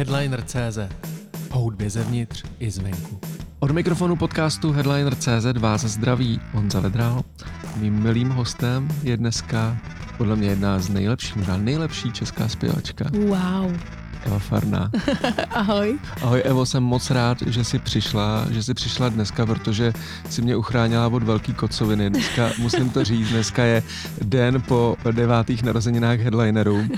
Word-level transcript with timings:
Headliner.cz 0.00 0.78
O 1.50 1.58
hudbě 1.58 1.90
zevnitř 1.90 2.44
i 2.58 2.70
zvenku. 2.70 3.20
Od 3.58 3.70
mikrofonu 3.70 4.16
podcastu 4.16 4.72
Headliner.cz 4.72 5.58
vás 5.58 5.80
zdraví 5.84 6.40
Honza 6.52 6.80
Vedral. 6.80 7.22
Mým 7.76 8.02
milým 8.02 8.30
hostem 8.30 8.88
je 9.02 9.16
dneska 9.16 9.76
podle 10.18 10.36
mě 10.36 10.48
jedna 10.48 10.78
z 10.78 10.88
nejlepších, 10.88 11.36
možná 11.36 11.56
nejlepší 11.56 12.12
česká 12.12 12.48
zpěvačka. 12.48 13.04
Wow. 13.12 13.76
Eva 14.26 14.38
Farná. 14.38 14.90
Ahoj. 15.50 15.98
Ahoj 16.22 16.42
Evo, 16.44 16.66
jsem 16.66 16.82
moc 16.82 17.10
rád, 17.10 17.42
že 17.46 17.64
jsi 17.64 17.78
přišla, 17.78 18.46
že 18.50 18.62
jsi 18.62 18.74
přišla 18.74 19.08
dneska, 19.08 19.46
protože 19.46 19.92
si 20.30 20.42
mě 20.42 20.56
uchránila 20.56 21.08
od 21.08 21.22
velký 21.22 21.54
kocoviny. 21.54 22.10
Dneska, 22.10 22.50
musím 22.58 22.90
to 22.90 23.04
říct, 23.04 23.28
dneska 23.28 23.64
je 23.64 23.82
den 24.22 24.62
po 24.62 24.96
devátých 25.10 25.62
narozeninách 25.62 26.18
headlinerů. 26.18 26.88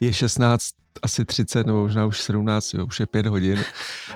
Je 0.00 0.12
16 0.12 0.79
asi 1.02 1.24
30 1.24 1.66
nebo 1.66 1.82
možná 1.82 2.06
už 2.06 2.20
17, 2.20 2.74
jo, 2.74 2.86
už 2.86 3.00
je 3.00 3.06
5 3.06 3.26
hodin. 3.26 3.58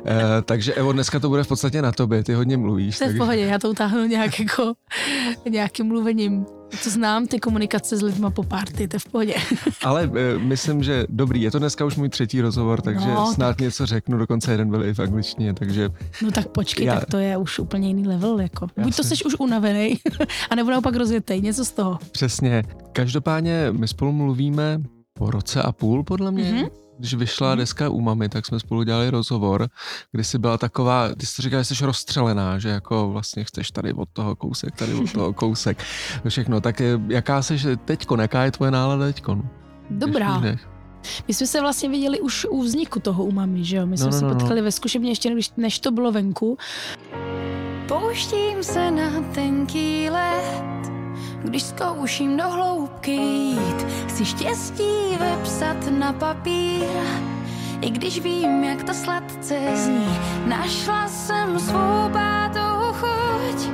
E, 0.07 0.43
takže 0.43 0.75
Evo, 0.75 0.93
dneska 0.93 1.21
to 1.21 1.29
bude 1.29 1.45
v 1.45 1.49
podstatě 1.49 1.83
na 1.83 1.93
tobě, 1.93 2.25
ty 2.25 2.35
hodně 2.35 2.57
mluvíš. 2.57 2.99
To 2.99 3.05
je 3.05 3.13
v 3.13 3.19
pohodě, 3.19 3.41
já 3.41 3.59
to 3.59 3.71
utáhnu 3.71 4.05
nějak 4.07 4.41
jako, 4.41 4.73
nějakým 5.51 5.87
mluvením. 5.87 6.47
To 6.85 6.91
znám, 6.91 7.27
ty 7.27 7.41
komunikace 7.41 7.97
s 7.97 8.03
lidma 8.03 8.31
po 8.31 8.43
party, 8.43 8.89
to 8.89 8.97
je 8.97 9.01
v 9.01 9.05
pohodě. 9.05 9.35
Ale 9.85 10.11
e, 10.15 10.39
myslím, 10.39 10.83
že 10.83 11.05
dobrý, 11.09 11.43
je 11.43 11.51
to 11.51 11.59
dneska 11.59 11.85
už 11.85 11.97
můj 11.97 12.09
třetí 12.09 12.41
rozhovor, 12.41 12.81
takže 12.83 13.09
No, 13.09 13.33
snad 13.35 13.49
tak... 13.49 13.61
něco 13.61 13.87
řeknu, 13.87 14.19
dokonce 14.19 14.51
jeden 14.51 14.71
byl 14.71 14.85
i 14.85 14.95
v 14.95 14.99
angličtině, 14.99 15.55
takže 15.55 15.89
No 16.23 16.31
tak 16.31 16.49
počkej, 16.49 16.87
Já- 16.87 16.95
já... 16.95 17.01
tak 17.01 17.09
to 17.09 17.19
je 17.19 17.37
už 17.37 17.59
úplně 17.59 17.89
jiný 17.89 18.07
level, 18.09 18.41
jako. 18.41 18.67
Buď 18.67 18.97
to 18.97 19.03
Jasně. 19.03 19.17
jsi 19.17 19.25
už 19.25 19.35
unavený, 19.39 19.97
anebo 20.51 20.71
naopak 20.71 20.97
rozjetej, 20.97 21.41
něco 21.41 21.65
z 21.65 21.71
toho. 21.71 21.99
přesně. 22.13 22.63
Každopádně 22.93 23.67
my 23.71 23.89
spolu 23.89 24.13
mluvíme 24.13 24.79
po 25.19 25.31
roce 25.31 25.63
a 25.63 25.73
půl, 25.73 26.05
podle 26.05 26.31
mě. 26.31 26.53
Mhm. 26.53 26.67
Když 26.99 27.15
vyšla 27.15 27.49
Mhm. 27.49 27.59
deska 27.59 27.89
u 27.89 28.01
mamy, 28.01 28.29
tak 28.29 28.47
jsme 28.47 28.61
spolu 28.61 28.83
dělali 28.83 29.11
rozhovor, 29.11 29.69
kdy 30.13 30.25
jsi 30.25 30.39
byla 30.39 30.59
taková, 30.59 31.09
ty 31.15 31.27
jsi 31.27 31.37
to 31.37 31.43
říkala, 31.43 31.63
že 31.63 31.75
jsi 31.75 31.87
rozstřelená, 31.87 32.59
že 32.59 32.69
jako 32.69 33.11
vlastně 33.11 33.45
chceš 33.45 33.71
tady 33.71 33.93
od 33.93 34.09
toho 34.13 34.37
kousek, 34.37 34.75
tady 34.77 34.95
od 34.95 35.13
toho 35.13 35.33
kousek, 35.43 35.83
všechno. 36.29 36.61
Tak 36.61 36.83
jaká 37.09 37.43
jsi 37.43 37.77
teďkon, 37.85 38.21
jaká 38.21 38.45
je 38.45 38.51
tvoje 38.51 38.71
nálada 38.71 39.05
teďkon? 39.07 39.43
Dobrá. 39.91 40.43
My 41.29 41.35
jsme 41.35 41.47
se 41.47 41.61
vlastně 41.61 41.89
viděli 41.89 42.21
už 42.21 42.47
u 42.51 42.63
vzniku 42.63 43.01
toho 43.01 43.25
u 43.25 43.33
mami, 43.33 43.65
že 43.65 43.77
jo? 43.77 43.87
My 43.87 43.99
jsme 43.99 44.07
No, 44.07 44.11
no, 44.13 44.19
se 44.19 44.25
no, 44.25 44.31
no. 44.31 44.35
potkali 44.39 44.63
ve 44.63 44.73
zkušebně 44.73 45.11
ještě 45.11 45.35
než, 45.35 45.51
než 45.57 45.79
to 45.79 45.91
bylo 45.91 46.13
venku. 46.13 46.59
Pouštím 47.89 48.63
se 48.63 48.91
na 48.91 49.11
tenký 49.35 50.11
let, 50.11 50.63
když 51.45 51.63
zkouším 51.63 52.37
do 52.37 52.49
hloubky 52.51 53.13
jít. 53.13 53.87
Chci 54.09 54.25
štěstí 54.25 55.17
vepsat 55.21 55.77
na 55.99 56.13
papír, 56.13 56.85
i 57.81 57.91
když 57.91 58.21
vím, 58.21 58.65
jak 58.65 58.83
to 58.83 58.95
sladce 58.95 59.59
zní. 59.75 60.19
Našla 60.47 61.09
jsem 61.09 61.59
svou 61.59 62.11
pátou 62.13 62.93
chuť, 62.93 63.71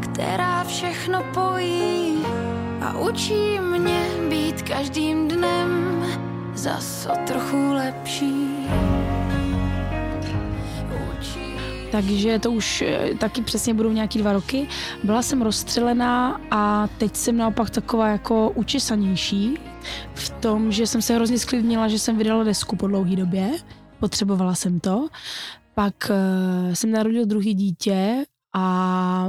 která 0.00 0.64
všechno 0.64 1.24
pojí 1.34 2.22
a 2.80 2.98
učí 2.98 3.58
mě 3.60 4.06
být 4.28 4.62
každým 4.62 5.28
dnem 5.28 6.04
zas 6.54 7.06
o 7.06 7.16
trochu 7.26 7.72
lepší. 7.72 8.66
Takže 11.92 12.38
to 12.38 12.52
už 12.52 12.82
eh, 12.82 13.14
taky 13.18 13.42
přesně 13.42 13.74
budou 13.74 13.92
nějaký 13.92 14.18
dva 14.18 14.32
roky. 14.32 14.68
Byla 15.04 15.22
jsem 15.22 15.42
rozstřelená 15.42 16.40
a 16.50 16.88
teď 16.98 17.16
jsem 17.16 17.36
naopak 17.36 17.70
taková 17.70 18.08
jako 18.08 18.50
učesanější 18.50 19.58
v 20.14 20.30
tom, 20.30 20.72
že 20.72 20.86
jsem 20.86 21.02
se 21.02 21.14
hrozně 21.14 21.38
sklidnila, 21.38 21.88
že 21.88 21.98
jsem 21.98 22.18
vydala 22.18 22.44
desku 22.44 22.76
po 22.76 22.86
dlouhé 22.86 23.16
době. 23.16 23.50
Potřebovala 24.00 24.54
jsem 24.54 24.80
to. 24.80 25.08
Pak 25.74 25.94
uh, 26.10 26.74
jsem 26.74 26.90
narodil 26.90 27.26
druhý 27.26 27.54
dítě 27.54 28.24
a 28.54 29.28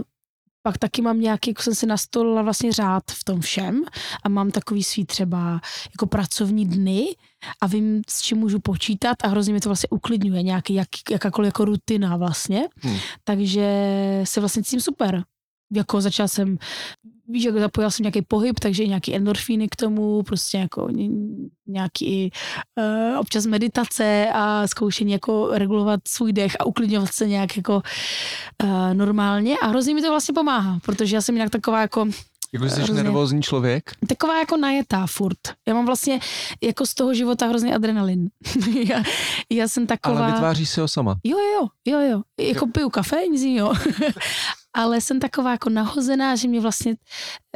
pak 0.64 0.78
taky 0.78 1.02
mám 1.02 1.19
nějaký, 1.19 1.50
jako 1.50 1.61
jsem 1.61 1.75
si 1.75 1.86
nastolila 1.86 2.42
vlastně 2.42 2.71
řád 2.71 3.04
v 3.11 3.23
tom 3.23 3.42
všem 3.42 3.83
a 4.23 4.30
mám 4.30 4.52
takový 4.52 4.83
svý 4.83 5.05
třeba 5.05 5.61
jako 5.92 6.08
pracovní 6.08 6.65
dny 6.65 7.15
a 7.61 7.67
vím, 7.67 8.02
s 8.10 8.21
čím 8.21 8.38
můžu 8.38 8.60
počítat 8.60 9.17
a 9.23 9.27
hrozně 9.27 9.54
mi 9.54 9.60
to 9.60 9.70
vlastně 9.70 9.89
uklidňuje, 9.89 10.43
nějaký, 10.43 10.73
jak, 10.73 10.88
jakákoliv 11.11 11.48
jako 11.48 11.65
rutina 11.65 12.17
vlastně. 12.17 12.67
Hmm. 12.82 12.98
Takže 13.23 13.67
se 14.23 14.39
vlastně 14.39 14.64
cítím 14.64 14.82
super. 14.82 15.23
Jako 15.73 16.02
začala 16.02 16.27
jsem, 16.27 16.58
víš, 17.28 17.44
jako 17.44 17.60
zapojila 17.60 17.92
jsem 17.92 18.04
nějaký 18.04 18.22
pohyb, 18.22 18.60
takže 18.60 18.88
nějaký 18.88 19.16
endorfíny 19.16 19.67
k 19.70 19.76
tomu, 19.76 20.23
prostě 20.23 20.58
jako 20.58 20.88
ně- 20.89 21.10
nějaký 21.67 22.32
uh, 23.14 23.20
občas 23.20 23.45
meditace 23.45 24.28
a 24.34 24.67
zkoušení 24.67 25.11
jako 25.11 25.50
regulovat 25.52 26.00
svůj 26.08 26.33
dech 26.33 26.56
a 26.60 26.66
uklidňovat 26.66 27.14
se 27.14 27.28
nějak 27.28 27.58
jako 27.58 27.82
uh, 28.64 28.94
normálně 28.94 29.56
a 29.62 29.67
hrozně 29.67 29.95
mi 29.95 30.02
to 30.02 30.10
vlastně 30.10 30.33
pomáhá, 30.33 30.80
protože 30.86 31.16
já 31.16 31.22
jsem 31.22 31.36
jinak 31.36 31.50
taková 31.50 31.82
jako 31.82 32.06
Jako, 32.54 32.70
jsi 32.70 32.76
Hrozně. 32.82 33.04
nervózní 33.04 33.42
člověk? 33.42 33.92
taková 34.08 34.39
jako 34.39 34.58
najetá 34.58 35.08
furt. 35.08 35.38
Já 35.67 35.73
mám 35.73 35.86
vlastně 35.86 36.20
jako 36.64 36.86
z 36.86 36.94
toho 36.94 37.14
života 37.14 37.48
hrozně 37.48 37.76
adrenalin. 37.76 38.30
já, 38.89 39.04
já 39.50 39.67
jsem 39.67 39.88
taková... 39.88 40.20
Ale 40.23 40.32
vytváříš 40.32 40.70
si 40.70 40.80
ho 40.82 40.88
sama. 40.88 41.16
Jo, 41.23 41.38
jo, 41.38 41.67
jo, 41.86 42.00
jo. 42.00 42.22
Jako 42.48 42.67
piju 42.67 42.89
kafe, 42.89 43.28
nic 43.32 43.42
jiného. 43.42 43.73
Ale 44.73 45.02
jsem 45.02 45.20
taková 45.20 45.52
jako 45.52 45.70
nahozená, 45.70 46.36
že 46.36 46.48
mě 46.48 46.61
vlastně 46.61 46.95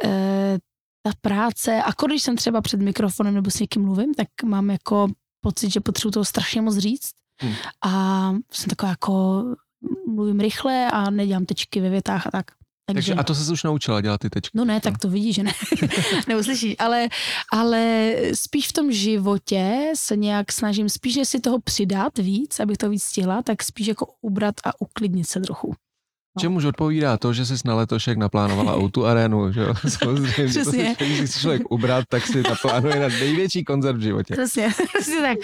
e, 0.03 0.57
ta 1.03 1.11
práce, 1.21 1.83
a 1.83 2.05
když 2.05 2.23
jsem 2.23 2.35
třeba 2.35 2.61
před 2.61 2.81
mikrofonem 2.81 3.33
nebo 3.33 3.51
s 3.51 3.59
někým 3.59 3.81
mluvím, 3.81 4.13
tak 4.13 4.27
mám 4.45 4.69
jako 4.69 5.07
pocit, 5.41 5.69
že 5.69 5.79
potřebuji 5.79 6.11
toho 6.11 6.25
strašně 6.25 6.61
moc 6.61 6.77
říct. 6.77 7.11
Hmm. 7.41 7.53
A 7.85 8.31
jsem 8.51 8.69
taková 8.69 8.89
jako 8.89 9.43
mluvím 10.07 10.39
rychle 10.39 10.91
a 10.91 11.09
nedělám 11.09 11.45
tečky 11.45 11.81
ve 11.81 11.89
větách 11.89 12.27
a 12.27 12.31
tak. 12.31 12.45
Takže, 12.93 13.13
a 13.13 13.23
to 13.23 13.35
se 13.35 13.53
už 13.53 13.63
naučila 13.63 14.01
dělat 14.01 14.21
ty 14.21 14.29
tečky. 14.29 14.57
No 14.57 14.65
ne, 14.65 14.81
tak 14.81 14.97
to 14.97 15.09
vidíš, 15.09 15.35
že 15.35 15.43
ne. 15.43 15.53
Neuslyšíš. 16.27 16.75
Ale, 16.79 17.07
ale 17.53 18.13
spíš 18.33 18.67
v 18.67 18.73
tom 18.73 18.91
životě 18.91 19.91
se 19.95 20.15
nějak 20.15 20.51
snažím, 20.51 20.89
spíš 20.89 21.15
než 21.15 21.29
si 21.29 21.39
toho 21.39 21.59
přidat 21.59 22.17
víc, 22.17 22.59
abych 22.59 22.77
to 22.77 22.89
víc 22.89 23.03
stihla, 23.03 23.41
tak 23.41 23.63
spíš 23.63 23.87
jako 23.87 24.13
ubrat 24.21 24.55
a 24.65 24.81
uklidnit 24.81 25.27
se 25.27 25.39
trochu. 25.39 25.75
Čemuž 26.37 26.63
odpovídá 26.65 27.17
to, 27.17 27.33
že 27.33 27.45
jsi 27.45 27.53
na 27.65 27.75
letošek 27.75 28.17
naplánovala 28.17 28.75
autu 28.81 29.05
arénu, 29.05 29.51
že 29.51 29.61
jo? 29.61 29.73
Samozřejmě, 29.87 30.53
to 30.53 30.59
Přesně. 30.61 30.95
si, 30.99 31.05
když 31.05 31.29
si 31.31 31.39
člověk 31.39 31.71
ubrat, 31.71 32.05
tak 32.09 32.27
si 32.27 32.43
naplánuje 32.49 32.99
na 32.99 33.07
největší 33.07 33.63
koncert 33.63 33.97
v 33.97 34.01
životě. 34.01 34.33
Přesně, 34.33 34.69
přesně 34.93 35.21
tak. 35.21 35.37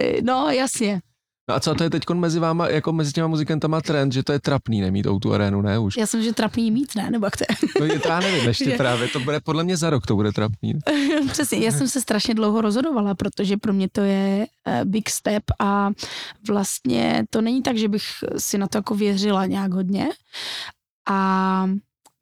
E, 0.00 0.22
No, 0.22 0.48
jasně. 0.50 1.00
No 1.52 1.56
a 1.56 1.60
co 1.60 1.74
to 1.74 1.84
je 1.84 1.90
teď 1.90 2.02
mezi 2.14 2.38
váma, 2.38 2.68
jako 2.68 2.92
mezi 2.92 3.12
těma 3.12 3.28
muzikantama 3.28 3.80
trend, 3.80 4.12
že 4.12 4.22
to 4.22 4.32
je 4.32 4.40
trapný 4.40 4.80
nemít 4.80 5.06
autu 5.06 5.34
arénu, 5.34 5.62
ne 5.62 5.78
už? 5.78 5.96
Já 5.96 6.06
jsem, 6.06 6.22
že 6.22 6.32
trapný 6.32 6.70
mít, 6.70 6.94
ne? 6.96 7.10
Nebo 7.10 7.26
jak 7.26 7.36
to 7.36 7.44
je? 7.50 7.68
No 7.80 7.86
je 7.86 8.00
to 8.00 8.08
já 8.08 8.20
nevím, 8.20 8.48
ještě 8.48 8.70
Že- 8.70 8.76
právě, 8.76 9.08
to 9.08 9.20
bude 9.20 9.40
podle 9.40 9.64
mě 9.64 9.76
za 9.76 9.90
rok 9.90 10.06
to 10.06 10.16
bude 10.16 10.32
trapný. 10.32 10.74
Přesně, 11.32 11.58
já 11.58 11.72
jsem 11.72 11.88
se 11.88 12.00
strašně 12.00 12.34
dlouho 12.34 12.60
rozhodovala, 12.60 13.14
protože 13.14 13.56
pro 13.56 13.72
mě 13.72 13.88
to 13.88 14.00
je 14.00 14.46
eh, 14.66 14.84
big 14.84 15.10
step 15.10 15.42
a 15.58 15.90
vlastně 16.48 17.24
to 17.30 17.40
není 17.40 17.62
tak, 17.62 17.76
že 17.76 17.88
bych 17.88 18.02
si 18.36 18.58
na 18.58 18.66
to 18.66 18.78
jako 18.78 18.94
věřila 18.94 19.46
nějak 19.46 19.72
hodně. 19.72 20.08
A 21.10 21.66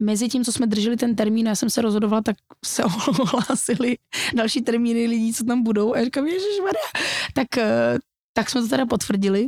mezi 0.03 0.29
tím, 0.29 0.45
co 0.45 0.53
jsme 0.53 0.67
drželi 0.67 0.97
ten 0.97 1.17
termín, 1.17 1.47
já 1.47 1.55
jsem 1.55 1.71
se 1.71 1.83
rozhodovala, 1.83 2.23
tak 2.23 2.37
se 2.65 2.85
ohlásili 3.21 3.97
další 4.35 4.63
termíny 4.63 5.07
lidí, 5.07 5.35
co 5.35 5.45
tam 5.45 5.63
budou. 5.63 5.95
A 5.95 5.99
já 5.99 6.05
říkám, 6.05 6.27
ježišmarja. 6.27 6.83
Tak, 7.35 7.59
eh, 7.59 7.99
tak 8.33 8.51
jsme 8.51 8.61
to 8.61 8.69
teda 8.69 8.87
potvrdili 8.87 9.47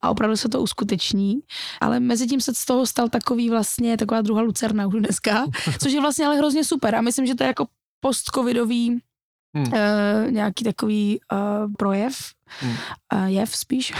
a 0.00 0.10
opravdu 0.10 0.36
se 0.36 0.48
to 0.48 0.60
uskuteční. 0.60 1.40
Ale 1.80 2.00
mezi 2.00 2.26
tím 2.26 2.40
se 2.40 2.54
z 2.54 2.64
toho 2.64 2.86
stal 2.86 3.08
takový 3.08 3.50
vlastně, 3.50 3.96
taková 3.96 4.20
druhá 4.20 4.42
lucerna 4.42 4.86
už 4.86 4.94
dneska, 4.94 5.46
což 5.78 5.92
je 5.92 6.00
vlastně 6.00 6.26
ale 6.26 6.36
hrozně 6.36 6.64
super. 6.64 6.94
A 6.94 7.00
myslím, 7.00 7.26
že 7.26 7.34
to 7.34 7.42
je 7.42 7.46
jako 7.48 7.66
post-covidový 8.00 9.00
Hmm. 9.56 9.66
uh, 9.66 10.30
nějaký 10.30 10.64
takový 10.64 11.20
uh, 11.32 11.72
projev, 11.78 12.16
Hmm. 12.60 12.74
uh, 13.14 13.24
jev 13.24 13.56
spíš, 13.56 13.92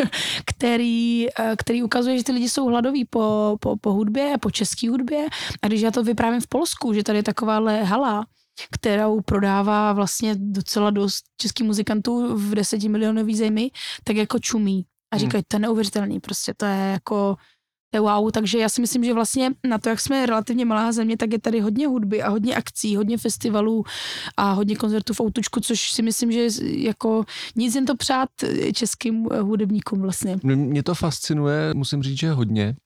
který, 0.46 1.26
uh, 1.38 1.44
který 1.58 1.82
ukazuje, 1.82 2.18
že 2.18 2.24
ty 2.24 2.32
lidi 2.32 2.48
jsou 2.48 2.66
hladoví 2.66 3.04
po, 3.04 3.56
po, 3.60 3.76
po 3.76 3.92
hudbě, 3.92 4.34
po 4.40 4.50
české 4.50 4.90
hudbě. 4.90 5.26
A 5.62 5.66
když 5.66 5.80
já 5.80 5.90
to 5.90 6.02
vyprávím 6.02 6.40
v 6.40 6.46
Polsku, 6.46 6.92
že 6.92 7.02
tady 7.02 7.18
je 7.18 7.22
takováhle 7.22 7.84
hala, 7.84 8.26
kterou 8.72 9.20
prodává 9.20 9.92
vlastně 9.92 10.34
docela 10.38 10.90
dost 10.90 11.24
českých 11.40 11.66
muzikantů 11.66 12.36
v 12.36 12.54
desetimilionový 12.54 13.36
zemi, 13.36 13.70
tak 14.04 14.16
jako 14.16 14.38
čumí. 14.38 14.84
A 15.12 15.16
Hmm. 15.16 15.20
říkají, 15.20 15.44
to 15.48 15.56
je 15.56 15.60
neuvěřitelný, 15.60 16.20
prostě 16.20 16.54
to 16.56 16.66
je 16.66 16.76
jako 16.92 17.36
to 17.92 17.96
je 17.96 18.00
wow, 18.00 18.30
takže 18.30 18.58
já 18.58 18.68
si 18.68 18.80
myslím, 18.80 19.04
že 19.04 19.14
vlastně 19.14 19.50
na 19.68 19.78
to, 19.78 19.88
jak 19.88 20.00
jsme 20.00 20.26
relativně 20.26 20.64
malá 20.64 20.92
země, 20.92 21.16
tak 21.16 21.32
je 21.32 21.40
tady 21.40 21.60
hodně 21.60 21.86
hudby 21.86 22.22
a 22.22 22.28
hodně 22.28 22.56
akcí, 22.56 22.96
hodně 22.96 23.18
festivalů 23.18 23.84
a 24.36 24.52
hodně 24.52 24.76
koncertů 24.76 25.14
v 25.14 25.20
Outučku, 25.20 25.60
což 25.60 25.90
si 25.90 26.02
myslím, 26.02 26.32
že 26.32 26.46
jako 26.62 27.24
nic 27.56 27.74
jen 27.74 27.86
to 27.86 27.96
přát 27.96 28.28
českým 28.74 29.24
hudebníkům 29.24 30.00
vlastně. 30.00 30.38
Mě 30.44 30.82
to 30.82 30.94
fascinuje, 30.94 31.74
musím 31.74 32.02
říct, 32.02 32.18
že 32.18 32.32
hodně, 32.32 32.76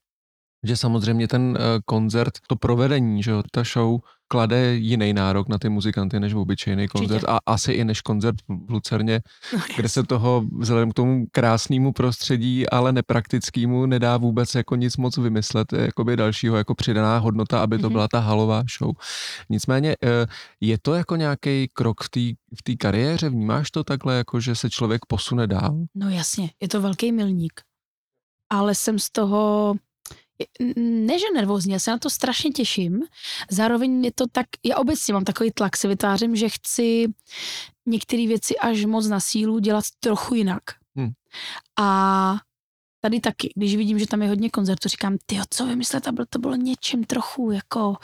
že 0.64 0.76
samozřejmě 0.76 1.28
ten 1.28 1.42
uh, 1.42 1.56
koncert, 1.84 2.32
to 2.48 2.56
provedení, 2.56 3.22
že 3.22 3.30
jo, 3.30 3.42
ta 3.52 3.62
show 3.64 4.00
klade 4.28 4.74
jiný 4.74 5.12
nárok 5.12 5.48
na 5.48 5.58
ty 5.58 5.68
muzikanty 5.68 6.20
než 6.20 6.34
v 6.34 6.38
obyčejný 6.38 6.88
koncert 6.88 7.14
Určitě. 7.14 7.26
a 7.32 7.38
asi 7.46 7.72
i 7.72 7.84
než 7.84 8.00
koncert 8.00 8.36
v 8.48 8.70
Lucerně, 8.70 9.20
kde 9.76 9.88
se 9.88 10.02
toho 10.02 10.44
vzhledem 10.58 10.90
k 10.90 10.94
tomu 10.94 11.26
krásnému 11.32 11.92
prostředí, 11.92 12.68
ale 12.70 12.92
nepraktickému 12.92 13.86
nedá 13.86 14.16
vůbec 14.16 14.54
jako 14.54 14.76
nic 14.76 14.96
moc 14.96 15.16
vymyslet, 15.16 15.72
jakoby 15.72 16.16
dalšího 16.16 16.56
jako 16.56 16.74
přidaná 16.74 17.18
hodnota, 17.18 17.62
aby 17.62 17.78
to 17.78 17.86
Mhm. 17.86 17.92
byla 17.92 18.08
ta 18.08 18.20
halová 18.20 18.62
show. 18.78 18.92
Nicméně 19.50 19.96
eh, 20.04 20.26
je 20.60 20.78
to 20.82 20.94
jako 20.94 21.16
nějaký 21.16 21.68
krok 21.72 22.04
v 22.04 22.08
té 22.10 22.20
v 22.58 22.62
té 22.62 22.76
kariéře, 22.76 23.28
vnímáš 23.28 23.70
to 23.70 23.84
takhle, 23.84 24.14
jako 24.14 24.40
že 24.40 24.54
se 24.54 24.70
člověk 24.70 25.06
posune 25.08 25.46
dál? 25.46 25.76
No 25.94 26.08
jasně, 26.10 26.50
je 26.60 26.68
to 26.68 26.80
velký 26.80 27.12
milník. 27.12 27.60
Ale 28.52 28.74
jsem 28.74 28.98
z 28.98 29.10
toho, 29.10 29.74
ne 30.76 31.18
že 31.18 31.26
nervózní, 31.34 31.72
já 31.72 31.78
se 31.78 31.90
na 31.90 31.98
to 31.98 32.10
strašně 32.10 32.50
těším. 32.50 33.02
Zároveň 33.50 34.04
je 34.04 34.12
to 34.14 34.24
tak, 34.32 34.46
já 34.64 34.76
obecně 34.76 35.14
mám 35.14 35.24
takový 35.24 35.50
tlak, 35.50 35.76
se 35.76 35.88
vytvářím, 35.88 36.36
že 36.36 36.48
chci 36.48 37.06
některé 37.86 38.26
věci 38.26 38.58
až 38.58 38.84
moc 38.84 39.06
na 39.06 39.20
sílu 39.20 39.58
dělat 39.58 39.84
trochu 40.00 40.34
jinak. 40.34 40.62
Hmm. 40.96 41.10
A 41.80 42.36
tady 43.00 43.20
taky, 43.20 43.52
když 43.56 43.76
vidím, 43.76 43.98
že 43.98 44.06
tam 44.06 44.22
je 44.22 44.28
hodně 44.28 44.50
koncertů, 44.50 44.88
říkám, 44.88 45.16
ty 45.26 45.40
co 45.50 45.66
vymyslet, 45.66 46.08
aby 46.08 46.22
to 46.30 46.38
bylo 46.38 46.54
něčem 46.56 47.04
trochu 47.04 47.50
jako 47.50 47.96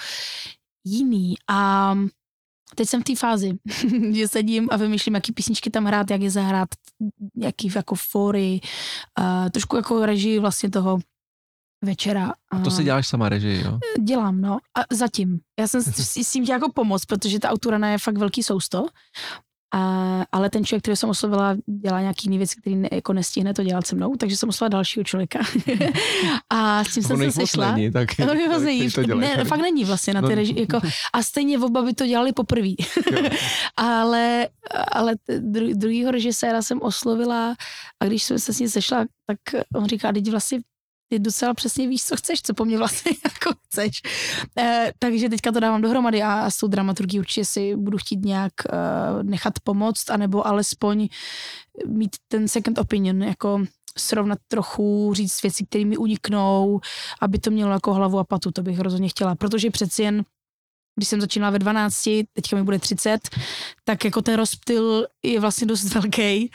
jiný. 0.84 1.34
A 1.48 1.94
teď 2.74 2.88
jsem 2.88 3.00
v 3.00 3.04
té 3.04 3.16
fázi, 3.16 3.52
že 4.12 4.28
sedím 4.28 4.68
a 4.70 4.76
vymýšlím, 4.76 5.14
jaký 5.14 5.32
písničky 5.32 5.70
tam 5.70 5.84
hrát, 5.84 6.10
jak 6.10 6.20
je 6.20 6.30
zahrát, 6.30 6.68
jaký 7.36 7.70
jako 7.76 7.94
fory, 7.94 8.60
uh, 9.18 9.50
trošku 9.50 9.76
jako 9.76 10.06
režii 10.06 10.38
vlastně 10.38 10.70
toho 10.70 10.98
večera. 11.84 12.32
A 12.50 12.58
to 12.58 12.70
si 12.70 12.84
děláš 12.84 13.08
sama 13.08 13.28
režii, 13.28 13.62
jo? 13.64 13.78
Dělám, 14.02 14.40
no. 14.40 14.58
A 14.78 14.94
zatím. 14.94 15.40
Já 15.60 15.68
jsem 15.68 15.82
s, 15.82 16.14
tím 16.32 16.44
chtěla 16.44 16.56
jako 16.56 16.72
pomoct, 16.72 17.04
protože 17.04 17.38
ta 17.38 17.50
autorana 17.50 17.88
je 17.90 17.98
fakt 17.98 18.18
velký 18.18 18.42
sousto. 18.42 18.86
A, 19.74 20.24
ale 20.32 20.50
ten 20.50 20.64
člověk, 20.64 20.82
který 20.82 20.96
jsem 20.96 21.08
oslovila, 21.10 21.56
dělá 21.66 22.00
nějaký 22.00 22.20
jiný 22.26 22.38
věci, 22.38 22.60
který 22.60 22.76
ne, 22.76 22.88
jako 22.92 23.12
nestihne 23.12 23.54
to 23.54 23.62
dělat 23.62 23.86
se 23.86 23.96
mnou, 23.96 24.16
takže 24.16 24.36
jsem 24.36 24.48
oslovila 24.48 24.68
dalšího 24.68 25.04
člověka. 25.04 25.38
a 26.50 26.84
s 26.84 26.94
tím 26.94 27.02
jsem 27.02 27.16
se 27.16 27.30
sešla. 27.32 27.76
Tak, 27.92 28.18
No, 28.18 28.26
tak 28.26 28.38
není, 28.62 28.90
to 28.90 29.02
dělají 29.02 29.28
ne, 29.28 29.36
tady. 29.36 29.48
fakt 29.48 29.60
není 29.60 29.84
vlastně 29.84 30.14
na 30.14 30.20
ty 30.22 30.28
No. 30.28 30.34
reži, 30.34 30.54
jako, 30.60 30.80
a 31.12 31.22
stejně 31.22 31.58
oba 31.58 31.82
by 31.82 31.94
to 31.94 32.06
dělali 32.06 32.32
poprvé. 32.32 32.68
Ale 33.76 34.48
ale 34.92 35.14
dru, 35.38 35.66
druhýho 35.74 36.10
režiséra 36.10 36.62
jsem 36.62 36.82
oslovila 36.82 37.54
a 38.00 38.04
když 38.04 38.22
jsem 38.22 38.38
se 38.38 38.52
s 38.54 38.58
ním 38.58 38.68
sešla, 38.68 39.04
tak 39.26 39.38
on 39.74 39.86
říká, 39.86 40.12
teď 40.12 40.30
vlastně 40.30 40.58
ty 41.10 41.18
docela 41.18 41.54
přesně 41.54 41.88
víš, 41.88 42.04
co 42.04 42.16
chceš, 42.16 42.42
co 42.42 42.54
po 42.54 42.64
mně 42.64 42.78
vlastně 42.78 43.12
jako 43.24 43.58
chceš. 43.66 44.02
E, 44.58 44.92
takže 44.98 45.28
teďka 45.28 45.52
to 45.52 45.60
dávám 45.60 45.82
dohromady 45.82 46.22
a, 46.22 46.50
s 46.50 46.56
tou 46.56 46.68
dramaturgií 46.68 47.20
určitě 47.20 47.44
si 47.44 47.76
budu 47.76 47.98
chtít 47.98 48.24
nějak 48.24 48.52
e, 48.66 49.22
nechat 49.22 49.60
pomoct, 49.64 50.10
anebo 50.10 50.46
alespoň 50.46 51.08
mít 51.86 52.16
ten 52.28 52.48
second 52.48 52.78
opinion, 52.78 53.22
jako 53.22 53.64
srovnat 53.98 54.38
trochu, 54.48 55.14
říct 55.14 55.42
věci, 55.42 55.66
které 55.66 55.84
mi 55.84 55.96
uniknou, 55.96 56.80
aby 57.20 57.38
to 57.38 57.50
mělo 57.50 57.72
jako 57.72 57.94
hlavu 57.94 58.18
a 58.18 58.24
patu, 58.24 58.50
to 58.50 58.62
bych 58.62 58.78
rozhodně 58.78 59.08
chtěla, 59.08 59.34
protože 59.34 59.70
přeci 59.70 60.02
jen 60.02 60.24
když 60.96 61.08
jsem 61.08 61.20
začínala 61.20 61.50
ve 61.50 61.58
12, 61.58 62.04
teďka 62.32 62.56
mi 62.56 62.62
bude 62.62 62.78
30, 62.78 63.28
tak 63.84 64.04
jako 64.04 64.22
ten 64.22 64.34
rozptyl 64.34 65.06
je 65.22 65.40
vlastně 65.40 65.66
dost 65.66 65.94
velký. 65.94 66.50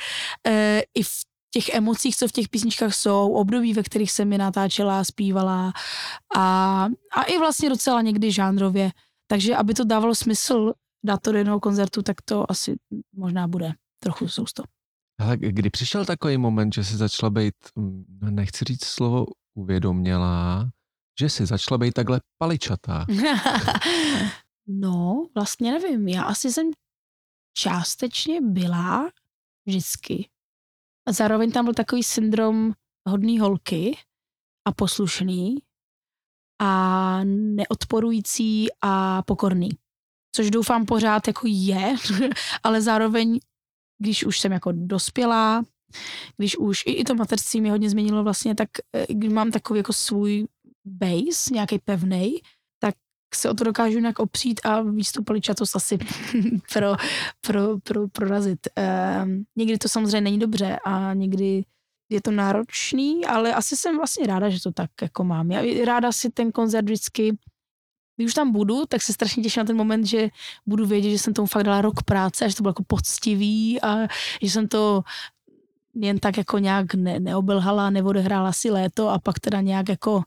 E, 0.48 0.84
I 0.96 1.04
v 1.04 1.10
těch 1.56 1.69
emocích, 1.69 2.16
co 2.16 2.28
v 2.28 2.31
těch 2.31 2.50
písničkách 2.50 2.94
jsou, 2.94 3.31
období, 3.31 3.74
ve 3.74 3.84
kterých 3.84 4.12
jsem 4.12 4.28
mi 4.28 4.38
natáčela, 4.38 5.04
zpívala 5.04 5.74
a, 6.36 6.88
a 7.16 7.24
i 7.24 7.38
vlastně 7.38 7.69
docela 7.69 8.02
někdy 8.02 8.31
žánrově. 8.31 8.92
Takže 9.28 9.56
aby 9.56 9.74
to 9.74 9.84
dávalo 9.84 10.16
smysl 10.16 10.74
dát 11.04 11.22
to 11.22 11.31
do 11.31 11.38
jednoho 11.38 11.60
koncertu, 11.60 12.02
tak 12.02 12.22
to 12.22 12.52
asi 12.52 12.75
možná 13.13 13.48
bude 13.48 13.72
trochu 14.00 14.28
sousto. 14.28 14.63
Ale 15.19 15.38
kdy 15.38 15.69
přišel 15.69 16.06
takový 16.06 16.38
moment, 16.38 16.74
že 16.74 16.84
jsi 16.84 16.98
začala 16.98 17.30
být, 17.30 17.56
mm, 17.75 18.04
nechci 18.30 18.66
říct 18.66 18.86
slovo 18.86 19.25
uvědomělá, 19.54 20.69
že 21.19 21.30
jsi 21.30 21.46
začala 21.46 21.78
být 21.78 21.94
takhle 21.94 22.22
paličatá. 22.38 23.06
no, 24.68 25.28
vlastně 25.36 25.72
nevím. 25.72 26.08
Já 26.08 26.24
asi 26.24 26.51
jsem 26.51 26.72
částečně 27.54 28.42
byla 28.42 29.10
vždycky. 29.66 30.30
A 31.07 31.12
zároveň 31.12 31.52
tam 31.52 31.66
byl 31.66 31.74
takový 31.74 32.04
syndrom 32.04 32.74
hodný 33.10 33.40
holky 33.40 33.98
a 34.68 34.72
poslušný 34.72 35.57
a 36.62 37.22
neodporující 37.24 38.68
a 38.81 39.22
pokorný. 39.22 39.69
Což 40.36 40.52
doufám 40.52 40.86
pořád 40.86 41.28
jako 41.28 41.48
je, 41.50 41.96
ale 42.63 42.81
zároveň, 42.81 43.40
když 44.02 44.25
už 44.25 44.40
jsem 44.40 44.52
jako 44.52 44.72
dospělá, 44.72 45.63
když 46.38 46.57
už 46.57 46.84
i, 46.86 46.92
i 46.92 47.04
to 47.04 47.16
mateřství 47.16 47.62
mi 47.62 47.69
hodně 47.69 47.90
změnilo 47.90 48.24
vlastně, 48.24 48.56
tak 48.56 48.69
eh, 48.94 49.06
když 49.10 49.34
mám 49.34 49.51
takový 49.51 49.78
jako 49.78 49.94
svůj 49.94 50.48
base, 50.86 51.54
nějaký 51.54 51.80
pevný, 51.80 52.36
se 53.33 53.50
o 53.50 53.54
to 53.54 53.63
dokážu 53.63 54.00
nějak 54.00 54.19
opřít 54.19 54.62
a 54.63 54.81
výstupali 54.81 55.42
čatost 55.42 55.75
asi 55.75 55.98
pro, 56.74 56.95
pro, 57.42 57.80
pro, 57.83 58.07
prorazit. 58.07 58.68
Um, 59.24 59.44
někdy 59.56 59.77
to 59.77 59.89
samozřejmě 59.89 60.22
není 60.22 60.39
dobře 60.39 60.80
a 60.86 61.13
někdy 61.13 61.63
je 62.10 62.22
to 62.22 62.31
náročný, 62.31 63.25
ale 63.25 63.54
asi 63.54 63.77
jsem 63.77 63.98
vlastně 63.98 64.27
ráda, 64.27 64.50
že 64.50 64.62
to 64.62 64.72
tak 64.72 64.89
jako 65.01 65.24
mám. 65.24 65.51
Já 65.51 65.86
ráda 65.86 66.12
si 66.12 66.30
ten 66.30 66.51
koncert 66.51 66.86
vždycky 66.86 67.38
když 68.16 68.27
už 68.27 68.33
tam 68.33 68.51
budu, 68.51 68.86
tak 68.86 69.01
se 69.01 69.13
strašně 69.13 69.44
těším 69.44 69.62
na 69.62 69.66
ten 69.66 69.77
moment, 69.77 70.06
že 70.06 70.30
budu 70.66 70.86
vědět, 70.86 71.10
že 71.10 71.19
jsem 71.19 71.33
tomu 71.33 71.45
fakt 71.45 71.63
dala 71.63 71.81
rok 71.81 72.04
práce 72.04 72.45
a 72.45 72.48
že 72.48 72.56
to 72.56 72.63
bylo 72.63 72.69
jako 72.69 72.83
poctivý 72.83 73.81
a 73.81 74.07
že 74.42 74.50
jsem 74.50 74.68
to 74.68 75.04
jen 75.95 76.19
tak 76.19 76.38
jako 76.38 76.57
nějak 76.57 76.94
ne, 76.94 77.19
neobelhala, 77.19 77.89
neodehrála 77.89 78.54
si 78.54 78.69
léto 78.69 79.10
a 79.10 79.19
pak 79.19 79.39
teda 79.39 79.62
nějak 79.62 79.89
jako 79.89 80.24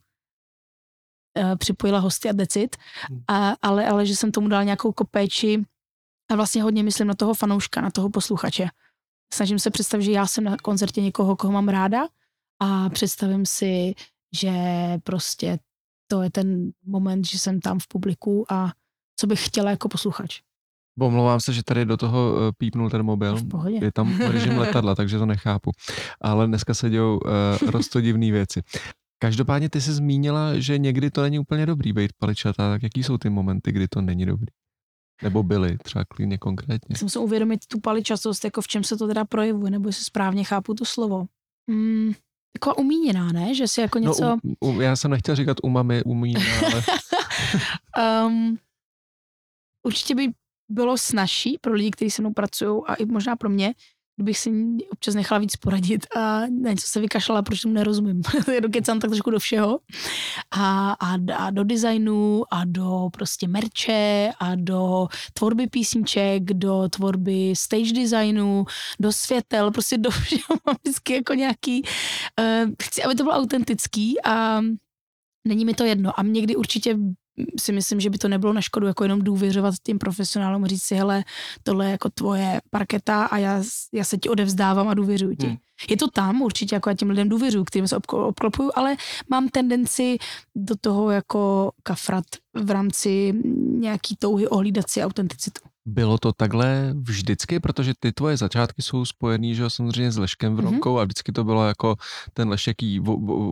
připojila 1.58 1.98
hosty 1.98 2.28
a 2.28 2.32
decit, 2.32 2.76
a, 3.28 3.54
ale, 3.62 3.86
ale 3.88 4.06
že 4.06 4.16
jsem 4.16 4.32
tomu 4.32 4.48
dala 4.48 4.62
nějakou 4.62 4.92
kopéči 4.92 5.64
a 6.30 6.36
vlastně 6.36 6.62
hodně 6.62 6.82
myslím 6.82 7.06
na 7.06 7.14
toho 7.14 7.34
fanouška, 7.34 7.80
na 7.80 7.90
toho 7.90 8.10
posluchače. 8.10 8.68
Snažím 9.34 9.58
se 9.58 9.70
představit, 9.70 10.04
že 10.04 10.12
já 10.12 10.26
jsem 10.26 10.44
na 10.44 10.56
koncertě 10.56 11.02
někoho, 11.02 11.36
koho 11.36 11.52
mám 11.52 11.68
ráda 11.68 12.08
a 12.60 12.88
představím 12.88 13.46
si, 13.46 13.94
že 14.34 14.52
prostě 15.02 15.58
to 16.10 16.22
je 16.22 16.30
ten 16.30 16.70
moment, 16.86 17.26
že 17.26 17.38
jsem 17.38 17.60
tam 17.60 17.78
v 17.78 17.88
publiku 17.88 18.52
a 18.52 18.72
co 19.16 19.26
bych 19.26 19.46
chtěla 19.46 19.70
jako 19.70 19.88
posluchač. 19.88 20.40
Omlouvám 21.00 21.40
se, 21.40 21.52
že 21.52 21.62
tady 21.62 21.84
do 21.84 21.96
toho 21.96 22.34
eh, 22.36 22.52
pípnul 22.58 22.90
ten 22.90 23.02
mobil. 23.02 23.36
V 23.36 23.48
pohodě. 23.48 23.78
Je 23.82 23.92
tam 23.92 24.20
režim 24.20 24.58
letadla, 24.58 24.94
takže 24.94 25.18
to 25.18 25.26
nechápu. 25.26 25.70
Ale 26.20 26.46
dneska 26.46 26.74
se 26.74 26.90
dějou 26.90 27.18
uh, 27.64 27.70
rostodivné 27.70 28.32
věci. 28.32 28.62
Každopádně 29.18 29.70
ty 29.70 29.80
jsi 29.80 29.92
zmínila, 29.92 30.58
že 30.58 30.78
někdy 30.78 31.10
to 31.10 31.22
není 31.22 31.38
úplně 31.38 31.66
dobrý 31.66 31.92
být 31.92 32.12
paličatá, 32.18 32.70
tak 32.70 32.82
jaký 32.82 33.02
jsou 33.02 33.18
ty 33.18 33.30
momenty, 33.30 33.72
kdy 33.72 33.88
to 33.88 34.00
není 34.00 34.26
dobrý? 34.26 34.46
Nebo 35.22 35.42
byly 35.42 35.78
třeba 35.78 36.04
klidně 36.04 36.38
konkrétně? 36.38 36.96
Jsem 36.96 37.08
se 37.08 37.18
uvědomit 37.18 37.66
tu 37.66 37.80
paličastost, 37.80 38.44
jako 38.44 38.60
v 38.60 38.68
čem 38.68 38.84
se 38.84 38.96
to 38.96 39.06
teda 39.06 39.24
projevuje, 39.24 39.70
nebo 39.70 39.88
jestli 39.88 40.04
správně 40.04 40.44
chápu 40.44 40.74
to 40.74 40.84
slovo. 40.84 41.26
Mm, 41.70 42.12
taková 42.52 42.78
umíněná, 42.78 43.32
ne? 43.32 43.54
Že 43.54 43.68
si 43.68 43.80
jako 43.80 43.98
něco... 43.98 44.24
No, 44.24 44.38
u, 44.60 44.68
u, 44.68 44.80
já 44.80 44.96
jsem 44.96 45.10
nechtěl 45.10 45.36
říkat 45.36 45.56
umami, 45.62 46.02
umíná, 46.04 46.40
ale 46.66 46.82
um, 48.26 48.58
určitě 49.86 50.14
by 50.14 50.28
bylo 50.68 50.98
snažší 50.98 51.58
pro 51.60 51.72
lidi, 51.72 51.90
kteří 51.90 52.10
se 52.10 52.22
mnou 52.22 52.32
pracují 52.32 52.82
a 52.86 52.94
i 52.94 53.04
možná 53.04 53.36
pro 53.36 53.48
mě, 53.48 53.74
kdybych 54.18 54.38
si 54.38 54.52
občas 54.92 55.14
nechala 55.14 55.38
víc 55.38 55.56
poradit 55.56 56.06
a 56.16 56.40
na 56.40 56.70
něco 56.70 56.86
se 56.86 57.00
vykašlala, 57.00 57.42
protože 57.42 57.62
tomu 57.62 57.74
nerozumím. 57.74 58.22
Dokecám 58.62 59.00
tak 59.00 59.10
trošku 59.10 59.30
do 59.30 59.38
všeho. 59.38 59.80
A, 60.50 60.92
a, 60.92 61.18
a 61.36 61.50
do 61.50 61.64
designu, 61.64 62.42
a 62.50 62.64
do 62.64 63.08
prostě 63.12 63.48
merče, 63.48 64.30
a 64.40 64.54
do 64.54 65.08
tvorby 65.32 65.66
písniček, 65.66 66.42
do 66.44 66.88
tvorby 66.88 67.52
stage 67.56 67.92
designu, 67.92 68.64
do 69.00 69.12
světel, 69.12 69.70
prostě 69.70 69.98
do 69.98 70.10
všeho 70.10 70.42
mám 70.66 70.76
vždycky 70.84 71.14
jako 71.14 71.34
nějaký, 71.34 71.82
uh, 71.82 72.70
chci, 72.82 73.02
aby 73.02 73.14
to 73.14 73.22
bylo 73.22 73.34
autentický 73.34 74.24
a 74.24 74.60
není 75.48 75.64
mi 75.64 75.74
to 75.74 75.84
jedno. 75.84 76.20
A 76.20 76.22
někdy 76.22 76.56
určitě 76.56 76.98
si 77.60 77.72
myslím, 77.72 78.00
že 78.00 78.10
by 78.10 78.18
to 78.18 78.28
nebylo 78.28 78.52
na 78.52 78.60
škodu 78.60 78.86
jako 78.86 79.04
jenom 79.04 79.22
důvěřovat 79.22 79.74
tím 79.82 79.98
profesionálům, 79.98 80.66
říct 80.66 80.82
si, 80.82 80.94
hele, 80.94 81.24
tohle 81.62 81.86
je 81.86 81.90
jako 81.90 82.10
tvoje 82.10 82.60
parketa 82.70 83.24
a 83.24 83.38
já, 83.38 83.62
já 83.92 84.04
se 84.04 84.18
ti 84.18 84.28
odevzdávám 84.28 84.88
a 84.88 84.94
důvěřuji 84.94 85.36
ti. 85.36 85.46
Hmm. 85.46 85.56
Je 85.90 85.96
to 85.96 86.10
tam 86.10 86.42
určitě, 86.42 86.74
jako 86.76 86.90
já 86.90 86.96
těm 86.96 87.10
lidem 87.10 87.28
důvěřuji, 87.28 87.64
kterým 87.64 87.88
se 87.88 87.96
obklopuju, 88.12 88.70
ale 88.74 88.96
mám 89.28 89.48
tendenci 89.48 90.18
do 90.56 90.74
toho 90.80 91.10
jako 91.10 91.72
kafrat 91.82 92.24
v 92.54 92.70
rámci 92.70 93.34
nějaký 93.78 94.16
touhy 94.16 94.48
ohlídat 94.48 94.90
si 94.90 95.02
autenticitu. 95.02 95.60
Bylo 95.88 96.18
to 96.18 96.32
takhle 96.32 96.94
vždycky, 96.94 97.60
protože 97.60 97.92
ty 98.00 98.12
tvoje 98.12 98.36
začátky 98.36 98.82
jsou 98.82 99.04
spojený, 99.04 99.54
že 99.54 99.70
samozřejmě 99.70 100.12
s 100.12 100.18
Leškem 100.18 100.56
Vronkou 100.56 100.94
mm-hmm. 100.94 101.00
a 101.00 101.04
vždycky 101.04 101.32
to 101.32 101.44
bylo 101.44 101.68
jako 101.68 101.96
ten 102.32 102.48
Lešek 102.48 102.82
jí 102.82 103.00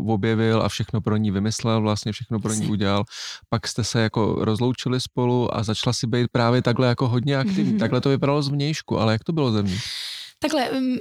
objevil 0.07 0.62
a 0.62 0.69
všechno 0.69 1.00
pro 1.00 1.16
ní 1.16 1.31
vymyslel, 1.31 1.81
vlastně 1.81 2.12
všechno 2.12 2.40
pro 2.40 2.52
ní 2.52 2.66
udělal. 2.66 3.05
Pak 3.49 3.69
jste 3.69 3.85
se 3.85 4.00
jako 4.02 4.45
rozloučili 4.45 5.00
spolu 5.00 5.57
a 5.57 5.62
začala 5.62 5.93
si 5.95 6.07
být 6.07 6.28
právě 6.33 6.62
takhle 6.62 6.88
jako 6.88 7.09
hodně 7.09 7.37
aktivní. 7.37 7.73
Mm-hmm. 7.73 7.78
Takhle 7.87 8.00
to 8.00 8.09
vypadalo 8.09 8.43
z 8.43 8.49
vnějšku, 8.49 8.99
ale 8.99 9.12
jak 9.12 9.25
to 9.25 9.33
bylo 9.33 9.52
ze 9.52 9.62
mě? 9.62 9.76
Takhle, 10.38 10.71
Mm, 10.73 10.97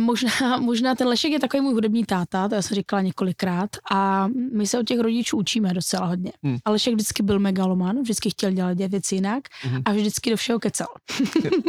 možná, 0.00 0.30
možná 0.60 0.94
ten 0.94 1.08
Lešek 1.08 1.32
je 1.32 1.40
takový 1.40 1.60
můj 1.60 1.72
hudební 1.74 2.04
táta, 2.04 2.48
to 2.48 2.54
já 2.54 2.62
jsem 2.62 2.74
říkala 2.74 3.02
několikrát 3.02 3.70
a 3.90 4.28
my 4.52 4.66
se 4.66 4.78
od 4.78 4.86
těch 4.86 5.00
rodičů 5.00 5.36
učíme 5.36 5.74
docela 5.74 6.06
hodně. 6.06 6.32
Hmm. 6.42 6.58
A 6.64 6.70
Lešek 6.70 6.94
vždycky 6.94 7.22
byl 7.22 7.38
megaloman, 7.38 8.02
vždycky 8.02 8.30
chtěl 8.30 8.50
dělat 8.50 8.78
věci 8.78 9.14
jinak 9.14 9.44
hmm. 9.60 9.82
a 9.84 9.92
vždycky 9.92 10.30
do 10.30 10.36
všeho 10.36 10.58
kecal. 10.58 10.88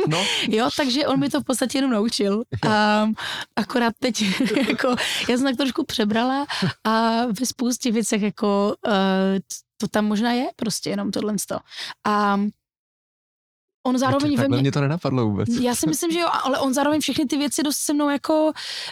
No. 0.07 0.25
jo, 0.49 0.69
takže 0.77 1.07
on 1.07 1.19
mi 1.19 1.29
to 1.29 1.41
v 1.41 1.43
podstatě 1.43 1.77
jenom 1.77 1.91
naučil. 1.91 2.43
A 2.69 3.07
akorát 3.55 3.93
teď, 3.99 4.23
jako, 4.69 4.95
já 5.29 5.37
jsem 5.37 5.43
tak 5.43 5.57
trošku 5.57 5.85
přebrala 5.85 6.45
a 6.83 7.25
ve 7.25 7.45
spoustě 7.45 7.91
věcech 7.91 8.21
jako 8.21 8.75
uh, 8.87 8.93
to 9.77 9.87
tam 9.87 10.05
možná 10.05 10.31
je 10.31 10.47
prostě 10.55 10.89
jenom 10.89 11.11
tohle. 11.11 11.35
A 12.07 12.39
on 13.85 13.97
zároveň 13.97 14.37
ve 14.37 14.47
mně... 14.47 14.57
mě 14.57 14.71
to 14.71 14.81
nenapadlo 14.81 15.25
vůbec. 15.25 15.49
Já 15.61 15.75
si 15.75 15.87
myslím, 15.87 16.11
že 16.11 16.19
jo, 16.19 16.27
ale 16.43 16.59
on 16.59 16.73
zároveň 16.73 17.01
všechny 17.01 17.25
ty 17.25 17.37
věci 17.37 17.63
dost 17.63 17.77
se 17.77 17.93
mnou 17.93 18.09
jako 18.09 18.51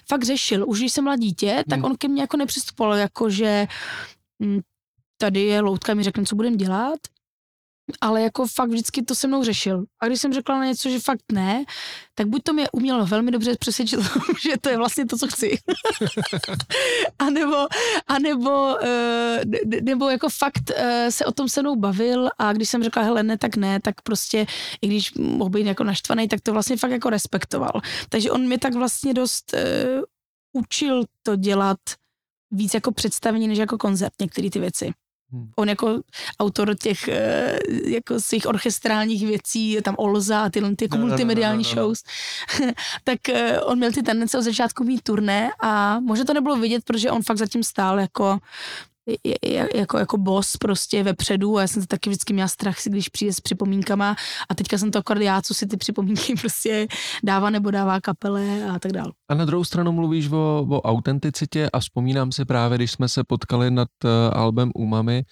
fakt 0.09 0.23
řešil. 0.23 0.65
Už 0.67 0.79
když 0.79 0.93
jsem 0.93 1.03
byla 1.03 1.15
dítě, 1.15 1.63
tak 1.69 1.79
hmm. 1.79 1.85
on 1.85 1.97
ke 1.97 2.07
mně 2.07 2.21
jako 2.21 2.38
nepřistupoval, 2.38 2.95
jako 2.95 3.29
že 3.29 3.67
hm, 4.43 4.59
tady 5.17 5.41
je 5.41 5.62
loutka, 5.62 5.93
mi 5.93 6.03
řekne, 6.03 6.25
co 6.25 6.35
budeme 6.35 6.57
dělat, 6.57 7.00
ale 8.02 8.22
jako 8.22 8.48
fakt 8.48 8.70
vždycky 8.70 9.04
to 9.04 9.16
se 9.16 9.28
mnou 9.28 9.44
řešil. 9.44 9.86
A 10.00 10.08
když 10.08 10.22
jsem 10.22 10.34
řekla 10.34 10.60
na 10.60 10.66
něco, 10.66 10.90
že 10.90 11.00
fakt 11.00 11.32
ne, 11.32 11.63
tak 12.16 12.28
buď 12.28 12.44
to 12.44 12.54
mě 12.54 12.68
uměl 12.72 13.06
velmi 13.06 13.32
dobře 13.32 13.56
přesvědčit, 13.60 14.00
že 14.42 14.58
to 14.62 14.70
je 14.70 14.78
vlastně 14.78 15.06
to, 15.06 15.18
co 15.18 15.28
chci. 15.28 15.58
a 17.20 17.30
nebo, 17.30 17.56
a 18.08 18.20
nebo, 18.20 18.75
uh, 18.75 19.80
nebo 19.82 20.10
jako 20.10 20.30
fakt 20.30 20.72
uh, 20.78 21.10
se 21.10 21.25
o 21.25 21.32
tom 21.32 21.50
se 21.50 21.62
mnou 21.62 21.75
bavil 21.75 22.30
a 22.38 22.54
když 22.54 22.70
jsem 22.70 22.84
řekla, 22.84 23.04
hele, 23.04 23.24
ne, 23.24 23.38
tak 23.38 23.56
ne, 23.56 23.80
tak 23.80 24.02
prostě, 24.02 24.46
i 24.82 24.88
když 24.88 25.13
mohl 25.13 25.50
být 25.50 25.68
jako 25.68 25.84
naštvaný, 25.84 26.28
tak 26.28 26.42
to 26.42 26.54
vlastně 26.54 26.78
fakt 26.78 26.92
jako 26.92 27.10
respektoval. 27.10 27.82
Takže 28.10 28.32
on 28.32 28.42
mě 28.42 28.60
tak 28.60 28.74
vlastně 28.74 29.13
dost 29.13 29.54
uh, 29.54 30.04
učil 30.54 31.04
to 31.24 31.36
dělat 31.36 31.80
víc 32.52 32.74
jako 32.74 32.92
představení, 32.92 33.48
než 33.48 33.58
jako 33.58 33.78
koncert, 33.78 34.13
některé 34.22 34.50
ty 34.50 34.60
věci. 34.60 34.94
Hmm. 35.34 35.50
On 35.56 35.70
jako 35.70 36.02
autor 36.40 36.75
těch 36.75 37.08
eh, 37.08 37.58
jako 37.86 38.20
svých 38.20 38.48
orchestrálních 38.48 39.28
věcí, 39.28 39.72
je 39.72 39.82
tam 39.82 39.96
Olza 39.98 40.44
a 40.44 40.50
tyhle 40.50 40.75
ty 40.75 40.86
jako 40.86 40.98
no, 40.98 41.08
multimediální 41.08 41.63
no, 41.63 41.70
no, 41.70 41.75
no, 41.75 41.82
no. 41.82 41.86
shows, 41.86 42.04
tak 43.04 43.30
eh, 43.30 43.62
on 43.62 43.78
měl 43.78 43.92
ty 43.92 44.04
tendence 44.04 44.38
od 44.38 44.42
začátku 44.42 44.84
mít 44.84 45.02
turné 45.02 45.52
a 45.60 46.00
možná 46.00 46.25
to 46.25 46.34
nebylo 46.34 46.56
vidět, 46.58 46.84
protože 46.84 47.12
on 47.12 47.24
fakt 47.24 47.38
zatím 47.38 47.63
stál 47.63 48.00
jako 48.00 48.40
jako, 49.75 49.98
jako 49.98 50.17
boss 50.17 50.57
prostě 50.57 51.03
vepředu 51.03 51.57
a 51.57 51.62
já 51.62 51.67
jsem 51.67 51.81
to 51.81 51.88
taky 51.88 52.10
vždycky 52.10 52.33
měla 52.33 52.48
strach, 52.48 52.75
když 52.86 53.10
přijde 53.10 53.33
s 53.33 53.41
připomínkama 53.41 54.15
a 54.50 54.55
teďka 54.55 54.77
jsem 54.77 54.91
to 54.91 55.00
akorát 55.00 55.22
já, 55.22 55.41
co 55.41 55.53
si 55.53 55.67
ty 55.67 55.77
připomínky 55.77 56.36
prostě 56.41 56.88
dává 57.24 57.50
nebo 57.50 57.72
dává 57.72 58.01
kapele 58.01 58.63
a 58.65 58.79
tak 58.79 58.91
dále. 58.91 59.12
A 59.29 59.33
na 59.33 59.45
druhou 59.45 59.63
stranu 59.63 59.91
mluvíš 59.91 60.31
o, 60.31 60.65
o 60.69 60.81
autenticitě 60.81 61.69
a 61.74 61.79
vzpomínám 61.79 62.31
si 62.31 62.45
právě, 62.45 62.77
když 62.77 62.91
jsme 62.91 63.10
se 63.10 63.24
potkali 63.24 63.72
nad 63.72 63.89
uh, 64.03 64.10
albem 64.33 64.72
Umami, 64.75 65.24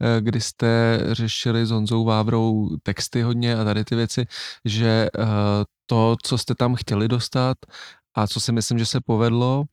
uh, 0.00 0.08
kdy 0.20 0.40
jste 0.40 1.00
řešili 1.12 1.66
s 1.66 1.70
Honzou 1.70 2.04
Vávrou 2.04 2.68
texty 2.82 3.22
hodně 3.22 3.56
a 3.56 3.64
tady 3.64 3.84
ty 3.84 3.96
věci, 3.96 4.26
že 4.64 5.08
uh, 5.18 5.24
to, 5.86 6.16
co 6.22 6.38
jste 6.38 6.54
tam 6.54 6.74
chtěli 6.74 7.08
dostat 7.08 7.56
a 8.14 8.26
co 8.26 8.40
si 8.40 8.52
myslím, 8.52 8.78
že 8.78 8.86
se 8.86 9.00
povedlo, 9.06 9.64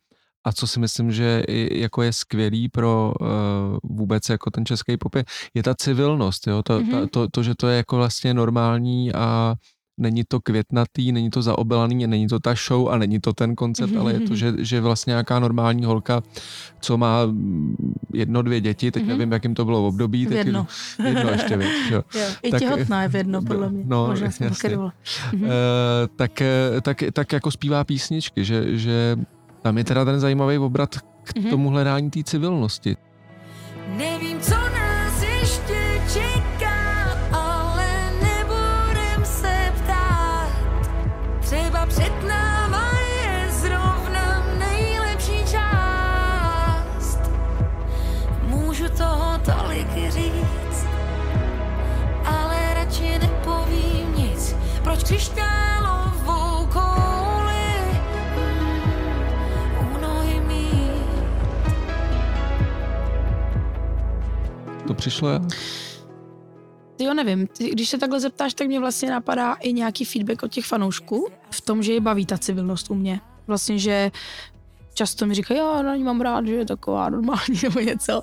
a 0.45 0.51
co 0.51 0.67
si 0.67 0.79
myslím, 0.79 1.11
že 1.11 1.43
jako 1.71 2.01
je 2.01 2.13
skvělý 2.13 2.69
pro 2.69 3.13
uh, 3.21 3.27
vůbec 3.83 4.29
jako 4.29 4.51
ten 4.51 4.65
český 4.65 4.97
pop, 4.97 5.15
je, 5.15 5.23
je 5.53 5.63
ta 5.63 5.75
civilnost, 5.75 6.47
jo? 6.47 6.63
To, 6.63 6.79
mm-hmm. 6.79 6.91
ta, 6.91 7.07
to, 7.07 7.27
to, 7.27 7.43
že 7.43 7.55
to 7.55 7.67
je 7.67 7.77
jako 7.77 7.95
vlastně 7.95 8.33
normální 8.33 9.13
a 9.13 9.55
není 9.97 10.23
to 10.27 10.39
květnatý, 10.39 11.11
není 11.11 11.29
to 11.29 11.41
zaobelaný, 11.41 12.07
není 12.07 12.27
to 12.27 12.39
ta 12.39 12.53
show 12.67 12.89
a 12.89 12.97
není 12.97 13.19
to 13.19 13.33
ten 13.33 13.55
koncept, 13.55 13.93
mm-hmm. 13.93 13.99
ale 13.99 14.13
je 14.13 14.19
to, 14.19 14.25
mhm. 14.25 14.35
že, 14.35 14.53
že 14.57 14.81
vlastně 14.81 15.11
nějaká 15.11 15.39
normální 15.39 15.85
holka, 15.85 16.23
co 16.81 16.97
má 16.97 17.19
jedno, 18.13 18.41
dvě 18.41 18.61
děti, 18.61 18.91
teď 18.91 19.03
mm-hmm. 19.03 19.07
nevím, 19.07 19.31
jakým 19.31 19.55
to 19.55 19.65
bylo 19.65 19.81
v 19.81 19.85
období. 19.85 20.25
Teď 20.25 20.37
jedno. 20.37 20.67
jedno 21.05 21.29
ještě 21.29 21.57
víc. 21.57 21.69
Jo. 21.89 22.03
jo. 22.15 22.27
I 22.43 22.51
tak, 22.51 22.59
těhotná 22.59 23.03
je 23.03 23.09
v 23.09 23.15
jedno, 23.15 23.41
podle 23.47 23.69
mě. 23.69 23.83
No, 23.87 24.07
Možná 24.07 24.31
jsem 24.31 24.47
jasně. 24.47 24.77
Uh, 24.77 24.91
tak, 26.15 26.41
tak, 26.81 27.03
tak 27.13 27.33
jako 27.33 27.51
zpívá 27.51 27.83
písničky, 27.83 28.45
že, 28.45 28.77
že 28.77 29.17
tam 29.65 29.77
je 29.77 29.83
teda 29.83 30.05
ten 30.05 30.19
zajímavý 30.19 30.57
obrat 30.57 30.95
k 30.95 31.33
mm-hmm. 31.33 31.49
tomu 31.49 31.69
hledání 31.69 32.09
té 32.09 32.23
civilnosti. 32.23 32.97
Nevím, 33.97 34.39
co 34.39 34.64
přišlo? 65.39 65.65
Ty 66.95 67.03
jo, 67.03 67.13
nevím. 67.13 67.47
Ty, 67.47 67.69
když 67.69 67.89
se 67.89 67.97
takhle 67.97 68.19
zeptáš, 68.19 68.53
tak 68.53 68.67
mě 68.67 68.79
vlastně 68.79 69.09
napadá 69.09 69.53
i 69.53 69.73
nějaký 69.73 70.05
feedback 70.05 70.43
od 70.43 70.51
těch 70.51 70.65
fanoušků 70.65 71.27
v 71.49 71.61
tom, 71.61 71.83
že 71.83 71.93
je 71.93 72.01
baví 72.01 72.25
ta 72.25 72.37
civilnost 72.37 72.91
u 72.91 72.95
mě. 72.95 73.21
Vlastně, 73.47 73.79
že 73.79 74.11
často 74.93 75.25
mi 75.25 75.33
říkají, 75.33 75.59
já 75.59 75.81
na 75.81 75.95
ní 75.95 76.03
mám 76.03 76.21
rád, 76.21 76.47
že 76.47 76.53
je 76.53 76.65
taková 76.65 77.09
normální 77.09 77.59
nebo 77.63 77.79
něco. 77.79 78.21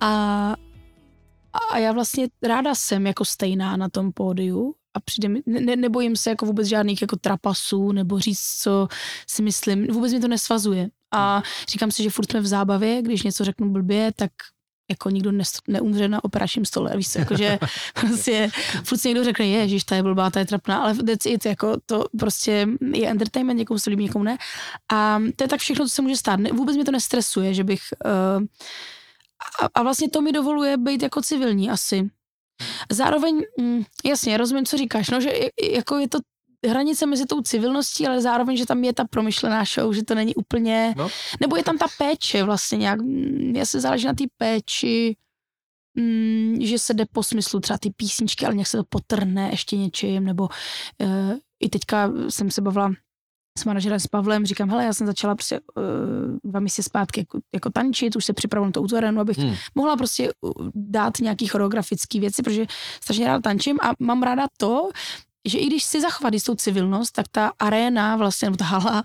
A, 0.00 0.54
a 1.72 1.78
já 1.78 1.92
vlastně 1.92 2.28
ráda 2.42 2.74
jsem 2.74 3.06
jako 3.06 3.24
stejná 3.24 3.76
na 3.76 3.88
tom 3.88 4.12
pódiu 4.12 4.74
a 4.94 5.00
přijde 5.00 5.28
mi, 5.28 5.42
ne, 5.46 5.76
nebojím 5.76 6.16
se 6.16 6.30
jako 6.30 6.46
vůbec 6.46 6.66
žádných 6.66 7.02
jako 7.02 7.16
trapasů 7.16 7.92
nebo 7.92 8.18
říct, 8.18 8.58
co 8.62 8.88
si 9.26 9.42
myslím, 9.42 9.86
vůbec 9.86 10.12
mi 10.12 10.20
to 10.20 10.28
nesvazuje. 10.28 10.88
A 11.14 11.42
říkám 11.68 11.90
si, 11.90 12.02
že 12.02 12.10
furt 12.10 12.30
jsme 12.30 12.40
v 12.40 12.46
zábavě, 12.46 13.02
když 13.02 13.22
něco 13.22 13.44
řeknu 13.44 13.70
blbě, 13.70 14.12
tak 14.16 14.30
jako 14.92 15.10
nikdo 15.10 15.32
ne, 15.32 15.44
neumře 15.68 16.08
na 16.08 16.24
operačním 16.24 16.64
stole, 16.64 16.96
víš 16.96 17.14
jakože 17.14 17.58
prostě 18.00 18.50
furt 18.84 18.98
si 18.98 19.08
někdo 19.08 19.24
řekne, 19.24 19.46
je, 19.46 19.78
ta 19.88 19.96
je 19.96 20.02
blbá, 20.02 20.30
ta 20.30 20.40
je 20.40 20.46
trapná, 20.46 20.82
ale 20.82 20.94
that's 20.94 21.26
it, 21.26 21.46
jako 21.46 21.76
to 21.86 22.04
prostě 22.18 22.66
je 22.94 23.08
entertainment, 23.08 23.58
někomu 23.58 23.78
se 23.78 23.90
líbí, 23.90 24.04
někomu 24.04 24.24
ne. 24.24 24.38
A 24.92 25.20
to 25.36 25.44
je 25.44 25.48
tak 25.48 25.60
všechno, 25.60 25.84
co 25.84 25.94
se 25.94 26.02
může 26.02 26.16
stát. 26.16 26.40
Vůbec 26.52 26.76
mě 26.76 26.84
to 26.84 26.92
nestresuje, 26.92 27.54
že 27.54 27.64
bych 27.64 27.80
uh, 28.04 28.46
a, 29.60 29.68
a 29.74 29.82
vlastně 29.82 30.10
to 30.10 30.20
mi 30.20 30.32
dovoluje 30.32 30.76
být 30.76 31.02
jako 31.02 31.22
civilní 31.22 31.70
asi. 31.70 32.10
Zároveň, 32.90 33.40
mm, 33.58 33.82
jasně, 34.04 34.36
rozumím, 34.36 34.66
co 34.66 34.76
říkáš, 34.76 35.10
no, 35.10 35.20
že 35.20 35.32
jako 35.72 35.98
je 35.98 36.08
to 36.08 36.18
hranice 36.68 37.06
mezi 37.06 37.26
tou 37.26 37.40
civilností, 37.40 38.06
ale 38.06 38.20
zároveň, 38.20 38.56
že 38.56 38.66
tam 38.66 38.84
je 38.84 38.92
ta 38.92 39.04
promyšlená 39.04 39.64
show, 39.64 39.92
že 39.92 40.04
to 40.04 40.14
není 40.14 40.34
úplně, 40.34 40.94
no. 40.96 41.08
nebo 41.40 41.56
je 41.56 41.64
tam 41.64 41.78
ta 41.78 41.86
péče 41.98 42.44
vlastně 42.44 42.78
nějak, 42.78 43.00
mm, 43.00 43.56
já 43.56 43.66
se 43.66 43.80
záleží 43.80 44.06
na 44.06 44.14
té 44.14 44.24
péči, 44.36 45.16
mm, 45.94 46.56
že 46.60 46.78
se 46.78 46.94
jde 46.94 47.04
po 47.12 47.22
smyslu 47.22 47.60
třeba 47.60 47.78
ty 47.78 47.90
písničky, 47.96 48.46
ale 48.46 48.54
nějak 48.54 48.68
se 48.68 48.76
to 48.76 48.84
potrhne 48.88 49.50
ještě 49.50 49.76
něčím, 49.76 50.24
nebo 50.24 50.48
uh, 50.98 51.38
i 51.60 51.68
teďka 51.68 52.12
jsem 52.28 52.50
se 52.50 52.60
bavila 52.60 52.90
s 53.58 53.64
manažerem 53.64 54.00
s 54.00 54.06
Pavlem, 54.06 54.46
říkám, 54.46 54.70
hele, 54.70 54.84
já 54.84 54.92
jsem 54.92 55.06
začala 55.06 55.34
prostě 55.34 55.60
uh, 55.60 56.38
dva 56.44 56.60
měsíce 56.60 56.82
zpátky 56.82 57.20
jako, 57.20 57.38
jako 57.54 57.70
tančit, 57.70 58.16
už 58.16 58.24
se 58.24 58.32
připravuju 58.32 58.68
na 58.68 58.72
to 58.72 58.82
utorénu, 58.82 59.20
abych 59.20 59.38
hmm. 59.38 59.54
mohla 59.74 59.96
prostě 59.96 60.32
dát 60.74 61.18
nějaký 61.18 61.46
choreografické 61.46 62.20
věci, 62.20 62.42
protože 62.42 62.66
strašně 63.00 63.26
ráda 63.26 63.40
tančím 63.40 63.78
a 63.82 63.92
mám 63.98 64.22
ráda 64.22 64.46
to, 64.56 64.88
že 65.48 65.58
i 65.58 65.66
když 65.66 65.84
si 65.84 66.00
zachovat 66.00 66.34
jistou 66.34 66.54
civilnost, 66.54 67.12
tak 67.12 67.28
ta 67.30 67.52
aréna 67.58 68.16
vlastně, 68.16 68.46
nebo 68.46 68.56
ta 68.56 68.64
hala, 68.64 69.02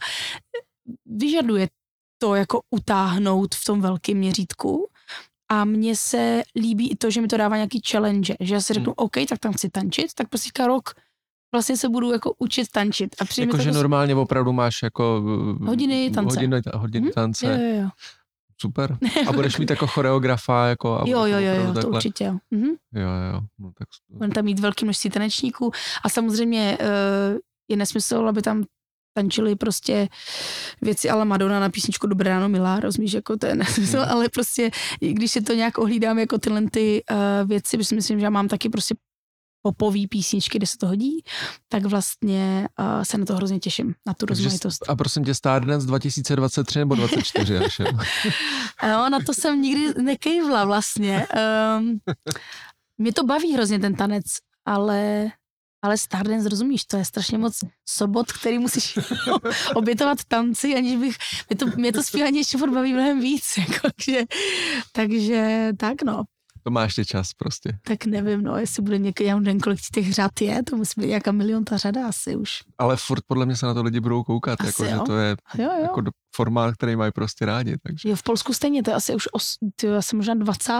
vyžaduje 1.05 1.67
to 2.17 2.35
jako 2.35 2.61
utáhnout 2.69 3.55
v 3.55 3.65
tom 3.65 3.81
velkém 3.81 4.17
měřítku. 4.17 4.89
A 5.51 5.65
mně 5.65 5.95
se 5.95 6.43
líbí 6.55 6.91
i 6.91 6.95
to, 6.95 7.11
že 7.11 7.21
mi 7.21 7.27
to 7.27 7.37
dává 7.37 7.55
nějaký 7.55 7.81
challenge, 7.89 8.35
že 8.39 8.53
já 8.53 8.61
si 8.61 8.73
řeknu, 8.73 8.89
hmm. 8.89 9.05
OK, 9.05 9.13
tak 9.29 9.39
tam 9.39 9.53
chci 9.53 9.69
tančit, 9.69 10.13
tak 10.13 10.29
prostě 10.29 10.67
rok 10.67 10.93
vlastně 11.51 11.77
se 11.77 11.89
budu 11.89 12.11
jako 12.11 12.33
učit 12.37 12.67
tančit. 12.71 13.15
A 13.21 13.25
jako, 13.41 13.57
že 13.57 13.71
normálně 13.71 14.15
opravdu 14.15 14.53
máš 14.53 14.83
jako 14.83 15.23
hodiny 15.61 16.11
tance. 16.11 16.39
Hodiny, 16.39 16.61
hodiny 16.73 17.05
hmm? 17.05 17.13
tance. 17.13 17.45
Jo, 17.45 17.51
jo, 17.51 17.81
jo. 17.81 17.89
Super. 18.61 18.97
A 19.27 19.31
budeš 19.31 19.57
mít 19.57 19.69
jako 19.69 19.87
choreografa, 19.87 20.67
jako... 20.67 20.97
A 21.01 21.03
jo, 21.07 21.25
jo, 21.25 21.39
jo, 21.39 21.53
jo, 21.55 21.67
to 21.67 21.73
takhle. 21.73 21.91
určitě. 21.97 22.23
Jo. 22.23 22.37
Mhm. 22.51 22.67
Jo, 22.93 23.09
jo, 23.33 23.41
no 23.59 23.71
tak... 23.77 23.87
Budeme 24.09 24.33
tam 24.33 24.45
mít 24.45 24.59
velké 24.59 24.85
množství 24.85 25.09
tanečníků 25.09 25.71
a 26.03 26.09
samozřejmě 26.09 26.77
uh, 26.81 26.87
je 27.69 27.77
nesmysl, 27.77 28.25
aby 28.29 28.41
tam 28.41 28.63
tančili 29.13 29.55
prostě 29.55 30.07
věci 30.81 31.09
ale 31.09 31.25
Madonna 31.25 31.59
na 31.59 31.69
písničku 31.69 32.07
Dobré 32.07 32.29
ráno 32.29 32.49
milá, 32.49 32.79
rozumíš, 32.79 33.13
jako 33.13 33.37
to 33.37 33.45
je 33.45 33.55
nesmysl, 33.55 33.97
Mhm. 33.97 34.07
ale 34.09 34.29
prostě, 34.29 34.71
když 34.99 35.31
si 35.31 35.41
to 35.41 35.53
nějak 35.53 35.77
ohlídám 35.77 36.19
jako 36.19 36.37
tyhle 36.37 36.61
ty 36.71 37.03
uh, 37.11 37.49
věci, 37.49 37.77
protože 37.77 37.87
si 37.87 37.95
myslím, 37.95 38.19
že 38.19 38.23
já 38.25 38.29
mám 38.29 38.47
taky 38.47 38.69
prostě 38.69 38.95
popový 39.71 40.07
písničky, 40.07 40.57
kde 40.57 40.67
se 40.67 40.77
to 40.77 40.87
hodí, 40.87 41.23
tak 41.69 41.85
vlastně 41.85 42.67
uh, 42.79 43.03
se 43.03 43.17
na 43.17 43.25
to 43.25 43.35
hrozně 43.35 43.59
těším, 43.59 43.93
na 44.05 44.13
tu 44.13 44.25
Takže, 44.25 44.43
rozmanitost. 44.43 44.89
a 44.89 44.95
prosím 44.95 45.25
tě, 45.25 45.33
Stardance 45.33 45.87
2023 45.87 46.79
nebo 46.79 46.95
24 46.95 47.57
až? 47.57 47.81
No, 48.83 49.09
na 49.09 49.19
to 49.25 49.33
jsem 49.33 49.61
nikdy 49.61 50.03
nekejvla 50.03 50.65
vlastně. 50.65 51.27
Um, 51.77 51.99
mě 52.97 53.13
to 53.13 53.23
baví 53.23 53.53
hrozně 53.53 53.79
ten 53.79 53.95
tanec, 53.95 54.25
ale, 54.65 55.27
ale 55.83 55.97
Stardance, 55.97 56.49
rozumíš, 56.49 56.85
to 56.85 56.97
je 56.97 57.05
strašně 57.05 57.37
moc 57.37 57.59
sobot, 57.89 58.31
který 58.31 58.59
musíš 58.59 58.99
obětovat 59.75 60.17
tanci, 60.27 60.75
aniž 60.75 60.95
bych, 60.95 61.15
mě 61.49 61.57
to, 61.57 61.65
mě 61.75 61.91
to 61.93 62.03
zpívání 62.03 62.37
ještě 62.37 62.57
furt 62.57 62.71
baví 62.71 62.93
mnohem 62.93 63.19
víc, 63.19 63.43
jako, 63.57 63.89
že, 64.03 64.21
takže 64.91 65.69
tak 65.77 66.01
no, 66.01 66.23
To 66.67 66.71
máš 66.71 66.97
ještě 66.97 67.05
čas 67.05 67.33
prostě. 67.33 67.77
tak 67.83 68.05
nevím, 68.05 68.41
no, 68.41 68.57
jestli 68.57 68.83
bude 68.83 68.97
někdy, 68.97 69.25
já 69.25 69.39
nevím, 69.39 69.59
kolik 69.61 69.79
těch 69.93 70.13
řad 70.13 70.41
je, 70.41 70.63
to 70.63 70.75
musí 70.75 71.01
být 71.01 71.07
nějaká 71.07 71.31
milion 71.31 71.63
ta 71.65 71.77
řada 71.77 72.07
asi 72.07 72.35
už. 72.35 72.51
Ale 72.77 72.97
furt 72.97 73.23
podle 73.27 73.45
mě 73.45 73.55
se 73.55 73.65
na 73.65 73.73
to 73.73 73.83
lidi 73.83 73.99
budou 73.99 74.23
koukat, 74.23 74.61
Asi 74.61 74.67
jako, 74.67 74.85
že 74.85 74.91
jo. 74.91 75.03
to 75.05 75.17
je 75.17 75.35
Jo, 75.57 75.63
jo. 75.63 75.81
jako 75.81 76.01
formát, 76.35 76.73
který 76.73 76.95
mají 76.95 77.11
prostě 77.11 77.45
rádi, 77.45 77.75
takže 77.83 78.09
Jo, 78.09 78.15
v 78.15 78.23
Polsku 78.23 78.53
stejně, 78.53 78.83
to 78.83 78.91
je 78.91 78.95
asi 78.95 79.15
už 79.15 79.27
os, 79.33 79.55
tyjo, 79.75 79.95
asi 79.95 80.15
možná 80.15 80.33
20. 80.33 80.73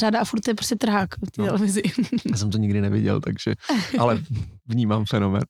řada 0.00 0.20
a 0.20 0.24
furt 0.24 0.48
je 0.48 0.54
prostě 0.54 0.76
trhák 0.76 1.08
v 1.26 1.30
té 1.30 1.42
No. 1.42 1.46
televizi. 1.46 1.82
já 2.30 2.36
jsem 2.36 2.50
to 2.50 2.58
nikdy 2.58 2.80
neviděl, 2.80 3.20
takže, 3.20 3.54
ale 3.98 4.22
vnímám 4.66 5.04
fenomén. 5.04 5.42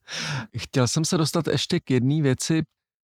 Chtěl 0.57 0.87
jsem 0.87 1.05
se 1.05 1.17
dostat 1.17 1.47
ještě 1.47 1.79
k 1.79 1.91
jedné 1.91 2.21
věci, 2.21 2.61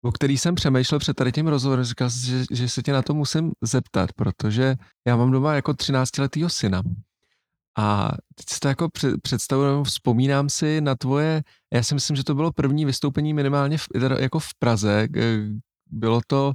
o 0.07 0.11
který 0.11 0.37
jsem 0.37 0.55
přemýšlel 0.55 0.99
před 0.99 1.13
tady 1.13 1.31
tím 1.31 1.47
rozhovorem, 1.47 1.85
říkal 1.85 2.09
jsem, 2.09 2.21
že, 2.21 2.45
že 2.51 2.69
se 2.69 2.81
tě 2.81 2.93
na 2.93 3.01
to 3.01 3.13
musím 3.13 3.51
zeptat, 3.63 4.13
protože 4.15 4.75
já 5.07 5.15
mám 5.15 5.31
doma 5.31 5.53
jako 5.55 5.71
13-letýho 5.71 6.49
syna 6.49 6.81
a 7.79 8.11
teď 8.35 8.45
si 8.49 8.59
to 8.59 8.67
jako 8.67 8.87
před- 8.89 9.15
představuji, 9.21 9.83
vzpomínám 9.83 10.49
si 10.49 10.81
na 10.81 10.95
tvoje, 10.95 11.41
já 11.73 11.83
si 11.83 11.93
myslím, 11.93 12.15
že 12.17 12.23
to 12.23 12.35
bylo 12.35 12.51
první 12.51 12.85
vystoupení 12.85 13.33
minimálně 13.33 13.77
v, 13.77 13.87
jako 14.19 14.39
v 14.39 14.47
Praze, 14.59 15.07
bylo 15.91 16.21
to 16.27 16.53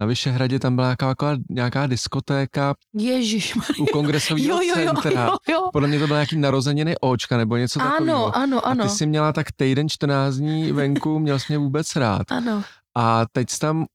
na 0.00 0.06
Vyšehradě, 0.06 0.58
tam 0.58 0.74
byla 0.76 0.86
nějaká, 0.86 1.06
nějaká, 1.06 1.42
nějaká 1.50 1.86
diskotéka 1.86 2.74
Ježíš, 2.98 3.56
u 3.78 3.86
kongresového 3.86 4.62
jo, 4.62 4.68
jo, 4.76 4.84
jo, 4.84 4.92
centra. 5.02 5.26
jo, 5.26 5.36
jo. 5.50 5.68
Podle 5.72 5.88
mě 5.88 5.98
to 5.98 6.06
bylo 6.06 6.16
nějaký 6.16 6.36
narozeniny 6.36 6.94
Očka 7.00 7.36
nebo 7.36 7.56
něco 7.56 7.78
takového. 7.78 8.36
Ano, 8.36 8.36
ano, 8.36 8.66
A 8.66 8.70
ano, 8.70 8.84
ty 8.84 8.90
jsi 8.90 9.06
měla 9.06 9.32
tak 9.32 9.46
týden 9.56 9.88
14 9.88 10.34
dní 10.34 10.72
venku, 10.72 11.18
měl 11.18 11.38
jsi 11.38 11.44
mě 11.48 11.58
vůbec 11.58 11.96
rád. 11.96 12.32
ano. 12.32 12.62
A 12.96 13.26
teď 13.32 13.58
tam 13.58 13.86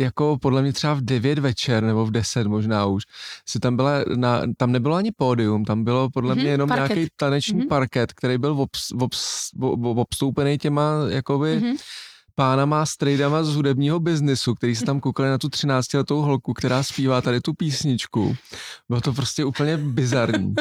jako 0.00 0.38
podle 0.42 0.62
mě 0.62 0.72
třeba 0.72 0.94
v 0.94 1.00
9 1.00 1.38
večer 1.38 1.82
nebo 1.84 2.06
v 2.06 2.10
10 2.10 2.46
možná 2.46 2.86
už, 2.86 3.02
si 3.48 3.60
tam 3.60 3.76
byla, 3.76 3.92
na, 4.16 4.42
tam 4.56 4.72
nebylo 4.72 4.94
ani 4.96 5.12
pódium, 5.16 5.64
tam 5.64 5.84
bylo 5.84 6.10
podle 6.10 6.34
Mhm, 6.34 6.42
mě 6.42 6.50
jenom 6.50 6.68
nějaký 6.70 7.06
taneční 7.16 7.58
Mhm. 7.58 7.68
parket, 7.68 8.12
který 8.12 8.38
byl 8.38 8.52
obs, 8.60 8.92
obs, 9.00 9.50
ob, 9.60 9.84
obstoupený 9.84 10.58
těma 10.58 10.92
jakoby 11.08 11.56
Mhm. 11.56 11.76
Pánama 12.36 12.82
a 12.82 12.86
strejdama 12.86 13.44
z 13.44 13.54
hudebního 13.54 14.00
biznisu, 14.00 14.54
který 14.54 14.76
se 14.76 14.84
tam 14.84 15.00
koukali 15.00 15.28
na 15.30 15.38
tu 15.38 15.48
13-letou 15.48 16.22
holku, 16.22 16.52
která 16.52 16.82
zpívá 16.82 17.20
tady 17.20 17.40
tu 17.40 17.54
písničku. 17.54 18.36
Bylo 18.88 19.00
to 19.00 19.12
prostě 19.12 19.44
úplně 19.44 19.76
bizarní. 19.76 20.54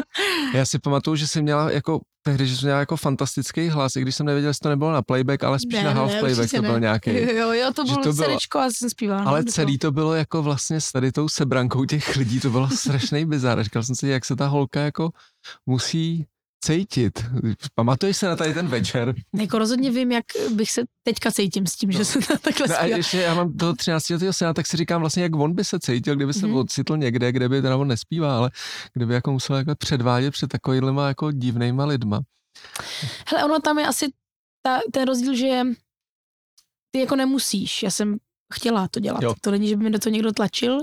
Já 0.53 0.65
si 0.65 0.79
pamatuju, 0.79 1.15
že 1.15 1.27
jsem 1.27 1.43
měla 1.43 1.71
jako 1.71 1.99
tehdy, 2.23 2.47
že 2.47 2.55
jsem 2.57 2.65
měla 2.65 2.79
jako 2.79 2.97
fantastický 2.97 3.67
hlas, 3.69 3.95
i 3.95 4.01
když 4.01 4.15
jsem 4.15 4.25
nevěděl, 4.25 4.49
jestli 4.49 4.63
to 4.63 4.69
nebylo 4.69 4.91
na 4.91 5.01
playback, 5.01 5.43
ale 5.43 5.59
spíš 5.59 5.73
Ne, 5.75 5.83
na 5.83 5.89
ne, 5.89 5.95
half 5.99 6.11
playback 6.19 6.39
určitě 6.39 6.57
to 6.57 6.61
byl 6.63 6.73
ne. 6.73 6.79
nějaký. 6.79 7.09
Jo, 7.35 7.51
jo, 7.51 7.71
to 7.75 7.83
bylo 7.83 7.97
to 8.03 8.13
serečko 8.13 8.59
a 8.59 8.69
jsem 8.71 8.89
zpívala. 8.89 9.21
no, 9.23 9.27
Ale 9.27 9.43
do 9.43 9.51
celý 9.51 9.77
to 9.77 9.91
bylo 9.91 10.13
jako 10.13 10.43
vlastně 10.43 10.81
s 10.81 10.91
tady 10.91 11.11
tou 11.11 11.29
sebrankou 11.29 11.85
těch 11.85 12.15
lidí, 12.15 12.39
to 12.39 12.49
bylo 12.49 12.69
strašný 12.69 13.25
bizar. 13.25 13.63
Říkal 13.63 13.83
jsem 13.83 13.95
si, 13.95 14.07
jak 14.07 14.25
se 14.25 14.35
ta 14.35 14.47
holka 14.47 14.81
jako 14.81 15.09
musí 15.65 16.25
cítit. 16.65 17.19
Pamatuješ 17.75 18.17
se 18.17 18.25
na 18.27 18.35
tady 18.35 18.53
ten 18.53 18.67
večer? 18.67 19.15
Jako 19.39 19.59
rozhodně 19.59 19.91
vím, 19.91 20.11
jak 20.11 20.25
bych 20.53 20.71
se 20.71 20.81
teďka 21.03 21.31
cítím 21.31 21.67
s 21.67 21.75
tím, 21.75 21.91
že 21.91 22.05
se 22.05 22.19
takhle 22.41 22.67
No 22.67 22.75
a 22.79 22.85
ještě 22.85 23.17
já 23.21 23.35
mám 23.35 23.53
toho 23.57 23.73
13 23.75 24.09
letého 24.09 24.33
syna, 24.33 24.53
tak 24.53 24.67
si 24.67 24.77
říkám 24.77 25.01
vlastně, 25.01 25.23
jak 25.23 25.35
on 25.35 25.53
by 25.53 25.63
se 25.63 25.79
cítil, 25.79 26.15
kdyby 26.15 26.33
se 26.33 26.47
Mhm. 26.47 26.55
ocitl 26.55 26.97
někde, 26.97 27.31
kde 27.31 27.49
by 27.49 27.61
teda 27.61 27.77
on 27.77 27.87
nespívá, 27.87 28.37
ale 28.37 28.51
kdyby 28.93 29.13
jako 29.13 29.31
musel 29.31 29.55
jako 29.55 29.75
předvádět 29.75 30.31
před 30.31 30.47
takovýhlema 30.47 31.07
jako 31.07 31.31
divnýma 31.31 31.85
lidma. 31.85 32.19
Hele, 33.27 33.43
ono 33.45 33.59
tam 33.59 33.79
je 33.79 33.87
asi 33.87 34.05
ta, 34.61 34.79
ten 34.93 35.07
rozdíl, 35.07 35.35
že 35.35 35.61
ty 36.91 36.99
jako 36.99 37.15
nemusíš. 37.15 37.83
Já 37.83 37.91
jsem 37.91 38.17
chtěla 38.53 38.87
to 38.87 38.99
dělat. 38.99 39.23
Jo. 39.23 39.33
To 39.41 39.51
není, 39.51 39.67
že 39.67 39.77
by 39.77 39.83
mi 39.83 39.89
do 39.91 39.99
toho 39.99 40.13
někdo 40.13 40.31
tlačil. 40.31 40.77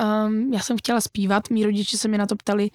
Um, 0.00 0.52
já 0.54 0.60
jsem 0.60 0.78
chtěla 0.78 1.00
zpívat, 1.00 1.50
mý 1.50 1.64
rodiče 1.64 1.98
se 1.98 2.08
mi 2.08 2.18
na 2.18 2.26
to 2.26 2.36
ptali, 2.36 2.70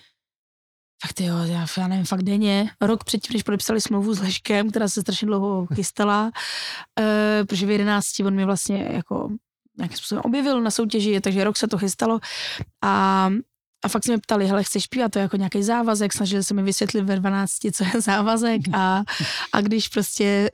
fakt 1.08 1.22
jo, 1.22 1.36
já, 1.38 1.66
já 1.78 1.88
nevím, 1.88 2.06
fakt 2.06 2.24
denně, 2.24 2.70
rok 2.82 3.04
předtím, 3.04 3.34
než 3.34 3.44
podepsali 3.44 3.82
smlouvu 3.82 4.14
s 4.14 4.20
Leškem, 4.20 4.70
která 4.70 4.88
se 4.88 5.02
strašně 5.02 5.26
dlouho 5.26 5.68
chystala, 5.76 6.24
uh, 6.26 7.46
protože 7.48 7.66
v 7.66 7.70
11 7.70 8.20
on 8.20 8.34
mě 8.34 8.46
vlastně 8.46 8.90
jako 8.92 9.30
nějakým 9.78 9.98
způsobem 9.98 10.22
objevil 10.26 10.62
na 10.62 10.72
soutěži, 10.72 11.22
takže 11.22 11.44
rok 11.44 11.58
se 11.58 11.68
to 11.68 11.78
chystalo. 11.78 12.20
A 12.84 13.30
a 13.84 13.88
fakt 13.88 14.06
se 14.06 14.12
mě 14.12 14.20
ptali, 14.20 14.48
hele, 14.48 14.64
chceš 14.64 14.84
zpívat, 14.84 15.12
to 15.12 15.20
je 15.20 15.24
jako 15.24 15.38
nějaký 15.38 15.64
závazek, 15.64 16.14
snažili 16.14 16.44
se 16.44 16.54
mi 16.54 16.64
vysvětlit 16.64 17.02
ve 17.02 17.16
12, 17.16 17.58
co 17.72 17.84
je 17.84 18.02
závazek. 18.02 18.62
A, 18.74 19.04
a 19.54 19.62
když 19.62 19.88
prostě 19.88 20.50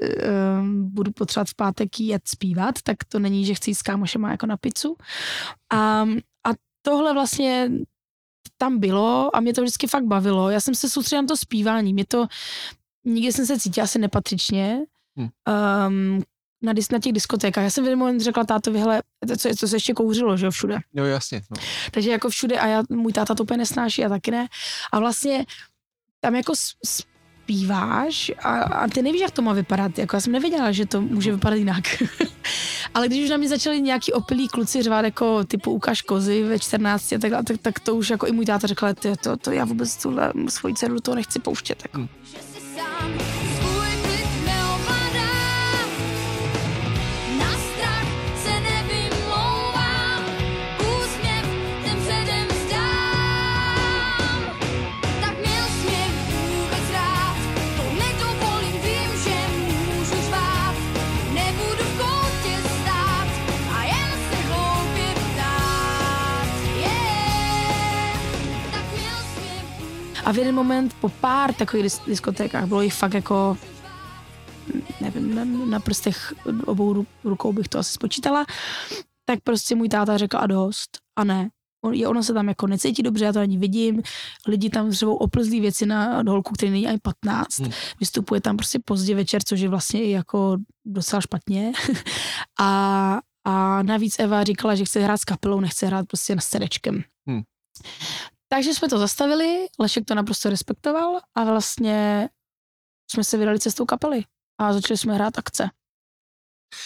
um, 0.60 0.90
budu 0.94 1.12
potřebovat 1.12 1.50
v 1.50 1.56
pátek 1.56 2.00
jet 2.00 2.22
zpívat, 2.28 2.76
tak 2.84 2.98
to 3.08 3.20
není, 3.20 3.46
že 3.46 3.54
chci 3.54 3.76
s 3.76 3.82
kámošema 3.82 4.32
jako 4.32 4.46
na 4.46 4.58
pizzu. 4.58 4.96
A, 5.74 6.02
a 6.48 6.50
tohle 6.82 7.14
vlastně 7.14 7.72
tam 8.58 8.80
bylo 8.80 9.36
a 9.36 9.40
mě 9.40 9.54
to 9.54 9.62
vždycky 9.62 9.88
fakt 9.88 10.04
bavilo. 10.06 10.50
Já 10.50 10.60
jsem 10.60 10.76
se 10.76 10.90
soustředila 10.90 11.22
na 11.22 11.28
to 11.28 11.38
zpívání. 11.38 11.94
Mě 11.94 12.06
to, 12.06 12.28
nikdy 13.04 13.34
jsem 13.34 13.46
se 13.46 13.60
cítila 13.60 13.84
asi 13.84 14.00
nepatřičně. 14.00 14.80
Hm. 15.20 15.28
Um, 15.88 16.24
na, 16.62 16.74
dis, 16.74 16.92
na 16.92 17.00
těch 17.00 17.14
diskotékách. 17.14 17.64
Já 17.64 17.70
jsem 17.70 17.84
v 17.84 17.88
jeden 17.88 18.00
moment 18.00 18.20
řekla 18.22 18.44
tátovi, 18.44 18.80
hele, 18.80 19.02
to, 19.28 19.36
co, 19.38 19.50
to 19.60 19.68
se 19.68 19.76
ještě 19.76 19.94
kouřilo, 19.94 20.38
že 20.38 20.46
jo, 20.46 20.52
všude. 20.52 20.78
Jo, 20.94 21.04
jasně. 21.06 21.42
No. 21.52 21.58
Takže 21.92 22.12
jako 22.12 22.30
všude 22.30 22.60
a 22.60 22.68
já, 22.68 22.84
můj 22.90 23.14
táta 23.14 23.36
to 23.36 23.44
úplně 23.44 23.58
nesnáší 23.58 24.06
a 24.06 24.10
taky 24.10 24.32
ne. 24.32 24.48
A 24.92 25.00
vlastně 25.00 25.46
tam 26.20 26.36
jako 26.36 26.56
s- 26.56 27.04
zpíváš 27.46 28.32
a, 28.44 28.50
a 28.60 28.88
ty 28.88 29.02
nevíš, 29.02 29.22
jak 29.22 29.32
to 29.32 29.42
má 29.42 29.54
vypadat. 29.54 29.98
Jako 30.00 30.16
já 30.16 30.22
jsem 30.22 30.34
nevěděla, 30.34 30.72
že 30.72 30.86
to 30.86 31.02
může 31.02 31.32
vypadat 31.32 31.56
jinak. 31.56 31.84
Ale 32.94 33.08
když 33.08 33.24
už 33.24 33.30
na 33.30 33.38
mě 33.38 33.50
začali 33.50 33.82
nějaký 33.82 34.14
opilí 34.14 34.48
kluci 34.48 34.82
řvát 34.82 35.06
jako 35.06 35.44
typu 35.44 35.72
ukáž 35.72 36.02
kozy 36.02 36.44
ve 36.44 36.60
14 36.60 37.14
a 37.14 37.20
tak, 37.20 37.32
tak, 37.46 37.58
tak 37.62 37.80
to 37.80 37.96
už 37.96 38.10
jako 38.10 38.28
i 38.28 38.32
můj 38.32 38.46
táta 38.46 38.68
řekl, 38.68 38.94
to, 38.94 39.16
to, 39.16 39.38
to 39.38 39.52
já 39.52 39.66
vůbec 39.66 39.96
tuhle 40.02 40.34
svoji 40.50 40.76
dceru 40.76 41.00
toho 41.00 41.16
nechci 41.16 41.40
pouštět. 41.40 41.84
Jako. 41.84 42.08
že 42.24 43.55
A 70.26 70.32
v 70.32 70.38
jeden 70.38 70.56
moment 70.56 70.94
po 70.94 71.10
pár 71.10 71.54
takových 71.54 71.86
dis- 71.86 72.06
diskotékách 72.08 72.66
bylo 72.66 72.82
jich 72.82 72.94
fakt 72.94 73.14
jako 73.14 73.58
nevím, 75.02 75.36
na, 75.36 75.46
na 75.46 75.80
prstech 75.80 76.34
obou 76.66 76.94
ru- 76.94 77.06
rukou 77.24 77.54
bych 77.54 77.68
to 77.68 77.80
asi 77.80 77.92
spočítala, 77.92 78.46
tak 79.26 79.40
prostě 79.44 79.76
můj 79.76 79.90
táta 79.90 80.18
řekl 80.18 80.38
a 80.38 80.48
dost 80.48 80.98
a 81.16 81.24
ne. 81.24 81.50
On, 81.86 81.94
je, 81.94 82.08
ona 82.08 82.24
se 82.24 82.34
tam 82.34 82.48
jako 82.48 82.68
necítí 82.68 83.04
dobře, 83.04 83.26
já 83.26 83.34
to 83.34 83.40
ani 83.40 83.58
vidím. 83.58 84.02
Lidi 84.48 84.70
tam 84.70 84.92
řvou 84.92 85.16
oplzlý 85.16 85.60
věci 85.60 85.86
na 85.86 86.24
holku, 86.28 86.54
který 86.54 86.72
není 86.72 86.88
ani 86.88 87.00
15. 87.02 87.60
Hmm. 87.60 87.72
Vystupuje 88.00 88.42
tam 88.42 88.58
prostě 88.58 88.80
pozdě 88.86 89.16
večer, 89.16 89.42
což 89.44 89.60
je 89.60 89.70
vlastně 89.70 90.04
i 90.04 90.12
jako 90.12 90.58
docela 90.86 91.22
špatně. 91.22 91.72
a, 92.60 93.20
a 93.44 93.84
navíc 93.84 94.20
Eva 94.20 94.44
říkala, 94.44 94.76
že 94.76 94.86
chce 94.86 95.00
hrát 95.00 95.18
s 95.18 95.26
kapelou, 95.26 95.60
nechce 95.60 95.86
hrát 95.88 96.08
prostě 96.08 96.36
s 96.40 96.48
cerečkem. 96.48 97.04
Hmm. 97.28 97.42
Takže 98.48 98.74
jsme 98.74 98.90
to 98.90 99.00
zastavili, 99.00 99.68
Lešek 99.80 100.06
to 100.06 100.16
naprosto 100.16 100.50
respektoval 100.50 101.20
a 101.36 101.44
vlastně 101.44 102.30
jsme 103.12 103.24
se 103.24 103.38
vydali 103.38 103.60
cestou 103.60 103.86
kapely 103.86 104.24
a 104.62 104.74
začali 104.74 104.98
jsme 104.98 105.16
hrát 105.16 105.38
akce. 105.38 105.70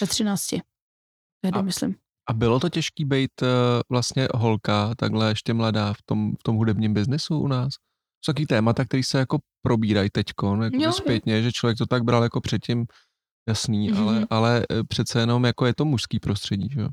Ve 0.01 0.07
13. 0.07 0.47
Tehdy, 1.41 1.59
A- 1.59 1.61
myslím. 1.61 1.95
A 2.29 2.33
bylo 2.33 2.59
to 2.59 2.69
těžký 2.69 3.05
být 3.05 3.41
uh, 3.41 3.47
vlastně 3.89 4.27
holka, 4.35 4.95
takhle 4.95 5.29
ještě 5.29 5.53
mladá 5.53 5.93
v 5.93 6.01
tom, 6.05 6.35
v 6.35 6.43
tom 6.43 6.55
hudebním 6.55 6.93
biznesu 6.93 7.39
u 7.39 7.47
nás? 7.47 7.73
Jsou 8.25 8.33
takový 8.33 8.45
témata, 8.45 8.85
který 8.85 9.03
se 9.03 9.19
jako 9.19 9.39
probírají 9.61 10.09
teďko, 10.09 10.55
no, 10.55 10.63
jako 10.63 10.91
zpětně, 10.91 11.43
že 11.43 11.51
člověk 11.51 11.77
to 11.77 11.85
tak 11.85 12.03
bral 12.03 12.23
jako 12.23 12.41
předtím, 12.41 12.85
jasný, 13.47 13.91
mm-hmm. 13.91 14.01
ale, 14.01 14.27
ale 14.29 14.65
eh, 14.71 14.83
přece 14.83 15.19
jenom 15.19 15.45
jako 15.45 15.65
je 15.65 15.75
to 15.75 15.85
mužský 15.85 16.19
prostředí, 16.19 16.69
že 16.71 16.81
jo? 16.81 16.89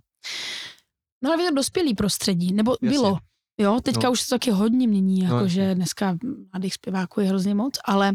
No 1.25 1.33
ale 1.33 1.43
je 1.43 1.49
to 1.49 1.55
dospělý 1.55 1.95
prostředí, 1.95 2.53
nebo 2.53 2.77
Jasně. 2.83 2.99
bylo. 2.99 3.19
Jo, 3.59 3.81
teďka 3.83 4.07
no. 4.07 4.13
už 4.13 4.21
se 4.21 4.29
to 4.29 4.35
taky 4.35 4.51
hodně 4.51 4.89
mění, 4.89 5.21
jakože 5.21 5.69
no, 5.69 5.75
dneska 5.75 6.19
mladých 6.53 6.75
zpěváků 6.75 7.21
je 7.21 7.29
hrozně 7.29 7.55
moc, 7.55 7.79
ale 7.85 8.13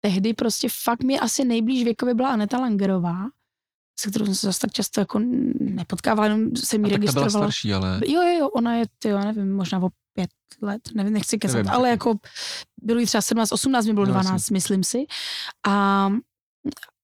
tehdy 0.00 0.34
prostě 0.34 0.68
fakt 0.84 1.02
mi 1.02 1.18
asi 1.18 1.44
nejblíž 1.44 1.84
věkově 1.84 2.14
byla 2.14 2.28
Aneta 2.28 2.58
Langerová, 2.58 3.16
se 3.98 4.10
kterou 4.10 4.24
jsem 4.24 4.34
se 4.34 4.46
zase 4.46 4.60
tak 4.60 4.72
často 4.72 5.00
jako 5.00 5.20
nepotkávala, 5.60 6.28
jenom 6.28 6.56
jsem 6.56 6.84
ji 6.84 6.90
registrovala. 6.90 7.30
byla 7.30 7.42
starší, 7.42 7.74
ale... 7.74 8.00
Jo, 8.06 8.22
jo, 8.22 8.38
jo, 8.38 8.48
ona 8.48 8.74
je, 8.74 8.84
ty, 8.98 9.08
jo, 9.08 9.18
nevím, 9.18 9.56
možná 9.56 9.82
o 9.82 9.88
pět 10.12 10.30
let, 10.62 10.82
nevím, 10.94 11.12
nechci 11.12 11.38
kecat, 11.38 11.56
nevím, 11.56 11.70
ale 11.70 11.90
jako 11.90 12.14
bylo 12.82 13.00
jí 13.00 13.06
třeba 13.06 13.22
17, 13.22 13.52
18, 13.52 13.86
mi 13.86 13.92
bylo 13.92 14.06
no, 14.06 14.12
12, 14.12 14.32
jasný. 14.32 14.54
myslím 14.54 14.84
si. 14.84 15.06
A, 15.66 16.06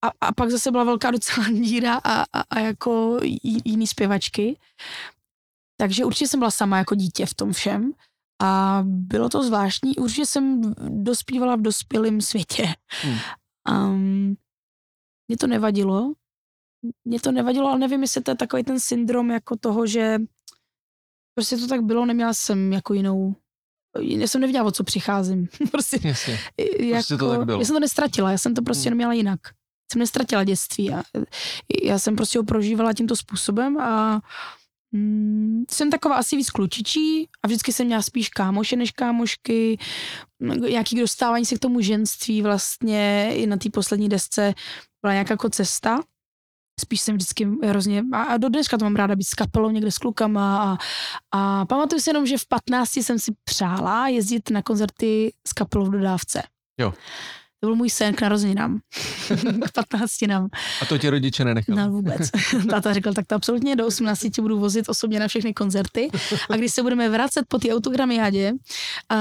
a, 0.02 0.10
a 0.20 0.32
pak 0.32 0.50
zase 0.50 0.70
byla 0.70 0.84
velká 0.84 1.10
docela 1.10 1.46
díra 1.52 1.94
a, 1.94 2.22
a, 2.22 2.40
a 2.50 2.58
jako 2.58 3.18
jiný 3.64 3.86
zpěvačky. 3.86 4.58
Takže 5.82 6.04
určitě 6.04 6.28
jsem 6.28 6.40
byla 6.40 6.50
sama 6.50 6.78
jako 6.78 6.94
dítě 6.94 7.26
v 7.26 7.34
tom 7.34 7.52
všem. 7.52 7.92
A 8.42 8.80
bylo 8.86 9.28
to 9.28 9.42
zvláštní. 9.42 9.96
Určitě 9.96 10.26
jsem 10.26 10.74
dospívala 10.88 11.56
v 11.56 11.62
dospělém 11.62 12.20
světě. 12.20 12.74
Hmm. 13.02 13.18
Um, 13.70 14.36
mě 15.28 15.36
to 15.38 15.46
nevadilo. 15.46 16.12
Mě 17.04 17.20
to 17.20 17.32
nevadilo, 17.32 17.68
ale 17.68 17.78
nevím, 17.78 18.02
jestli 18.02 18.22
to 18.22 18.30
je 18.30 18.36
takový 18.36 18.64
ten 18.64 18.80
syndrom 18.80 19.30
jako 19.30 19.56
toho, 19.56 19.86
že 19.86 20.18
prostě 21.34 21.56
to 21.56 21.66
tak 21.66 21.82
bylo, 21.82 22.06
neměla 22.06 22.34
jsem 22.34 22.72
jako 22.72 22.94
jinou 22.94 23.34
já 24.00 24.26
jsem 24.28 24.40
nevěděla, 24.40 24.64
o 24.64 24.70
co 24.70 24.84
přicházím. 24.84 25.48
prostě, 25.70 25.98
Jasně. 26.04 26.38
Jako, 26.58 26.92
prostě 26.92 27.16
to 27.16 27.30
tak 27.30 27.44
bylo. 27.44 27.60
Já 27.60 27.64
jsem 27.64 27.76
to 27.76 27.80
nestratila, 27.80 28.30
já 28.30 28.38
jsem 28.38 28.54
to 28.54 28.62
prostě 28.62 28.88
hmm. 28.88 28.98
neměla 28.98 29.12
jinak. 29.12 29.40
Jsem 29.92 29.98
nestratila 29.98 30.44
dětství 30.44 30.92
a 30.92 31.02
já 31.84 31.98
jsem 31.98 32.16
prostě 32.16 32.38
ho 32.38 32.44
prožívala 32.44 32.92
tímto 32.92 33.16
způsobem 33.16 33.78
a 33.80 34.20
Mm, 34.92 35.64
jsem 35.70 35.90
taková 35.90 36.14
asi 36.14 36.36
víc 36.36 36.50
klučičí 36.50 37.28
a 37.42 37.46
vždycky 37.46 37.72
jsem 37.72 37.86
měla 37.86 38.02
spíš 38.02 38.28
kámoše 38.28 38.76
než 38.76 38.90
kámošky, 38.90 39.78
nějaký 40.68 41.00
dostávání 41.00 41.46
se 41.46 41.56
k 41.56 41.58
tomu 41.58 41.80
ženství 41.80 42.42
vlastně 42.42 43.30
i 43.34 43.46
na 43.46 43.56
té 43.56 43.70
poslední 43.70 44.08
desce 44.08 44.54
byla 45.02 45.12
nějaká 45.12 45.32
jako 45.32 45.48
cesta. 45.48 46.00
Spíš 46.80 47.00
jsem 47.00 47.14
vždycky 47.14 47.48
hrozně, 47.64 48.02
a 48.12 48.36
do 48.36 48.48
dneška 48.48 48.78
to 48.78 48.84
mám 48.84 48.96
ráda 48.96 49.16
být 49.16 49.24
s 49.24 49.34
kapelou 49.34 49.70
někde 49.70 49.90
s 49.90 49.98
klukama 49.98 50.62
a, 50.62 50.78
a 51.38 51.66
pamatuju 51.66 52.00
si 52.00 52.10
jenom, 52.10 52.26
že 52.26 52.38
v 52.38 52.48
15 52.48 52.96
jsem 52.96 53.18
si 53.18 53.32
přála 53.44 54.08
jezdit 54.08 54.50
na 54.50 54.62
koncerty 54.62 55.32
s 55.48 55.52
kapelou 55.52 55.84
v 55.84 55.90
dodávce. 55.90 56.42
Jo. 56.80 56.94
To 57.62 57.66
byl 57.66 57.76
můj 57.76 57.90
sen 57.90 58.14
k 58.14 58.20
narozeninám. 58.20 58.80
k 59.66 59.72
15 59.72 60.22
nám. 60.22 60.48
A 60.82 60.86
to 60.86 60.98
ti 60.98 61.10
rodiče 61.10 61.44
nenechali? 61.44 61.80
No 61.80 61.90
vůbec. 61.90 62.30
Táta 62.70 62.92
řekl, 62.92 63.12
tak 63.12 63.26
to 63.26 63.34
absolutně 63.34 63.76
do 63.76 63.86
18 63.86 64.20
ti 64.34 64.42
budu 64.42 64.58
vozit 64.58 64.88
osobně 64.88 65.20
na 65.20 65.28
všechny 65.28 65.54
koncerty. 65.54 66.10
A 66.50 66.56
když 66.56 66.72
se 66.72 66.82
budeme 66.82 67.08
vracet 67.08 67.44
po 67.48 67.58
té 67.58 67.74
autogramiádě, 67.74 68.52
uh, 68.52 69.18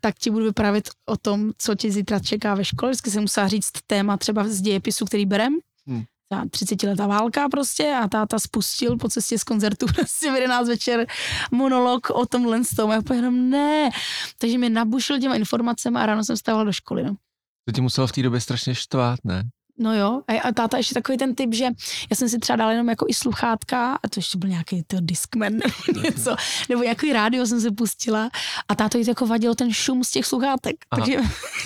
tak 0.00 0.14
ti 0.18 0.30
budu 0.30 0.44
vyprávět 0.44 0.90
o 1.06 1.16
tom, 1.16 1.50
co 1.58 1.74
tě 1.74 1.92
zítra 1.92 2.18
čeká 2.18 2.54
ve 2.54 2.64
škole. 2.64 2.90
Vždycky 2.90 3.10
jsem 3.10 3.22
musela 3.22 3.48
říct 3.48 3.72
téma 3.86 4.16
třeba 4.16 4.48
z 4.48 4.60
dějepisu, 4.60 5.04
který 5.04 5.26
berem. 5.26 5.52
Hmm. 5.86 6.02
Ta 6.28 6.44
30 6.50 6.82
letá 6.82 7.06
válka 7.06 7.48
prostě 7.48 7.96
a 8.02 8.08
táta 8.08 8.38
spustil 8.38 8.96
po 8.96 9.08
cestě 9.08 9.38
z 9.38 9.44
koncertu 9.44 9.86
prostě 9.94 10.30
v 10.30 10.34
11 10.34 10.68
večer 10.68 11.06
monolog 11.50 12.10
o 12.10 12.26
tomhle 12.26 12.60
tom. 12.76 12.90
A 12.90 12.94
já 12.94 13.02
jenom 13.14 13.50
ne. 13.50 13.90
Takže 14.38 14.58
mě 14.58 14.70
nabušil 14.70 15.20
těma 15.20 15.34
informacemi 15.34 15.98
a 15.98 16.06
ráno 16.06 16.24
jsem 16.24 16.36
stávala 16.36 16.64
do 16.64 16.72
školy. 16.72 17.02
No. 17.02 17.16
To 17.64 17.72
ti 17.72 17.80
muselo 17.80 18.06
v 18.06 18.12
té 18.12 18.22
době 18.22 18.40
strašně 18.40 18.74
štvát, 18.74 19.18
ne? 19.24 19.42
No 19.78 19.94
jo, 19.94 20.22
a 20.44 20.52
táta 20.52 20.76
ještě 20.76 20.94
takový 20.94 21.18
ten 21.18 21.34
typ, 21.34 21.54
že 21.54 21.64
já 22.10 22.16
jsem 22.16 22.28
si 22.28 22.38
třeba 22.38 22.56
dal 22.56 22.70
jenom 22.70 22.88
jako 22.88 23.06
i 23.08 23.14
sluchátka, 23.14 23.94
a 23.94 24.08
to 24.08 24.18
ještě 24.18 24.38
byl 24.38 24.48
nějaký 24.48 24.82
to 24.82 24.96
Discman 25.00 25.52
nebo 25.52 26.00
něco, 26.04 26.36
nebo 26.68 26.82
nějaký 26.82 27.12
rádio 27.12 27.46
jsem 27.46 27.60
si 27.60 27.70
pustila 27.70 28.30
a 28.68 28.74
táto 28.74 28.98
jí 28.98 29.06
jako 29.08 29.26
vadil 29.26 29.54
ten 29.54 29.72
šum 29.72 30.04
z 30.04 30.10
těch 30.10 30.26
sluchátek, 30.26 30.76
Aha. 30.90 31.00
takže 31.00 31.18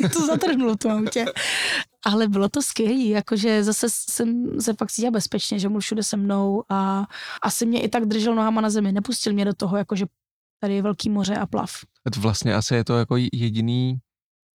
to 0.13 0.27
zatrhnulo 0.27 0.75
v 0.75 0.77
tom 0.77 0.93
autě. 0.93 1.25
Ale 2.07 2.29
bylo 2.29 2.49
to 2.49 2.63
skvělé, 2.63 3.05
jakože 3.05 3.65
zase 3.65 3.87
jsem 3.91 4.61
se 4.61 4.75
fakt 4.75 4.91
cítila 4.91 5.11
bezpečně, 5.11 5.59
že 5.59 5.69
mu 5.69 5.81
všude 5.81 6.03
se 6.03 6.17
mnou 6.17 6.63
a 6.69 7.07
asi 7.43 7.67
mě 7.67 7.83
i 7.83 7.89
tak 7.89 8.07
držel 8.07 8.35
nohama 8.35 8.61
na 8.61 8.71
zemi, 8.71 8.93
nepustil 8.93 9.33
mě 9.33 9.45
do 9.45 9.55
toho, 9.55 9.77
jakože 9.77 10.07
tady 10.61 10.75
je 10.75 10.83
velký 10.83 11.11
moře 11.11 11.37
a 11.37 11.47
plav. 11.47 11.71
To 12.15 12.21
vlastně 12.21 12.55
asi 12.55 12.75
je 12.75 12.85
to 12.85 12.99
jako 12.99 13.17
jediný 13.33 13.99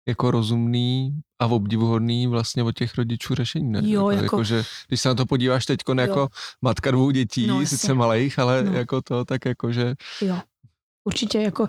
jako 0.07 0.31
rozumný 0.31 1.21
a 1.39 1.45
obdivuhodný 1.45 2.27
vlastně 2.27 2.63
od 2.63 2.71
těch 2.71 2.97
rodičů 2.97 3.35
řešení, 3.35 3.71
ne? 3.71 3.81
Jo, 3.83 4.09
jako, 4.09 4.23
jako... 4.23 4.35
jako 4.35 4.43
že 4.43 4.63
když 4.87 5.01
se 5.01 5.09
na 5.09 5.15
to 5.15 5.25
podíváš 5.25 5.65
teď 5.65 5.79
jako 5.99 6.27
matka 6.61 6.91
dvou 6.91 7.11
dětí, 7.11 7.47
no, 7.47 7.65
sice 7.65 7.93
malých, 7.93 8.39
ale 8.39 8.63
no. 8.63 8.73
jako 8.73 9.01
to, 9.01 9.25
tak 9.25 9.45
jako, 9.45 9.71
že... 9.71 9.93
Jo, 10.21 10.39
určitě 11.05 11.39
jako... 11.39 11.67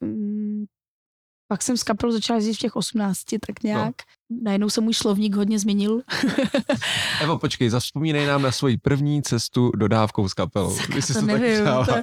Um, 0.00 0.66
pak 1.52 1.62
jsem 1.62 1.76
s 1.76 1.82
kapelou 1.82 2.12
začala 2.12 2.36
jezdit 2.36 2.54
v 2.54 2.58
těch 2.58 2.76
18, 2.76 3.24
tak 3.46 3.62
nějak. 3.62 3.94
No. 4.30 4.38
Najednou 4.42 4.70
se 4.70 4.80
můj 4.80 4.94
slovník 4.94 5.34
hodně 5.34 5.58
změnil. 5.58 6.00
Evo, 7.22 7.38
počkej, 7.38 7.70
zavzpomínej 7.70 8.26
nám 8.26 8.42
na 8.42 8.52
svoji 8.52 8.76
první 8.76 9.22
cestu 9.22 9.70
dodávkou 9.76 10.28
s 10.28 10.34
kapelou. 10.34 10.76
Když 10.88 11.04
jsi 11.04 11.14
to, 11.14 11.20
to 11.20 11.26
nevím, 11.26 11.64
to, 11.86 11.94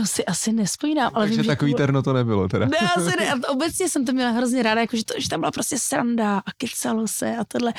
to 0.00 0.06
si 0.06 0.24
asi 0.24 0.52
nespomínám. 0.52 1.10
Ale 1.14 1.26
Takže 1.26 1.42
vím, 1.42 1.48
takový 1.48 1.74
terno 1.74 2.02
to 2.02 2.12
nebylo 2.12 2.48
teda. 2.48 2.66
Ne, 2.66 2.90
asi 2.96 3.16
ne. 3.20 3.34
Obecně 3.48 3.88
jsem 3.88 4.04
to 4.04 4.12
měla 4.12 4.30
hrozně 4.30 4.62
ráda, 4.62 4.80
jako, 4.80 4.96
že, 4.96 5.04
to, 5.04 5.14
že 5.18 5.28
tam 5.28 5.40
byla 5.40 5.50
prostě 5.50 5.78
sranda 5.78 6.38
a 6.38 6.52
kecalo 6.56 7.08
se 7.08 7.36
a 7.36 7.44
tohle. 7.44 7.72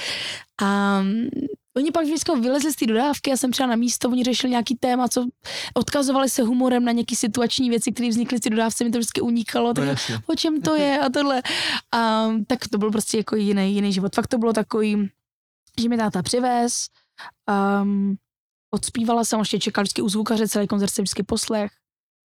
A 0.61 0.99
um, 0.99 1.29
Oni 1.77 1.91
pak 1.91 2.03
vždycky 2.03 2.31
vylezli 2.39 2.73
z 2.73 2.75
té 2.75 2.85
dodávky, 2.85 3.29
já 3.29 3.37
jsem 3.37 3.51
přišla 3.51 3.67
na 3.67 3.75
místo, 3.75 4.09
oni 4.09 4.23
řešili 4.23 4.51
nějaký 4.51 4.75
téma, 4.75 5.07
co 5.07 5.27
odkazovali 5.73 6.29
se 6.29 6.43
humorem 6.43 6.85
na 6.85 6.91
nějaké 6.91 7.15
situační 7.15 7.69
věci, 7.69 7.91
které 7.91 8.09
vznikly 8.09 8.37
z 8.37 8.41
té 8.41 8.49
dodávce, 8.49 8.83
mi 8.83 8.91
to 8.91 8.97
vždycky 8.97 9.21
unikalo, 9.21 9.73
tak 9.73 9.85
no, 9.85 10.19
o 10.27 10.35
čem 10.35 10.61
to 10.61 10.75
je 10.75 10.99
a 10.99 11.09
tohle. 11.09 11.41
A, 11.91 12.29
tak 12.47 12.67
to 12.67 12.77
byl 12.77 12.91
prostě 12.91 13.17
jako 13.17 13.35
jiný, 13.35 13.75
jiný 13.75 13.93
život. 13.93 14.15
Fakt 14.15 14.27
to 14.27 14.37
bylo 14.37 14.53
takový, 14.53 15.09
že 15.81 15.89
mi 15.89 15.97
táta 15.97 16.21
přivez, 16.21 16.87
um, 17.81 18.15
odspívala 18.73 19.25
jsem, 19.25 19.39
ještě 19.39 19.59
čekal 19.59 19.83
vždycky 19.83 20.01
u 20.01 20.09
zvukaře, 20.09 20.47
celý 20.47 20.67
koncert 20.67 20.91
se 20.91 21.01
vždycky 21.01 21.23
poslech 21.23 21.71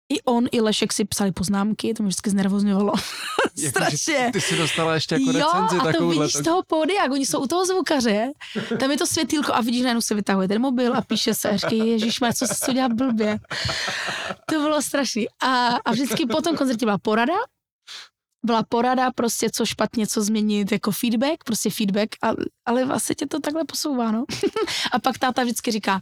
i 0.09 0.21
on, 0.21 0.47
i 0.51 0.61
Lešek 0.61 0.93
si 0.93 1.05
psali 1.05 1.31
poznámky, 1.31 1.93
to 1.93 2.03
mě 2.03 2.07
vždycky 2.07 2.29
znervozňovalo. 2.29 2.93
Strašně. 3.69 4.29
Ty 4.33 4.41
jsi 4.41 4.57
dostala 4.57 4.93
ještě 4.93 5.15
jako 5.15 5.37
jo, 5.37 5.51
recenzi 5.53 5.77
a 5.77 5.93
to 5.97 6.09
vidíš 6.09 6.33
z 6.33 6.43
toho 6.43 6.63
pódia, 6.67 7.03
jak 7.03 7.11
oni 7.11 7.25
jsou 7.25 7.43
u 7.43 7.47
toho 7.47 7.65
zvukaře, 7.65 8.31
tam 8.79 8.91
je 8.91 8.97
to 8.97 9.07
světýlko 9.07 9.53
a 9.53 9.61
vidíš, 9.61 9.81
najednou 9.81 10.01
se 10.01 10.15
vytahuje 10.15 10.47
ten 10.47 10.61
mobil 10.61 10.95
a 10.95 11.01
píše 11.01 11.33
se 11.33 11.49
a 11.49 11.57
říkají, 11.57 11.89
ježíš, 11.89 12.19
co 12.35 12.47
se 12.47 12.65
to 12.65 12.73
dělá 12.73 12.89
blbě. 12.89 13.39
To 14.49 14.55
bylo 14.55 14.81
strašný. 14.81 15.27
A, 15.43 15.67
a 15.67 15.91
vždycky 15.91 16.25
po 16.25 16.41
tom 16.41 16.57
koncertě 16.57 16.85
byla 16.85 16.97
porada, 16.97 17.33
byla 18.45 18.63
porada 18.63 19.11
prostě, 19.11 19.49
co 19.49 19.65
špatně, 19.65 20.07
co 20.07 20.21
změnit, 20.21 20.71
jako 20.71 20.91
feedback, 20.91 21.43
prostě 21.45 21.69
feedback, 21.69 22.09
a, 22.23 22.31
ale 22.65 22.85
vlastně 22.85 23.15
tě 23.15 23.25
to 23.25 23.39
takhle 23.39 23.65
posouvá, 23.65 24.11
no. 24.11 24.25
a 24.91 24.99
pak 24.99 25.17
táta 25.17 25.43
vždycky 25.43 25.71
říká, 25.71 26.01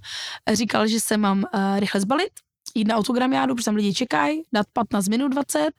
říkal, 0.54 0.88
že 0.88 1.00
se 1.00 1.18
mám 1.18 1.38
uh, 1.54 1.80
rychle 1.80 2.02
zbalit, 2.02 2.32
jít 2.76 2.88
na 2.88 2.96
autogramiádu, 2.96 3.56
protože 3.56 3.66
tam 3.66 3.76
lidi 3.76 3.94
čekají, 3.94 4.42
dát 4.54 4.68
15 4.74 5.08
minut 5.08 5.28
20, 5.28 5.70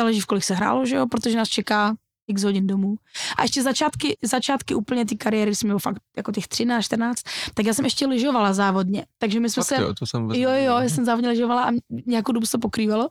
záleží 0.00 0.20
v 0.20 0.26
kolik 0.26 0.44
se 0.44 0.54
hrálo, 0.54 0.86
že 0.86 0.96
jo, 0.96 1.06
protože 1.06 1.36
nás 1.36 1.48
čeká 1.48 1.96
x 2.28 2.42
hodin 2.42 2.66
domů. 2.66 2.96
A 3.38 3.42
ještě 3.42 3.62
začátky, 3.62 4.16
začátky 4.24 4.74
úplně 4.74 5.06
ty 5.06 5.16
kariéry 5.16 5.54
jsme 5.54 5.66
měli 5.66 5.80
fakt 5.80 6.02
jako 6.16 6.32
těch 6.32 6.48
13, 6.48 6.84
14, 6.84 7.22
tak 7.54 7.66
já 7.66 7.74
jsem 7.74 7.84
ještě 7.84 8.06
lyžovala 8.06 8.52
závodně. 8.52 9.06
Takže 9.18 9.40
my 9.40 9.50
jsme 9.50 9.62
fakt 9.62 9.68
se... 9.68 9.82
Jo, 9.82 9.94
to 9.94 10.06
jsem 10.06 10.30
jo, 10.30 10.50
jo, 10.50 10.78
já 10.78 10.88
jsem 10.88 11.04
závodně 11.04 11.28
lyžovala 11.28 11.64
a 11.64 11.70
nějakou 12.06 12.32
dobu 12.32 12.46
se 12.46 12.52
to 12.52 12.58
pokrývalo. 12.58 13.08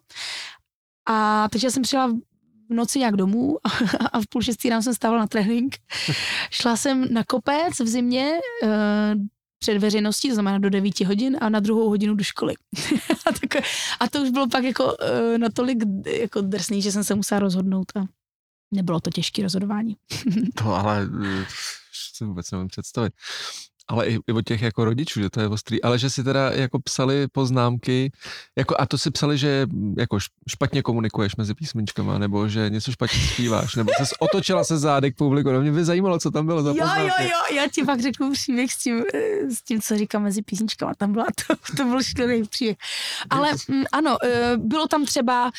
A 1.10 1.48
takže 1.52 1.68
já 1.68 1.72
jsem 1.72 1.84
přijela 1.84 2.08
v 2.70 2.74
noci 2.74 3.00
nějak 3.00 3.16
domů 3.16 3.58
a 4.14 4.22
v 4.22 4.28
půl 4.30 4.42
šestý 4.42 4.70
ráno 4.70 4.82
jsem 4.82 4.94
stávala 4.94 5.22
na 5.22 5.28
trénink. 5.28 5.76
Šla 6.52 6.78
jsem 6.78 7.14
na 7.14 7.24
kopec 7.24 7.80
v 7.80 7.88
zimě 7.88 8.40
eh, 8.64 9.16
před 9.60 9.78
veřejností, 9.78 10.30
to 10.30 10.34
znamená 10.34 10.58
do 10.58 10.70
9 10.70 11.00
hodin 11.00 11.38
a 11.42 11.50
na 11.50 11.60
druhou 11.60 11.90
hodinu 11.90 12.16
do 12.16 12.24
školy. 12.24 12.54
a, 13.26 13.32
tak, 13.32 13.64
a 14.00 14.10
to 14.10 14.22
už 14.22 14.30
bylo 14.30 14.48
pak 14.48 14.64
jako 14.64 14.86
uh, 14.86 15.38
natolik 15.38 15.78
jako 16.06 16.42
drsný, 16.42 16.82
že 16.82 16.92
jsem 16.92 17.04
se 17.04 17.16
musela 17.16 17.40
rozhodnout 17.40 17.86
a 17.96 18.06
nebylo 18.72 19.00
to 19.00 19.10
těžké 19.10 19.44
rozhodování. 19.44 19.96
to 20.56 20.74
ale 20.74 21.10
si 22.16 22.26
vůbec 22.26 22.52
nevím 22.52 22.68
představit. 22.68 23.14
Ale 23.88 24.08
i, 24.08 24.20
i 24.28 24.32
od 24.34 24.46
těch 24.46 24.62
jako 24.62 24.86
rodičů, 24.86 25.22
že 25.22 25.30
to 25.30 25.42
je 25.42 25.48
ostrý, 25.48 25.84
ale 25.84 26.00
že 26.00 26.10
si 26.10 26.24
teda 26.24 26.52
jako 26.52 26.80
psali 26.80 27.28
poznámky, 27.32 28.12
jako 28.56 28.76
a 28.80 28.86
to 28.86 28.98
si 28.98 29.12
psali, 29.12 29.38
že 29.38 29.68
jako 29.98 30.20
špatně 30.50 30.82
komunikuješ 30.82 31.36
mezi 31.36 31.54
písmenčkama, 31.54 32.18
nebo 32.18 32.48
že 32.48 32.70
něco 32.70 32.92
špatně 32.92 33.20
zpíváš, 33.34 33.76
nebo 33.76 33.92
se 33.98 34.16
otočila 34.20 34.64
se 34.64 34.78
zády 34.78 35.12
k 35.12 35.16
publiku, 35.16 35.52
no 35.52 35.62
mě 35.62 35.72
by 35.72 35.86
zajímalo, 35.86 36.20
co 36.20 36.32
tam 36.32 36.46
bylo 36.46 36.64
za 36.64 36.74
poznámky. 36.74 37.02
Jo, 37.02 37.14
jo, 37.20 37.26
jo, 37.28 37.56
já 37.56 37.68
ti 37.68 37.84
pak 37.84 38.02
řeknu 38.02 38.32
příběh 38.32 38.72
s 38.72 38.78
tím, 38.78 39.04
eh, 39.14 39.52
s 39.52 39.62
tím 39.62 39.82
co 39.82 39.98
říkám 39.98 40.24
mezi 40.24 40.42
písničkama, 40.42 40.94
tam 40.98 41.12
byla 41.12 41.26
to, 41.48 41.56
to 41.78 41.84
byl 41.84 42.04
šílený 42.04 42.44
příběh. 42.44 42.78
Ale 43.30 43.52
mm, 43.68 43.84
ano, 43.92 44.18
eh, 44.24 44.58
bylo 44.58 44.88
tam 44.88 45.06
třeba, 45.06 45.52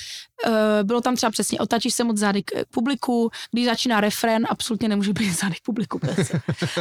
eh, 0.47 0.85
bylo 0.85 1.01
tam 1.01 1.17
třeba 1.17 1.31
přesně, 1.31 1.59
otačíš 1.59 1.95
se 1.95 2.05
moc 2.05 2.17
zády 2.17 2.43
k 2.43 2.53
publiku, 2.71 3.31
když 3.53 3.67
začíná 3.67 4.01
refrén, 4.01 4.47
absolutně 4.51 4.89
nemůže 4.89 5.13
být 5.13 5.33
zády 5.41 5.55
k 5.55 5.63
publiku. 5.65 6.01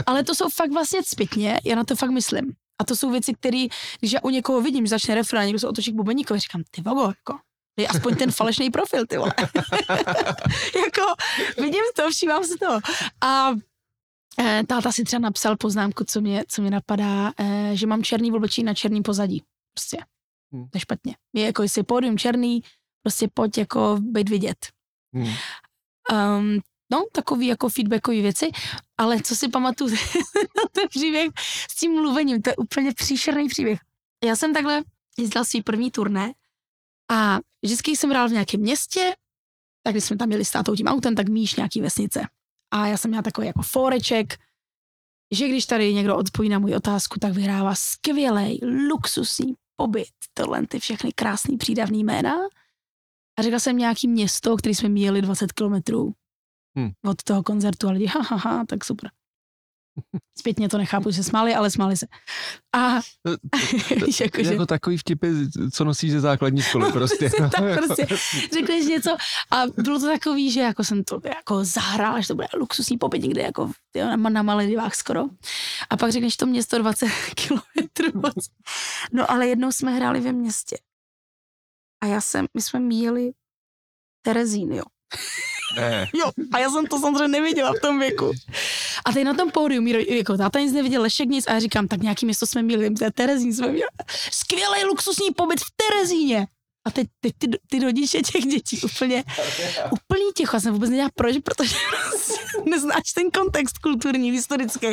Ale 0.05 0.23
to 0.23 0.35
jsou 0.35 0.49
fakt 0.49 0.71
vlastně 0.71 1.03
zpětně, 1.37 1.59
já 1.63 1.75
na 1.75 1.83
to 1.83 1.95
fakt 1.95 2.09
myslím. 2.09 2.53
A 2.81 2.83
to 2.83 2.95
jsou 2.95 3.11
věci, 3.11 3.33
které, 3.33 3.65
když 3.99 4.11
já 4.11 4.19
u 4.23 4.29
někoho 4.29 4.61
vidím, 4.61 4.85
že 4.85 4.89
začne 4.89 5.15
refrén, 5.15 5.45
někdo 5.45 5.59
se 5.59 5.67
otočí 5.67 5.91
k 5.91 5.95
bubeníkovi, 5.95 6.39
říkám, 6.39 6.63
ty 6.71 6.81
vogo, 6.81 7.01
jako, 7.01 7.39
je 7.79 7.87
aspoň 7.87 8.15
ten 8.15 8.31
falešný 8.31 8.69
profil, 8.69 9.05
ty 9.07 9.17
vole. 9.17 9.33
jako, 10.85 11.13
vidím 11.57 11.83
to, 11.95 12.09
všímám 12.09 12.43
se 12.43 12.57
to. 12.57 12.79
A 13.21 13.51
e, 14.39 14.63
táta 14.67 14.91
si 14.91 15.03
třeba 15.03 15.19
napsal 15.19 15.57
poznámku, 15.57 16.03
co 16.07 16.21
mě, 16.21 16.43
co 16.47 16.61
mě 16.61 16.71
napadá, 16.71 17.33
e, 17.39 17.71
že 17.73 17.87
mám 17.87 18.03
černý 18.03 18.31
oblečení 18.31 18.65
na 18.65 18.73
černý 18.73 19.01
pozadí. 19.01 19.43
Prostě. 19.73 19.97
Hmm. 20.53 20.69
To 20.69 20.77
je 20.77 20.79
špatně. 20.79 21.15
Je 21.35 21.45
jako, 21.45 21.63
jestli 21.63 21.83
pódium 21.83 22.17
černý, 22.17 22.61
prostě 23.03 23.27
pojď 23.33 23.57
jako 23.57 23.97
být 24.01 24.29
vidět. 24.29 24.57
Hmm. 25.13 25.33
Um, 26.37 26.59
no, 26.91 27.05
takový 27.11 27.47
jako 27.47 27.69
feedbackový 27.69 28.21
věci, 28.21 28.51
ale 28.97 29.21
co 29.21 29.35
si 29.35 29.49
pamatuju 29.49 29.95
ten 30.71 30.87
příběh 30.89 31.29
s 31.71 31.75
tím 31.75 31.91
mluvením, 31.91 32.41
to 32.41 32.49
je 32.49 32.55
úplně 32.55 32.93
příšerný 32.93 33.47
příběh. 33.47 33.79
Já 34.25 34.35
jsem 34.35 34.53
takhle 34.53 34.83
jezdila 35.17 35.45
svý 35.45 35.63
první 35.63 35.91
turné 35.91 36.33
a 37.11 37.39
vždycky 37.61 37.95
jsem 37.95 38.09
hrál 38.09 38.29
v 38.29 38.31
nějakém 38.31 38.61
městě, 38.61 39.15
tak 39.83 39.93
když 39.93 40.03
jsme 40.03 40.17
tam 40.17 40.27
měli 40.27 40.45
s 40.45 40.51
tím 40.77 40.87
autem, 40.87 41.15
tak 41.15 41.29
míš 41.29 41.55
nějaký 41.55 41.81
vesnice. 41.81 42.21
A 42.71 42.87
já 42.87 42.97
jsem 42.97 43.11
měla 43.11 43.23
takový 43.23 43.47
jako 43.47 43.61
foreček, 43.61 44.37
že 45.31 45.47
když 45.47 45.65
tady 45.65 45.93
někdo 45.93 46.17
odpoví 46.17 46.49
na 46.49 46.59
můj 46.59 46.75
otázku, 46.75 47.19
tak 47.19 47.33
vyhrává 47.33 47.75
skvělý, 47.75 48.59
luxusní 48.91 49.53
pobyt, 49.75 50.13
tohle 50.33 50.67
ty 50.67 50.79
všechny 50.79 51.11
krásný 51.13 51.57
přídavný 51.57 52.03
jména. 52.03 52.35
A 53.39 53.41
řekla 53.41 53.59
jsem 53.59 53.77
nějaký 53.77 54.07
město, 54.07 54.57
který 54.57 54.75
jsme 54.75 54.89
měli 54.89 55.21
20 55.21 55.51
kilometrů 55.51 56.13
hmm. 56.77 56.91
od 57.05 57.23
toho 57.23 57.43
koncertu 57.43 57.87
a 57.87 57.91
lidi, 57.91 58.05
ha, 58.05 58.21
ha, 58.21 58.35
ha, 58.35 58.65
tak 58.65 58.85
super. 58.85 59.09
Zpětně 60.39 60.69
to 60.69 60.77
nechápu, 60.77 61.11
že 61.11 61.23
smáli, 61.23 61.55
ale 61.55 61.71
smáli 61.71 61.97
se. 61.97 62.05
A 62.75 62.99
víš, 64.05 64.19
jako, 64.19 64.43
že... 64.43 64.51
jako 64.51 64.65
takový 64.65 64.97
vtipy, 64.97 65.27
co 65.73 65.83
nosíš 65.83 66.11
ze 66.11 66.19
základní 66.19 66.61
školy 66.61 66.91
prostě. 66.93 67.29
tak 67.51 67.75
prostě 67.75 68.07
řekneš 68.53 68.85
něco 68.85 69.17
a 69.51 69.63
bylo 69.83 69.99
to 69.99 70.05
takový, 70.05 70.51
že 70.51 70.59
jako 70.59 70.83
jsem 70.83 71.03
to 71.03 71.21
jako 71.23 71.65
zahrál, 71.65 72.21
že 72.21 72.27
to 72.27 72.35
bude 72.35 72.47
luxusní 72.57 72.97
pobyt 72.97 73.19
někde 73.19 73.41
jako 73.41 73.71
na, 73.95 74.29
na 74.29 74.41
Maledivách 74.41 74.95
skoro. 74.95 75.23
A 75.89 75.97
pak 75.97 76.11
řekneš 76.11 76.37
to 76.37 76.45
město 76.45 76.77
20 76.77 77.07
kilometrů. 77.35 78.21
No 79.11 79.31
ale 79.31 79.47
jednou 79.47 79.71
jsme 79.71 79.91
hráli 79.91 80.19
ve 80.19 80.31
městě. 80.31 80.77
A 82.03 82.05
já 82.05 82.21
jsem, 82.21 82.45
my 82.53 82.61
jsme 82.61 82.79
míjeli 82.79 83.31
Terezín, 84.21 84.73
jo. 84.73 84.83
Ne. 85.75 86.07
Jo, 86.13 86.31
a 86.53 86.59
já 86.59 86.69
jsem 86.69 86.85
to 86.85 86.99
samozřejmě 86.99 87.27
neviděla 87.27 87.73
v 87.73 87.81
tom 87.81 87.99
věku. 87.99 88.31
A 89.05 89.11
teď 89.11 89.23
na 89.23 89.33
tom 89.33 89.51
pódiu, 89.51 89.87
jako 90.09 90.37
táta 90.37 90.59
nic 90.59 90.73
neviděl, 90.73 91.01
Lešek 91.01 91.29
nic, 91.29 91.47
a 91.47 91.53
já 91.53 91.59
říkám, 91.59 91.87
tak 91.87 92.01
nějaký 92.01 92.25
město 92.25 92.45
jsme 92.45 92.61
měli, 92.61 92.89
Terezín 93.13 93.53
jsme 93.53 93.67
měli. 93.67 93.89
Skvělý 94.31 94.83
luxusní 94.85 95.31
pobyt 95.31 95.59
v 95.59 95.71
Terezíně. 95.75 96.47
A 96.87 96.91
teď, 96.91 97.07
teď 97.19 97.33
ty, 97.37 97.47
ty 97.69 97.79
rodiče 97.79 98.21
těch 98.21 98.45
dětí 98.45 98.81
úplně, 98.81 99.23
úplný 99.85 100.31
ticho. 100.35 100.55
Já 100.55 100.59
jsem 100.59 100.73
vůbec 100.73 100.89
nedělala 100.89 101.11
proč, 101.15 101.35
protože 101.43 101.75
neznáš 102.65 103.13
ten 103.15 103.31
kontext 103.31 103.77
kulturní, 103.77 104.31
historický. 104.31 104.87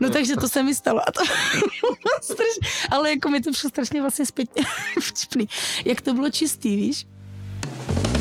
No 0.00 0.10
takže 0.10 0.36
to 0.36 0.48
se 0.48 0.62
mi 0.62 0.74
stalo. 0.74 1.00
A 1.08 1.12
to 1.12 1.20
ale 2.90 3.10
jako 3.10 3.28
mi 3.28 3.40
to 3.40 3.52
přišlo 3.52 3.70
strašně 3.70 4.00
vlastně 4.00 4.26
zpětně 4.26 4.62
vtipný. 5.00 5.48
Jak 5.84 6.00
to 6.00 6.14
bylo 6.14 6.30
čistý, 6.30 6.76
víš? 6.76 7.06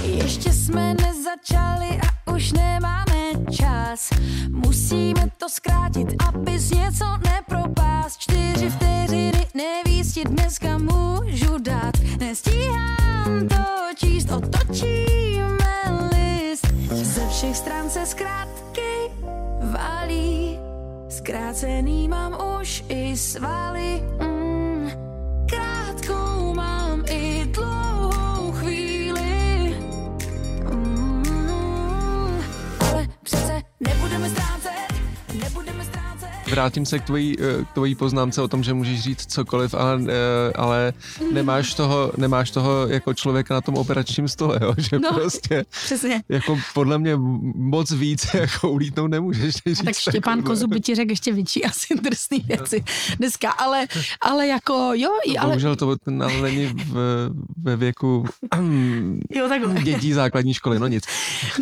Ještě 0.03 0.53
jsme 0.53 0.93
nezačali 0.93 1.99
a 2.01 2.31
už 2.31 2.51
nemáme 2.51 3.51
čas. 3.51 4.09
Musíme 4.49 5.29
to 5.37 5.49
zkrátit, 5.49 6.07
abys 6.27 6.71
něco 6.71 7.05
nepropás 7.05 8.17
Čtyři 8.17 8.69
vteřiny 8.69 9.47
nevíc 9.53 10.13
ti 10.13 10.23
dneska 10.23 10.77
můžu 10.77 11.57
dát. 11.57 11.93
Nestíhám 12.19 13.47
to 13.47 13.55
číst, 13.95 14.31
otočíme 14.31 16.09
list. 16.11 16.67
Ze 16.89 17.27
všech 17.29 17.57
stran 17.57 17.89
se 17.89 18.05
zkrátky 18.05 19.11
valí. 19.71 20.59
Zkrácený 21.09 22.07
mám 22.07 22.37
už 22.61 22.83
i 22.89 23.17
svaly. 23.17 24.03
Mm, 24.21 24.32
nebudeme 33.83 34.29
strát 34.29 34.52
Vrátím 36.53 36.85
se 36.85 36.99
k 36.99 37.03
tvojí, 37.03 37.35
eh, 37.39 37.65
k 37.65 37.73
tvojí 37.73 37.95
poznámce 37.95 38.41
o 38.41 38.47
tom, 38.47 38.63
že 38.63 38.73
můžeš 38.73 39.01
říct 39.01 39.25
cokoliv, 39.25 39.73
ale, 39.73 40.01
eh, 40.07 40.53
ale 40.55 40.93
nemáš, 41.31 41.73
toho, 41.73 42.11
nemáš 42.17 42.51
toho 42.51 42.87
jako 42.87 43.13
člověka 43.13 43.53
na 43.53 43.61
tom 43.61 43.75
operačním 43.75 44.27
stole, 44.27 44.59
jo? 44.61 44.73
že 44.77 44.99
no, 44.99 45.13
prostě 45.13 45.65
přesně. 45.85 46.23
jako 46.29 46.59
podle 46.73 46.97
mě 46.97 47.15
moc 47.55 47.91
víc 47.91 48.27
jako 48.33 48.71
ulítnout 48.71 49.07
nemůžeš. 49.11 49.55
Říct 49.67 49.83
tak 49.85 49.95
Štěpán 49.95 50.43
Kozu 50.43 50.67
by 50.67 50.81
ti 50.81 50.95
řekl 50.95 51.11
ještě 51.11 51.33
větší 51.33 51.65
asi 51.73 51.95
drsný 51.95 52.39
věci 52.39 52.83
dneska, 53.17 53.51
ale, 53.51 53.87
ale 54.21 54.47
jako 54.47 54.91
jo. 54.93 55.09
No, 55.27 55.41
ale... 55.41 55.49
Bohužel 55.49 55.75
to 55.75 55.95
ale 56.21 56.41
není 56.41 56.65
v, 56.65 56.93
ve 57.63 57.75
věku 57.75 58.25
jo, 59.29 59.49
dětí 59.83 60.13
základní 60.13 60.53
školy, 60.53 60.79
no 60.79 60.87
nic. 60.87 61.03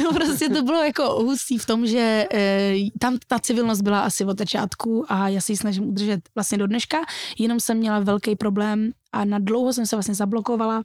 No 0.04 0.14
prostě 0.14 0.50
to 0.50 0.64
bylo 0.64 0.84
jako 0.84 1.04
hustý 1.04 1.58
v 1.58 1.66
tom, 1.66 1.88
že 1.88 2.28
e, 2.34 2.76
tam 3.00 3.18
ta 3.28 3.40
civilnost 3.40 3.82
byla 3.82 4.00
asi 4.00 4.26
od 4.26 4.40
začátku 4.40 4.81
a 5.08 5.28
já 5.28 5.42
si 5.42 5.52
ji 5.52 5.58
snažím 5.58 5.90
udržet 5.90 6.30
vlastně 6.36 6.58
do 6.58 6.68
dneška, 6.68 6.98
jenom 7.40 7.60
jsem 7.60 7.78
měla 7.78 8.00
velký 8.00 8.36
problém 8.36 8.92
a 9.12 9.26
na 9.26 9.40
dlouho 9.40 9.74
jsem 9.74 9.86
se 9.86 9.96
vlastně 9.96 10.16
zablokovala, 10.16 10.84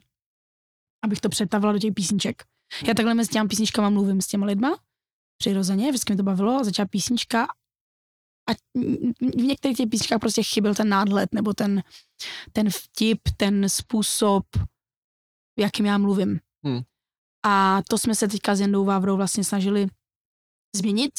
abych 1.03 1.21
to 1.21 1.29
přetavila 1.29 1.73
do 1.73 1.79
těch 1.79 1.93
písniček. 1.93 2.43
Já 2.87 2.93
takhle 2.93 3.13
mezi 3.13 3.29
těmi 3.29 3.47
písničkama 3.47 3.89
mluvím 3.89 4.21
s 4.21 4.27
těma 4.27 4.45
lidma, 4.45 4.79
přirozeně, 5.37 5.89
vždycky 5.89 6.13
mi 6.13 6.17
to 6.17 6.23
bavilo, 6.23 6.63
začala 6.63 6.87
písnička 6.87 7.47
a 8.49 8.53
v 9.35 9.43
některých 9.43 9.77
těch 9.77 9.89
písničkách 9.89 10.19
prostě 10.19 10.43
chyběl 10.43 10.75
ten 10.75 10.89
nádhled 10.89 11.33
nebo 11.33 11.53
ten, 11.53 11.83
ten 12.51 12.69
vtip, 12.69 13.21
ten 13.37 13.69
způsob, 13.69 14.45
jakým 15.59 15.85
já 15.85 15.97
mluvím. 15.97 16.39
Hmm. 16.65 16.81
A 17.45 17.81
to 17.89 17.97
jsme 17.97 18.15
se 18.15 18.27
teďka 18.27 18.55
s 18.55 18.59
Jendou 18.59 18.85
Vávrou 18.85 19.17
vlastně 19.17 19.43
snažili 19.43 19.87
změnit 20.75 21.11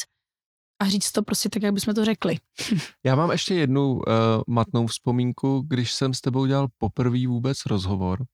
a 0.79 0.89
říct 0.89 1.11
to 1.11 1.23
prostě 1.23 1.49
tak, 1.49 1.63
jak 1.63 1.73
bychom 1.73 1.93
to 1.93 2.05
řekli. 2.05 2.37
Já 3.05 3.15
mám 3.15 3.31
ještě 3.31 3.55
jednu 3.55 3.93
uh, 3.93 4.03
matnou 4.47 4.87
vzpomínku, 4.87 5.63
když 5.67 5.93
jsem 5.93 6.13
s 6.13 6.21
tebou 6.21 6.45
dělal 6.45 6.67
poprvé 6.77 7.27
vůbec 7.27 7.65
rozhovor. 7.65 8.25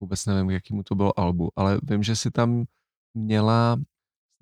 Vůbec 0.00 0.26
nevím, 0.26 0.50
jaký 0.50 0.74
mu 0.74 0.82
to 0.82 0.94
bylo 0.94 1.20
albu, 1.20 1.50
ale 1.56 1.80
vím, 1.82 2.02
že 2.02 2.16
si 2.16 2.30
tam 2.30 2.64
měla 3.14 3.76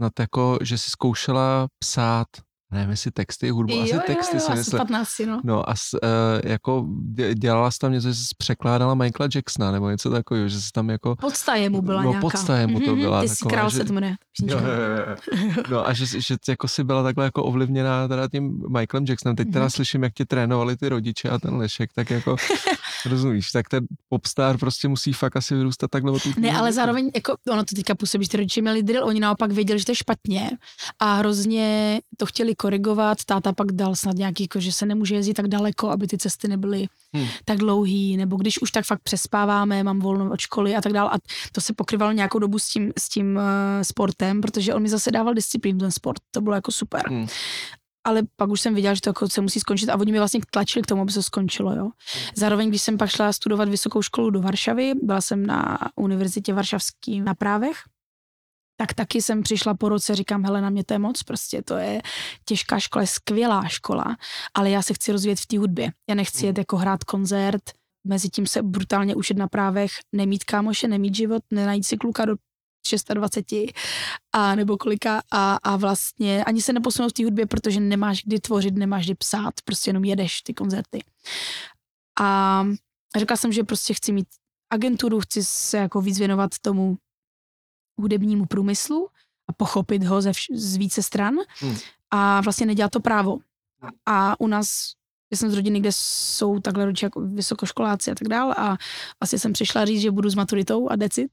snad 0.00 0.12
jako, 0.20 0.58
že 0.62 0.78
si 0.78 0.90
zkoušela 0.90 1.68
psát 1.78 2.26
nevím, 2.72 2.90
jestli 2.90 3.10
texty, 3.10 3.50
hudbu, 3.50 3.74
jo, 3.74 3.82
asi 3.82 3.92
texty 4.06 4.36
jo, 4.36 4.42
jo, 4.42 4.46
si 4.46 4.52
myslím. 4.52 4.78
15, 4.78 5.18
no. 5.26 5.40
no 5.44 5.70
a 5.70 5.76
s, 5.76 5.94
uh, 5.94 6.50
jako 6.50 6.86
dělala 7.34 7.70
jsi 7.70 7.78
tam 7.78 7.92
něco, 7.92 8.08
že 8.08 8.14
jsi 8.14 8.34
překládala 8.38 8.94
Michaela 8.94 9.28
Jacksona 9.34 9.70
nebo 9.70 9.90
něco 9.90 10.10
takového, 10.10 10.48
že 10.48 10.60
jsi 10.60 10.72
tam 10.72 10.90
jako... 10.90 11.16
Podstaje 11.16 11.70
mu 11.70 11.82
byla 11.82 12.02
no, 12.02 12.10
nějaká. 12.10 12.20
podstaje 12.20 12.66
mu 12.66 12.80
to 12.80 12.90
mhm, 12.90 13.00
byla. 13.00 13.22
Ty 13.22 13.28
jsi 13.28 13.44
král 13.48 13.70
že, 13.70 13.76
se 13.76 13.84
to 13.84 13.92
jmenuje. 13.92 14.16
Jo, 14.42 14.58
jo, 14.58 14.64
jo. 14.64 15.62
No 15.70 15.88
a 15.88 15.92
že, 15.92 16.06
že 16.06 16.36
jako 16.48 16.68
si 16.68 16.84
byla 16.84 17.02
takhle 17.02 17.24
jako 17.24 17.44
ovlivněná 17.44 18.08
teda 18.08 18.28
tím 18.28 18.62
Michaelem 18.68 19.04
Jacksonem. 19.08 19.36
Teď 19.36 19.52
teda 19.52 19.66
mm-hmm. 19.66 19.74
slyším, 19.74 20.02
jak 20.02 20.12
tě 20.12 20.24
trénovali 20.24 20.76
ty 20.76 20.88
rodiče 20.88 21.28
a 21.28 21.38
ten 21.38 21.54
Lešek, 21.54 21.90
tak 21.94 22.10
jako 22.10 22.36
rozumíš, 23.10 23.52
tak 23.52 23.68
ten 23.68 23.86
popstar 24.08 24.58
prostě 24.58 24.88
musí 24.88 25.12
fakt 25.12 25.36
asi 25.36 25.54
vyrůstat 25.54 25.90
takhle 25.90 26.12
od 26.12 26.36
Ne, 26.36 26.52
ale 26.52 26.72
zároveň 26.72 27.10
jako 27.14 27.36
ono 27.50 27.64
to 27.64 27.74
teďka 27.74 27.94
působí, 27.94 28.24
že 28.24 28.30
ty 28.30 28.36
rodiče 28.36 28.60
měli 28.60 28.82
drill, 28.82 29.04
oni 29.04 29.20
naopak 29.20 29.52
věděli, 29.52 29.78
že 29.78 29.84
to 29.84 29.92
je 29.92 29.96
špatně 29.96 30.50
a 30.98 31.14
hrozně 31.14 32.00
to 32.16 32.26
chtěli 32.26 32.54
korigovat. 32.62 33.24
Táta 33.24 33.52
pak 33.52 33.72
dal 33.72 33.94
snad 33.94 34.16
nějaký, 34.16 34.44
jako, 34.44 34.60
že 34.60 34.72
se 34.72 34.86
nemůže 34.86 35.14
jezdit 35.14 35.34
tak 35.34 35.48
daleko, 35.48 35.90
aby 35.90 36.06
ty 36.06 36.18
cesty 36.18 36.48
nebyly 36.48 36.86
hmm. 37.12 37.26
tak 37.44 37.58
dlouhý, 37.58 38.16
nebo 38.16 38.36
když 38.36 38.62
už 38.62 38.70
tak 38.70 38.84
fakt 38.84 39.02
přespáváme, 39.02 39.82
mám 39.82 40.00
volno 40.00 40.30
od 40.32 40.40
školy 40.40 40.76
a 40.76 40.80
tak 40.80 40.92
dále. 40.92 41.10
A 41.12 41.18
to 41.52 41.60
se 41.60 41.72
pokryvalo 41.72 42.12
nějakou 42.12 42.38
dobu 42.38 42.58
s 42.58 42.68
tím, 42.68 42.92
s 42.98 43.08
tím 43.08 43.36
uh, 43.36 43.42
sportem, 43.82 44.40
protože 44.40 44.74
on 44.74 44.82
mi 44.82 44.88
zase 44.88 45.10
dával 45.10 45.34
disciplínu 45.34 45.78
ten 45.78 45.90
sport. 45.90 46.22
To 46.30 46.40
bylo 46.40 46.54
jako 46.54 46.72
super. 46.72 47.02
Hmm. 47.08 47.26
ale 48.04 48.22
pak 48.36 48.50
už 48.50 48.60
jsem 48.60 48.74
viděla, 48.74 48.94
že 48.94 49.00
to 49.00 49.10
jako 49.10 49.28
se 49.28 49.40
musí 49.40 49.60
skončit 49.60 49.88
a 49.88 49.98
oni 49.98 50.12
mi 50.12 50.18
vlastně 50.18 50.40
tlačili 50.50 50.82
k 50.82 50.86
tomu, 50.86 51.02
aby 51.02 51.12
se 51.12 51.22
skončilo. 51.22 51.74
Jo. 51.74 51.90
Zároveň, 52.36 52.68
když 52.68 52.82
jsem 52.82 52.98
pak 52.98 53.10
šla 53.10 53.32
studovat 53.32 53.68
vysokou 53.68 54.02
školu 54.02 54.30
do 54.30 54.40
Varšavy, 54.40 54.92
byla 55.02 55.20
jsem 55.20 55.46
na 55.46 55.78
univerzitě 55.96 56.54
Varšavský 56.54 57.20
na 57.20 57.34
právech, 57.34 57.76
tak 58.76 58.94
taky 58.94 59.22
jsem 59.22 59.42
přišla 59.42 59.74
po 59.74 59.88
roce, 59.88 60.14
říkám, 60.14 60.44
hele, 60.44 60.60
na 60.60 60.70
mě 60.70 60.84
to 60.84 60.94
je 60.94 60.98
moc, 60.98 61.22
prostě 61.22 61.62
to 61.62 61.76
je 61.76 62.02
těžká 62.44 62.78
škola, 62.78 63.02
je 63.02 63.06
skvělá 63.06 63.68
škola, 63.68 64.16
ale 64.54 64.70
já 64.70 64.82
se 64.82 64.94
chci 64.94 65.12
rozvíjet 65.12 65.40
v 65.40 65.46
té 65.46 65.58
hudbě. 65.58 65.92
Já 66.08 66.14
nechci 66.14 66.46
jet 66.46 66.58
jako 66.58 66.76
hrát 66.76 67.04
koncert, 67.04 67.62
mezi 68.06 68.28
tím 68.28 68.46
se 68.46 68.62
brutálně 68.62 69.14
učit 69.14 69.36
na 69.36 69.48
právech, 69.48 69.90
nemít 70.12 70.44
kámoše, 70.44 70.88
nemít 70.88 71.14
život, 71.14 71.42
nenajít 71.50 71.86
si 71.86 71.96
kluka 71.96 72.24
do 72.24 72.34
26 73.14 73.72
a 74.32 74.54
nebo 74.54 74.76
kolika 74.76 75.22
a, 75.30 75.58
a 75.62 75.76
vlastně 75.76 76.44
ani 76.44 76.62
se 76.62 76.72
neposunout 76.72 77.10
v 77.10 77.14
té 77.14 77.24
hudbě, 77.24 77.46
protože 77.46 77.80
nemáš 77.80 78.22
kdy 78.24 78.40
tvořit, 78.40 78.74
nemáš 78.74 79.04
kdy 79.04 79.14
psát, 79.14 79.54
prostě 79.64 79.90
jenom 79.90 80.04
jedeš 80.04 80.42
ty 80.42 80.54
koncerty. 80.54 81.04
A 82.20 82.66
řekla 83.16 83.36
jsem, 83.36 83.52
že 83.52 83.64
prostě 83.64 83.94
chci 83.94 84.12
mít 84.12 84.26
agenturu, 84.72 85.20
chci 85.20 85.44
se 85.44 85.76
jako 85.76 86.00
víc 86.00 86.18
věnovat 86.18 86.50
tomu 86.60 86.96
hudebnímu 88.02 88.46
průmyslu 88.46 89.08
a 89.48 89.52
pochopit 89.52 90.04
ho 90.04 90.22
ze 90.22 90.30
vš- 90.30 90.56
z 90.56 90.76
více 90.76 91.02
stran 91.02 91.34
hmm. 91.60 91.76
a 92.10 92.40
vlastně 92.40 92.66
nedělat 92.66 92.92
to 92.92 93.00
právo. 93.00 93.38
A 94.06 94.40
u 94.40 94.46
nás, 94.46 94.92
já 95.32 95.38
jsem 95.38 95.50
z 95.50 95.54
rodiny, 95.54 95.80
kde 95.80 95.90
jsou 95.92 96.60
takhle 96.60 96.84
rodiče 96.84 97.06
jako 97.06 97.20
vysokoškoláci 97.20 98.10
a 98.10 98.14
tak 98.14 98.28
dál 98.28 98.52
a 98.52 98.76
vlastně 99.20 99.38
jsem 99.38 99.52
přišla 99.52 99.84
říct, 99.84 100.00
že 100.00 100.10
budu 100.10 100.30
s 100.30 100.34
maturitou 100.34 100.88
a 100.88 100.96
decit. 100.96 101.30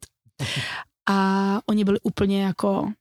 A 1.10 1.60
oni 1.66 1.84
byli 1.84 2.00
úplně 2.04 2.44
jako 2.44 2.92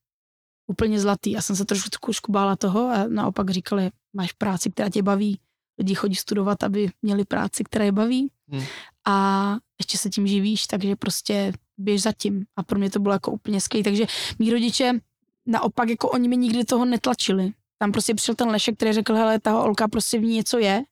úplně 0.66 1.00
zlatý. 1.00 1.30
Já 1.30 1.42
jsem 1.42 1.56
se 1.56 1.64
trošku 1.64 2.32
bála 2.32 2.56
toho 2.56 2.88
a 2.88 3.04
naopak 3.08 3.50
říkali, 3.50 3.90
máš 4.12 4.32
práci, 4.32 4.70
která 4.70 4.88
tě 4.88 5.02
baví, 5.02 5.40
lidi 5.78 5.94
chodí 5.94 6.14
studovat, 6.14 6.62
aby 6.62 6.90
měli 7.02 7.24
práci, 7.24 7.64
která 7.64 7.84
je 7.84 7.92
baví 7.92 8.30
hmm. 8.48 8.64
a 9.06 9.56
ještě 9.80 9.98
se 9.98 10.10
tím 10.10 10.26
živíš, 10.26 10.66
takže 10.66 10.96
prostě 10.96 11.52
běž 11.78 12.02
za 12.02 12.12
tím. 12.12 12.44
A 12.56 12.62
pro 12.62 12.78
mě 12.78 12.90
to 12.90 12.98
bylo 12.98 13.14
jako 13.14 13.30
úplně 13.30 13.60
skvělé. 13.60 13.84
Takže 13.84 14.06
mý 14.38 14.50
rodiče 14.50 15.00
naopak 15.46 15.88
jako 15.88 16.08
oni 16.08 16.28
mi 16.28 16.36
nikdy 16.36 16.64
toho 16.64 16.84
netlačili. 16.84 17.52
Tam 17.78 17.92
prostě 17.92 18.14
přišel 18.14 18.34
ten 18.34 18.48
Lešek, 18.48 18.76
který 18.76 18.92
řekl, 18.92 19.14
hele, 19.14 19.40
ta 19.40 19.50
holka 19.50 19.88
prostě 19.88 20.18
v 20.18 20.22
ní 20.22 20.34
něco 20.34 20.58
je, 20.58 20.82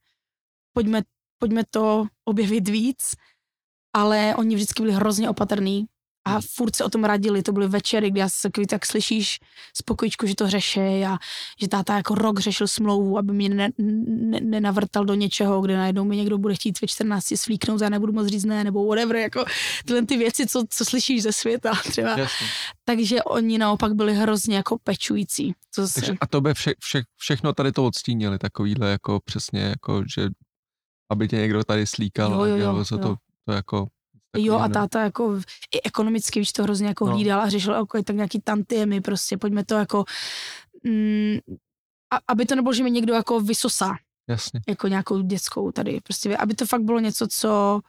pojďme, 0.72 1.02
pojďme 1.38 1.62
to 1.70 2.06
objevit 2.24 2.68
víc, 2.68 3.14
ale 3.92 4.34
oni 4.36 4.54
vždycky 4.54 4.82
byli 4.82 4.94
hrozně 4.94 5.30
opatrní 5.30 5.86
a 6.26 6.40
furt 6.40 6.76
se 6.76 6.84
o 6.84 6.88
tom 6.88 7.04
radili, 7.04 7.42
to 7.42 7.52
byly 7.52 7.68
večery, 7.68 8.10
kdy 8.10 8.20
já 8.20 8.28
se 8.28 8.42
takový 8.42 8.66
tak 8.66 8.86
slyšíš 8.86 9.38
z 9.76 9.82
pokojičku, 9.82 10.26
že 10.26 10.34
to 10.34 10.50
řeší 10.50 10.80
a 10.80 11.18
že 11.60 11.68
táta 11.68 11.96
jako 11.96 12.14
rok 12.14 12.40
řešil 12.40 12.68
smlouvu, 12.68 13.18
aby 13.18 13.32
mě 13.32 13.48
ne, 13.48 13.68
ne, 13.78 14.40
nenavrtal 14.40 15.04
do 15.04 15.14
něčeho, 15.14 15.60
kde 15.60 15.76
najednou 15.76 16.04
mi 16.04 16.16
někdo 16.16 16.38
bude 16.38 16.54
chtít 16.54 16.80
ve 16.80 16.88
14 16.88 17.24
svlíknout 17.36 17.82
a 17.82 17.88
nebudu 17.88 18.12
moc 18.12 18.26
říct 18.26 18.44
ne, 18.44 18.64
nebo 18.64 18.86
whatever, 18.86 19.16
jako 19.16 19.44
tyhle 19.84 20.06
ty 20.06 20.16
věci, 20.16 20.46
co, 20.46 20.64
co 20.70 20.84
slyšíš 20.84 21.22
ze 21.22 21.32
světa 21.32 21.72
třeba. 21.90 22.18
Jasně. 22.18 22.46
Takže 22.84 23.22
oni 23.22 23.58
naopak 23.58 23.94
byli 23.94 24.14
hrozně 24.14 24.56
jako 24.56 24.78
pečující. 24.78 25.54
Co 25.70 25.92
Takže 25.94 26.12
se... 26.12 26.18
a 26.20 26.26
to 26.26 26.40
by 26.40 26.54
vše, 26.54 26.74
vše, 26.78 27.02
všechno 27.16 27.52
tady 27.52 27.72
to 27.72 27.84
odstínili, 27.84 28.38
takovýhle 28.38 28.90
jako 28.90 29.20
přesně, 29.24 29.60
jako 29.60 30.04
že 30.14 30.28
aby 31.10 31.28
tě 31.28 31.36
někdo 31.36 31.64
tady 31.64 31.86
slíkal 31.86 32.32
jo, 32.32 32.38
jo, 32.38 32.46
jo, 32.46 32.54
a 32.54 32.58
dělal, 32.58 32.84
co 32.84 32.94
jo. 32.94 33.00
to, 33.00 33.16
to 33.44 33.52
jako 33.52 33.86
jo, 34.36 34.58
a 34.58 34.68
táta 34.68 35.00
jako 35.02 35.40
i 35.74 35.82
ekonomicky, 35.84 36.38
víš, 36.38 36.52
to 36.52 36.62
hrozně 36.62 36.86
jako 36.86 37.06
no. 37.06 37.12
hlídal 37.12 37.40
a 37.40 37.48
řešil, 37.48 37.80
okay, 37.80 38.02
tak 38.02 38.16
nějaký 38.16 38.40
tantiemy 38.40 39.00
prostě, 39.00 39.36
pojďme 39.36 39.64
to 39.64 39.74
jako, 39.74 40.04
mm, 40.84 41.38
a, 42.12 42.18
aby 42.28 42.46
to 42.46 42.54
nebylo, 42.54 42.72
že 42.72 42.82
mi 42.82 42.90
někdo 42.90 43.14
jako 43.14 43.40
vysosá. 43.40 43.96
Jasně. 44.28 44.60
Jako 44.68 44.88
nějakou 44.88 45.22
dětskou 45.22 45.72
tady, 45.72 46.00
prostě, 46.00 46.36
aby 46.36 46.54
to 46.54 46.66
fakt 46.66 46.82
bylo 46.82 47.00
něco, 47.00 47.26
co 47.30 47.80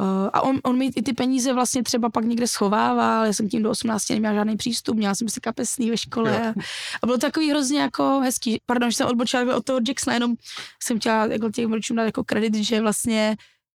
Uh, 0.00 0.28
a 0.32 0.42
on, 0.42 0.60
on 0.64 0.78
mi 0.78 0.90
i 0.96 1.02
ty 1.02 1.12
peníze 1.12 1.52
vlastně 1.52 1.82
třeba 1.82 2.10
pak 2.10 2.24
někde 2.24 2.46
schovával, 2.46 3.26
já 3.26 3.32
jsem 3.32 3.48
tím 3.48 3.62
do 3.62 3.70
18 3.70 4.08
neměla 4.10 4.34
žádný 4.34 4.56
přístup, 4.56 4.96
měla 4.96 5.14
jsem 5.14 5.28
si 5.28 5.40
kapesný 5.40 5.90
ve 5.90 5.96
škole 5.96 6.48
a, 6.48 6.54
a 7.02 7.06
bylo 7.06 7.18
takový 7.18 7.50
hrozně 7.50 7.80
jako 7.80 8.20
hezký. 8.20 8.58
Pardon, 8.66 8.90
že 8.90 8.96
jsem 8.96 9.06
odbočila 9.06 9.56
od 9.56 9.64
toho 9.64 9.80
Jacksona, 9.88 10.14
jenom 10.14 10.34
jsem 10.82 11.00
chtěla 11.00 11.26
jako 11.26 11.50
těm 11.50 11.72
rodičům 11.72 11.96
dát 11.96 12.04
jako 12.04 12.24
kredit, 12.24 12.54
že 12.54 12.80
vlastně 12.80 13.36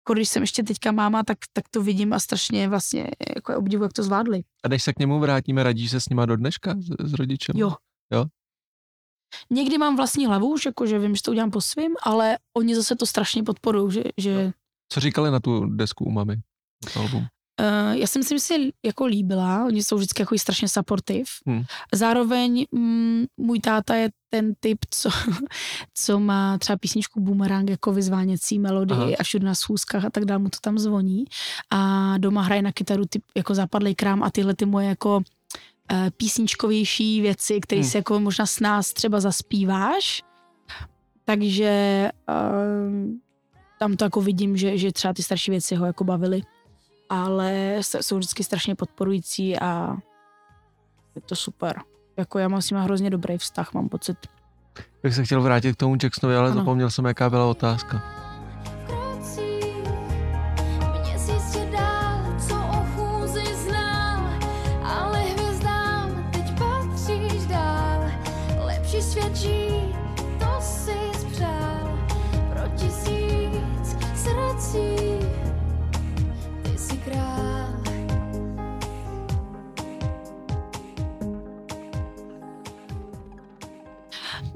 jako 0.10 0.13
když 0.17 0.30
jsem 0.30 0.43
ještě 0.43 0.63
teďka 0.63 0.91
máma, 0.91 1.24
tak, 1.24 1.38
tak 1.54 1.69
to 1.69 1.84
vidím 1.84 2.13
a 2.13 2.19
strašně 2.19 2.69
vlastně 2.69 3.08
jako 3.38 3.58
obdivu, 3.58 3.84
jak 3.84 3.93
to 3.93 4.04
zvládli. 4.04 4.43
A 4.63 4.67
když 4.67 4.84
se 4.84 4.93
k 4.93 5.00
němu 5.00 5.19
vrátíme, 5.19 5.63
radíš 5.63 5.91
se 5.91 6.02
s 6.02 6.10
nima 6.10 6.26
do 6.26 6.36
dneška 6.36 6.76
s, 6.80 7.10
s 7.12 7.13
rodičem? 7.13 7.58
Jo. 7.58 7.76
Jo? 8.13 8.26
Někdy 9.50 9.78
mám 9.78 9.95
vlastní 9.95 10.26
hlavu 10.26 10.54
už, 10.54 10.65
jako, 10.65 10.86
že 10.86 11.00
vím, 11.00 11.15
že 11.15 11.22
to 11.22 11.32
udělám 11.32 11.52
po 11.52 11.62
svým, 11.62 11.95
ale 12.04 12.38
oni 12.58 12.76
zase 12.76 12.95
to 12.95 13.06
strašně 13.06 13.43
podporují, 13.43 13.91
že, 13.91 14.04
že... 14.17 14.52
Co 14.91 15.00
říkali 15.00 15.32
na 15.32 15.39
tu 15.39 15.65
desku 15.65 16.06
u 16.06 16.12
mami? 16.12 16.41
Album? 16.95 17.26
Uh, 17.60 17.98
já 17.98 18.08
si 18.08 18.19
myslím, 18.19 18.72
jako 18.86 19.06
líbila, 19.06 19.65
oni 19.65 19.84
jsou 19.84 19.98
vždycky 19.98 20.22
jako 20.22 20.38
strašně 20.38 20.67
supportive. 20.67 21.24
Hmm. 21.45 21.63
Zároveň 21.93 22.65
mm, 22.72 23.26
můj 23.38 23.60
táta 23.60 23.95
je 23.95 24.10
ten 24.30 24.54
typ, 24.60 24.80
co, 24.89 25.10
co 25.93 26.19
má 26.19 26.58
třeba 26.58 26.78
písničku 26.78 27.22
Boomerang 27.22 27.69
jako 27.69 27.91
vyzváněcí 27.91 28.60
melodii 28.60 28.98
Aha. 28.98 29.12
a 29.19 29.24
všude 29.24 29.45
na 29.45 29.56
schůzkách 29.56 30.06
a 30.06 30.10
tak 30.10 30.26
dále 30.26 30.39
mu 30.39 30.50
to 30.50 30.58
tam 30.62 30.80
zvoní. 30.80 31.26
A 31.72 32.13
doma 32.17 32.41
hraje 32.41 32.62
na 32.62 32.72
kytaru 32.72 33.06
typ 33.06 33.24
jako 33.38 33.56
západlej 33.56 33.95
krám 33.95 34.24
a 34.24 34.32
tyhle 34.32 34.56
ty 34.56 34.65
moje 34.65 34.88
jako 34.88 35.15
uh, 35.17 35.24
písničkovější 36.17 37.22
věci, 37.22 37.60
které 37.60 37.82
hmm. 37.82 37.89
si 37.89 37.98
jako 37.98 38.19
možná 38.19 38.45
s 38.45 38.60
nás 38.60 38.93
třeba 38.93 39.19
zaspíváš. 39.19 40.24
Takže 41.26 42.10
uh, 42.30 43.13
tam 43.80 43.95
to 43.95 44.04
jako 44.04 44.22
vidím, 44.22 44.58
že, 44.58 44.78
že 44.78 44.91
třeba 44.91 45.13
ty 45.13 45.24
starší 45.24 45.52
věci 45.52 45.76
ho 45.76 45.86
jako 45.86 46.04
bavily 46.04 46.41
ale 47.10 47.76
jsou 47.80 48.17
vždycky 48.17 48.43
strašně 48.43 48.76
podporující 48.76 49.60
a 49.60 49.98
je 51.15 51.22
to 51.22 51.36
super. 51.36 51.82
Jako 52.17 52.39
já 52.39 52.48
mám 52.48 52.62
s 52.62 52.69
nimi 52.69 52.84
hrozně 52.84 53.10
dobrý 53.10 53.38
vztah, 53.38 53.74
mám 53.74 53.89
pocit. 53.89 54.17
Jak 55.04 55.13
se 55.13 55.24
chtěl 55.24 55.41
vrátit 55.41 55.74
k 55.74 55.80
tomu 55.80 55.98
Jacksonovi, 56.04 56.36
ale 56.38 56.50
ano. 56.50 56.60
zapomněl 56.60 56.89
jsem, 56.89 57.06
jaká 57.06 57.30
byla 57.30 57.45
otázka. 57.45 58.19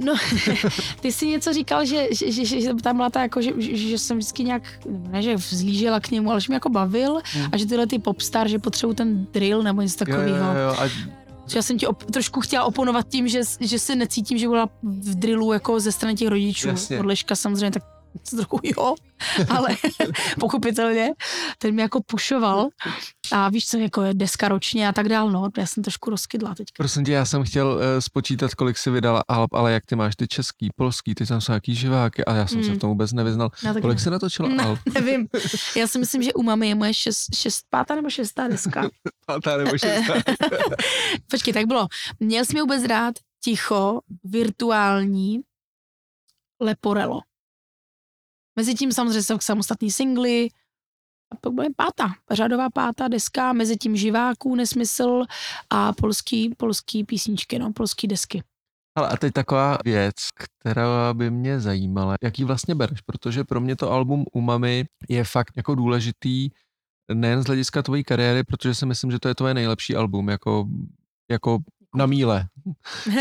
No, 0.04 0.14
ty 1.00 1.12
jsi 1.12 1.28
něco 1.28 1.54
říkal, 1.54 1.86
že, 1.86 2.08
že, 2.12 2.32
že, 2.32 2.62
že 2.62 2.74
tam 2.74 2.96
byla 2.96 3.10
ta 3.10 3.22
jako, 3.22 3.42
že, 3.42 3.52
že, 3.58 3.78
že 3.78 3.98
jsem 3.98 4.18
vždycky 4.18 4.44
nějak, 4.44 4.64
ne, 4.86 5.22
že 5.22 5.36
vzlížela 5.36 6.00
k 6.00 6.12
němu, 6.12 6.32
ale 6.32 6.42
že 6.42 6.46
mě 6.48 6.56
jako 6.56 6.70
bavil 6.70 7.22
hmm. 7.24 7.48
a 7.52 7.58
že 7.58 7.66
tyhle 7.66 7.88
ty 7.88 8.00
popstar, 8.00 8.48
že 8.48 8.60
potřebují 8.60 8.96
ten 8.96 9.26
drill 9.34 9.64
nebo 9.64 9.82
něco 9.82 9.98
takového. 9.98 10.38
Jo, 10.38 10.54
jo, 10.54 10.60
jo, 10.60 10.76
a... 10.80 10.90
Já 11.56 11.62
jsem 11.62 11.78
ti 11.78 11.88
op, 11.88 12.04
trošku 12.04 12.42
chtěla 12.42 12.64
oponovat 12.64 13.08
tím, 13.08 13.28
že, 13.28 13.42
že 13.60 13.80
se 13.80 13.96
necítím, 13.96 14.38
že 14.38 14.48
byla 14.48 14.70
v 14.84 15.16
drillu 15.16 15.54
jako 15.54 15.80
ze 15.80 15.92
strany 15.92 16.16
těch 16.16 16.28
rodičů. 16.28 16.68
Jasně. 16.68 17.00
Odleška 17.00 17.36
samozřejmě, 17.36 17.72
tak 17.72 17.84
trochu 18.30 18.60
jo, 18.64 18.96
ale 19.50 19.70
pochopitelně, 20.40 21.10
ten 21.58 21.74
mě 21.74 21.84
jako 21.84 22.02
pušoval 22.06 22.68
a 23.32 23.50
víš 23.50 23.68
co, 23.68 23.78
jako 23.78 24.02
je 24.02 24.14
deska 24.14 24.48
ročně 24.48 24.88
a 24.88 24.92
tak 24.92 25.10
dál, 25.10 25.32
no, 25.32 25.50
já 25.58 25.66
jsem 25.66 25.84
trošku 25.84 26.10
rozkydla 26.10 26.56
teď. 26.56 26.68
Prosím 26.78 27.06
tě, 27.06 27.12
já 27.12 27.26
jsem 27.26 27.44
chtěl 27.44 27.68
uh, 27.68 27.82
spočítat, 28.00 28.56
kolik 28.56 28.78
si 28.78 28.90
vydala 28.90 29.24
alb, 29.28 29.54
ale 29.54 29.72
jak 29.74 29.86
ty 29.86 29.96
máš 29.96 30.16
ty 30.16 30.28
český, 30.28 30.70
polský, 30.76 31.16
ty 31.16 31.26
tam 31.26 31.42
jsou 31.42 31.52
jaký 31.52 31.76
živáky 31.76 32.26
a 32.26 32.34
já 32.34 32.48
jsem 32.48 32.58
mm. 32.58 32.64
se 32.64 32.72
v 32.72 32.78
tom 32.78 32.90
vůbec 32.90 33.14
nevyznal. 33.14 33.50
No, 33.64 33.74
kolik 33.82 33.98
ne. 33.98 34.04
jsi 34.04 34.10
natočila 34.10 34.50
no, 34.50 34.64
alb? 34.64 34.80
Nevím, 34.94 35.28
já 35.76 35.88
si 35.88 36.00
myslím, 36.00 36.24
že 36.24 36.34
u 36.34 36.44
mami 36.44 36.68
je 36.68 36.76
moje 36.76 36.94
šest, 36.94 37.36
šest 37.36 37.66
pátá 37.70 37.96
nebo 37.96 38.10
šestá 38.10 38.48
deska. 38.48 38.90
pátá 39.26 39.58
nebo 39.58 39.78
šestá. 39.78 40.14
Počkej, 41.32 41.54
tak 41.54 41.66
bylo, 41.66 41.88
měl 42.20 42.46
jsi 42.46 42.54
mi 42.54 42.62
vůbec 42.62 42.84
rád 42.84 43.16
ticho, 43.44 44.00
virtuální, 44.24 45.42
Leporello. 46.62 47.20
Mezitím 48.56 48.92
samozřejmě 48.92 49.24
jsou 49.24 49.38
samostatní 49.40 49.92
singly, 49.92 50.50
a 51.34 51.36
pak 51.42 51.54
bude 51.54 51.68
pátá, 51.76 52.14
řadová 52.32 52.70
pátá 52.70 53.08
deska, 53.08 53.54
mezi 53.54 53.78
tím 53.78 53.96
živáků, 53.96 54.56
nesmysl 54.56 55.24
a 55.70 55.94
polský, 55.94 56.56
polský 56.58 57.04
písničky, 57.04 57.60
no, 57.60 57.74
polský 57.74 58.08
desky. 58.08 58.44
Ale 58.96 59.08
a 59.08 59.18
teď 59.18 59.34
taková 59.34 59.78
věc, 59.86 60.16
která 60.60 61.14
by 61.14 61.32
mě 61.32 61.60
zajímala, 61.60 62.16
jaký 62.24 62.44
vlastně 62.44 62.76
bereš, 62.76 63.02
protože 63.02 63.44
pro 63.44 63.62
mě 63.62 63.76
to 63.76 63.92
album 63.92 64.26
u 64.34 64.42
mami 64.42 64.86
je 65.10 65.24
fakt 65.24 65.54
jako 65.58 65.76
důležitý 65.76 66.50
nejen 67.14 67.44
z 67.44 67.46
hlediska 67.46 67.82
tvojí 67.82 68.04
kariéry, 68.04 68.44
protože 68.44 68.76
si 68.76 68.86
myslím, 68.86 69.12
že 69.12 69.20
to 69.20 69.28
je 69.28 69.36
tvoje 69.36 69.54
nejlepší 69.54 69.96
album, 69.96 70.30
jako, 70.30 70.68
jako 71.32 71.60
na 71.96 72.06
míle. 72.06 72.48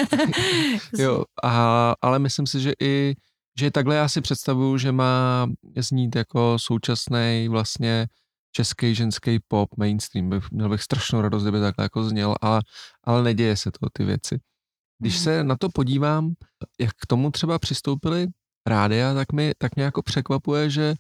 jo, 0.99 1.25
a, 1.43 1.95
ale 2.03 2.19
myslím 2.19 2.47
si, 2.47 2.61
že 2.61 2.73
i 2.83 3.15
že 3.59 3.71
takhle 3.71 3.97
já 3.97 4.09
si 4.09 4.21
představuju, 4.21 4.79
že 4.79 4.93
má 4.93 5.47
znít 5.77 6.17
jako 6.17 6.59
současný 6.59 7.47
vlastně 7.51 8.07
český 8.53 8.95
ženský 8.95 9.39
pop 9.49 9.77
mainstream. 9.77 10.31
Bych, 10.31 10.51
měl 10.51 10.69
bych 10.69 10.83
strašnou 10.83 11.21
radost, 11.21 11.43
kdyby 11.43 11.61
takhle 11.61 11.85
jako 11.85 12.05
zněl, 12.05 12.35
ale, 12.41 12.61
ale 13.05 13.23
neděje 13.23 13.57
se 13.57 13.71
to 13.71 13.87
ty 13.93 14.05
věci. 14.05 14.41
Když 14.99 15.17
mm. 15.17 15.23
se 15.23 15.45
na 15.45 15.57
to 15.57 15.69
podívám, 15.69 16.33
jak 16.81 16.91
k 16.91 17.07
tomu 17.07 17.31
třeba 17.31 17.59
přistoupili 17.59 18.29
rádia, 18.67 19.15
tak, 19.15 19.33
mi, 19.33 19.53
tak 19.59 19.77
mě 19.77 19.85
jako 19.85 20.03
překvapuje, 20.03 20.71
že 20.71 20.95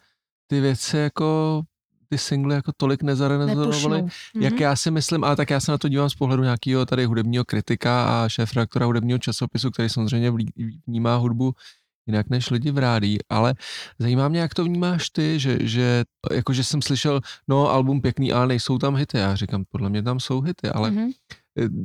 ty 0.46 0.60
věci 0.60 0.96
jako 0.96 1.62
ty 2.08 2.18
singly 2.18 2.54
jako 2.54 2.72
tolik 2.76 3.02
nezarezonovaly, 3.02 4.04
jak 4.34 4.54
mm-hmm. 4.54 4.62
já 4.62 4.76
si 4.76 4.90
myslím, 4.90 5.24
ale 5.24 5.36
tak 5.36 5.50
já 5.50 5.60
se 5.60 5.72
na 5.72 5.78
to 5.78 5.88
dívám 5.88 6.10
z 6.10 6.14
pohledu 6.14 6.42
nějakého 6.42 6.86
tady 6.86 7.04
hudebního 7.04 7.44
kritika 7.44 8.04
a 8.04 8.28
šéf-redaktora 8.28 8.86
hudebního 8.86 9.18
časopisu, 9.18 9.70
který 9.70 9.88
samozřejmě 9.88 10.32
vnímá 10.86 11.16
hudbu 11.16 11.54
jinak 12.06 12.30
než 12.30 12.50
lidi 12.50 12.70
v 12.70 12.78
rádí, 12.78 13.18
ale 13.28 13.54
zajímá 13.98 14.28
mě, 14.28 14.40
jak 14.40 14.54
to 14.54 14.64
vnímáš 14.64 15.10
ty, 15.10 15.38
že, 15.38 15.58
že 15.60 16.04
jakože 16.32 16.64
jsem 16.64 16.82
slyšel, 16.82 17.20
no 17.48 17.70
album 17.70 18.00
pěkný, 18.00 18.32
ale 18.32 18.46
nejsou 18.46 18.78
tam 18.78 18.94
hity. 18.94 19.18
Já 19.18 19.36
říkám, 19.36 19.64
podle 19.68 19.90
mě 19.90 20.02
tam 20.02 20.20
jsou 20.20 20.40
hity, 20.40 20.68
ale 20.68 20.90
mm-hmm. 20.90 21.12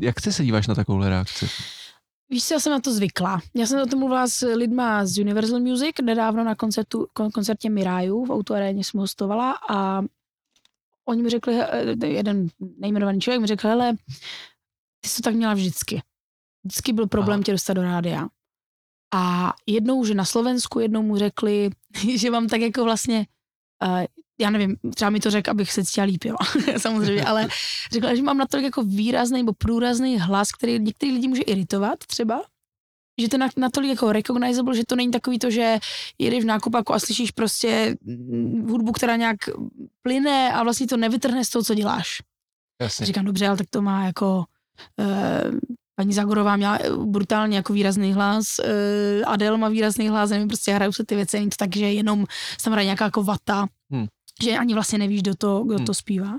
jak 0.02 0.22
ty 0.22 0.34
se 0.34 0.44
díváš 0.44 0.68
na 0.68 0.76
takovouhle 0.76 1.10
reakci? 1.10 1.48
Víš 2.30 2.44
co, 2.44 2.54
já 2.54 2.60
jsem 2.60 2.72
na 2.72 2.80
to 2.80 2.94
zvykla. 2.94 3.42
Já 3.56 3.66
jsem 3.66 3.82
o 3.82 3.86
tom 3.86 4.00
mluvila 4.00 4.28
s 4.28 4.48
lidma 4.48 5.06
z 5.06 5.18
Universal 5.18 5.60
Music 5.60 5.96
nedávno 6.04 6.44
na 6.44 6.56
koncertu, 6.56 7.08
koncertě 7.14 7.70
Miráju 7.70 8.26
v 8.26 8.32
autoaréně 8.32 8.84
jsem 8.84 9.00
hostovala 9.00 9.60
a 9.70 10.02
oni 11.08 11.24
mi 11.24 11.30
řekli, 11.30 11.62
eh, 11.62 12.08
jeden 12.08 12.48
nejmenovaný 12.78 13.22
člověk 13.22 13.42
mi 13.42 13.48
řekl, 13.48 13.68
hele, 13.68 13.96
ty 15.02 15.10
jsi 15.10 15.16
to 15.16 15.22
tak 15.22 15.36
měla 15.36 15.54
vždycky. 15.54 16.02
Vždycky 16.64 16.94
byl 16.94 17.08
problém 17.08 17.38
Aha. 17.38 17.44
tě 17.44 17.52
dostat 17.52 17.74
do 17.74 17.82
rádia. 17.82 18.28
A 19.14 19.54
jednou, 19.66 20.06
že 20.06 20.14
na 20.14 20.26
Slovensku, 20.26 20.80
jednou 20.80 21.02
mu 21.02 21.18
řekli, 21.18 21.70
že 22.16 22.32
mám 22.32 22.48
tak 22.48 22.62
jako 22.62 22.84
vlastně, 22.84 23.26
uh, 23.86 24.06
já 24.40 24.50
nevím, 24.50 24.76
třeba 24.96 25.10
mi 25.10 25.20
to 25.20 25.32
řekl, 25.32 25.52
abych 25.52 25.72
se 25.72 25.86
cítila 25.86 26.06
líp, 26.06 26.24
jo, 26.24 26.36
samozřejmě, 26.78 27.26
ale 27.26 27.48
řekla, 27.92 28.16
že 28.16 28.22
mám 28.22 28.38
natolik 28.38 28.64
jako 28.64 28.84
výrazný 28.84 29.38
nebo 29.38 29.54
průrazný 29.54 30.20
hlas, 30.20 30.52
který 30.52 30.80
některý 30.80 31.12
lidi 31.12 31.28
může 31.28 31.42
iritovat 31.42 32.00
třeba, 32.00 32.44
že 33.22 33.30
to 33.30 33.36
je 33.36 33.50
natolik 33.58 33.90
jako 33.90 34.12
recognizable, 34.12 34.76
že 34.76 34.86
to 34.88 34.96
není 34.96 35.12
takový 35.12 35.40
to, 35.40 35.52
že 35.52 35.80
jedeš 36.18 36.44
v 36.44 36.48
nákupaku 36.48 36.94
a 36.94 37.00
slyšíš 37.00 37.32
prostě 37.32 37.98
mm, 38.02 38.68
hudbu, 38.70 38.92
která 38.92 39.16
nějak 39.16 39.38
plyne 40.02 40.54
a 40.54 40.64
vlastně 40.64 40.88
to 40.88 40.98
nevytrhne 40.98 41.46
z 41.46 41.50
toho, 41.50 41.64
co 41.64 41.74
děláš. 41.74 42.22
Jasně. 42.82 43.06
Říkám, 43.06 43.26
dobře, 43.26 43.48
ale 43.48 43.58
tak 43.58 43.68
to 43.70 43.82
má 43.82 44.06
jako 44.06 44.46
uh, 45.00 45.60
paní 45.98 46.14
Zagorová 46.14 46.56
měla 46.56 46.78
eh, 46.82 46.90
brutálně 46.90 47.58
jako 47.58 47.74
výrazný 47.74 48.14
hlas, 48.14 48.60
uh, 48.60 48.66
Adele 49.26 49.58
má 49.58 49.70
výrazný 49.70 50.10
hlas, 50.10 50.30
nevím, 50.30 50.48
prostě 50.48 50.74
hrajou 50.74 50.92
se 50.92 51.06
ty 51.06 51.16
věci, 51.16 51.38
není 51.38 51.50
to 51.50 51.56
tak, 51.60 51.76
že 51.76 51.92
jenom 51.92 52.26
tam 52.64 52.74
hraje 52.74 52.86
nějaká 52.86 53.06
jako 53.06 53.24
vata, 53.24 53.68
hmm. 53.92 54.08
že 54.44 54.58
ani 54.58 54.74
vlastně 54.74 55.00
nevíš, 55.00 55.22
kdo 55.22 55.36
to, 55.36 55.64
kdo 55.64 55.76
hmm. 55.76 55.86
to 55.86 55.94
zpívá. 55.94 56.38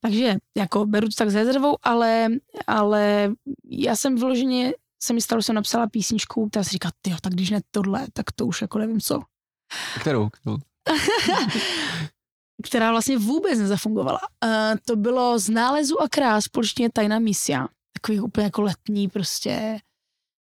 Takže 0.00 0.36
jako 0.56 0.86
beru 0.86 1.08
to 1.08 1.14
tak 1.18 1.30
s 1.30 1.34
rezervou, 1.34 1.76
ale, 1.82 2.28
ale 2.66 3.32
já 3.70 3.96
jsem 3.96 4.16
vloženě, 4.16 4.72
se 5.02 5.12
mi 5.12 5.20
stalo, 5.20 5.40
že 5.40 5.44
jsem 5.44 5.54
napsala 5.54 5.86
písničku, 5.86 6.48
která 6.48 6.64
si 6.64 6.70
říká, 6.70 6.90
ty 7.02 7.14
tak 7.20 7.32
když 7.32 7.50
ne 7.50 7.60
tohle, 7.70 8.06
tak 8.12 8.32
to 8.32 8.46
už 8.46 8.62
jako 8.62 8.78
nevím 8.78 9.00
co. 9.00 9.20
Kterou? 10.00 10.28
Kterou? 10.28 10.56
která 12.64 12.90
vlastně 12.90 13.18
vůbec 13.18 13.58
nezafungovala. 13.58 14.20
Uh, 14.44 14.50
to 14.84 14.96
bylo 14.96 15.38
z 15.38 15.48
nálezu 15.48 16.02
a 16.02 16.08
krás 16.08 16.48
polštině 16.48 16.88
Tajná 16.92 17.18
misia 17.18 17.68
takový 17.92 18.20
úplně 18.20 18.44
jako 18.44 18.62
letní 18.62 19.08
prostě 19.08 19.78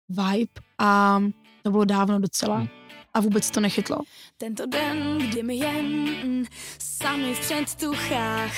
vibe 0.09 0.53
a 0.79 1.21
to 1.63 1.71
bylo 1.71 1.85
dávno 1.85 2.21
docela 2.21 2.57
hmm. 2.57 2.69
a 3.15 3.21
vůbec 3.21 3.51
to 3.51 3.61
nechytlo. 3.61 3.99
Tento 4.37 4.67
den, 4.67 5.19
kdy 5.19 5.43
my 5.43 5.57
jen 5.57 6.45
sami 6.79 7.35
v 7.35 7.41
předtuchách 7.41 8.53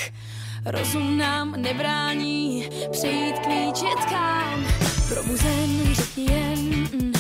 rozum 0.66 1.18
nám 1.18 1.53
nebrání 1.53 2.68
přejít 2.91 3.39
k 3.39 3.47
výčitkám. 3.47 4.64
Probuzen 5.09 5.95
řekni 5.95 6.24
jen, 6.24 7.12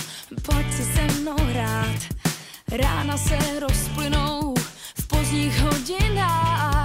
pojď 0.42 0.72
si 0.72 0.84
se 0.84 1.20
mnou 1.20 1.36
hrát. 1.38 2.00
Rána 2.72 3.18
se 3.18 3.60
rozplynou 3.60 4.54
v 4.98 5.08
pozdních 5.08 5.60
hodinách. 5.60 6.77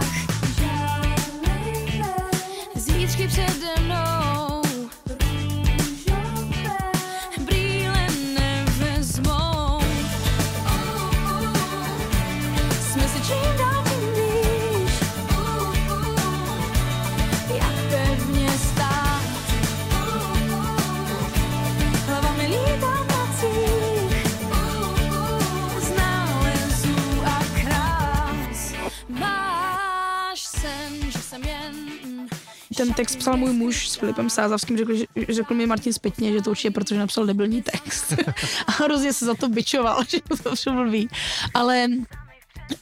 Ten 32.86 32.94
text 32.94 33.16
psal 33.16 33.38
můj 33.38 33.54
muž 33.54 33.90
s 33.90 33.96
Filipem 33.96 34.30
Sázavským, 34.30 34.78
řekl, 34.78 34.96
že, 34.96 35.06
řekl 35.30 35.54
mi 35.54 35.66
Martin 35.66 35.94
zpětně, 35.94 36.34
že 36.34 36.42
to 36.42 36.50
určitě 36.50 36.72
protože 36.72 37.00
napsal 37.00 37.26
debilní 37.26 37.62
text. 37.62 38.14
a 38.68 38.72
hrozně 38.72 39.14
se 39.14 39.26
za 39.26 39.34
to 39.34 39.50
bičoval, 39.50 40.04
že 40.08 40.18
to 40.44 40.56
vše 40.56 40.72
blbý. 40.72 41.08
Ale 41.54 41.88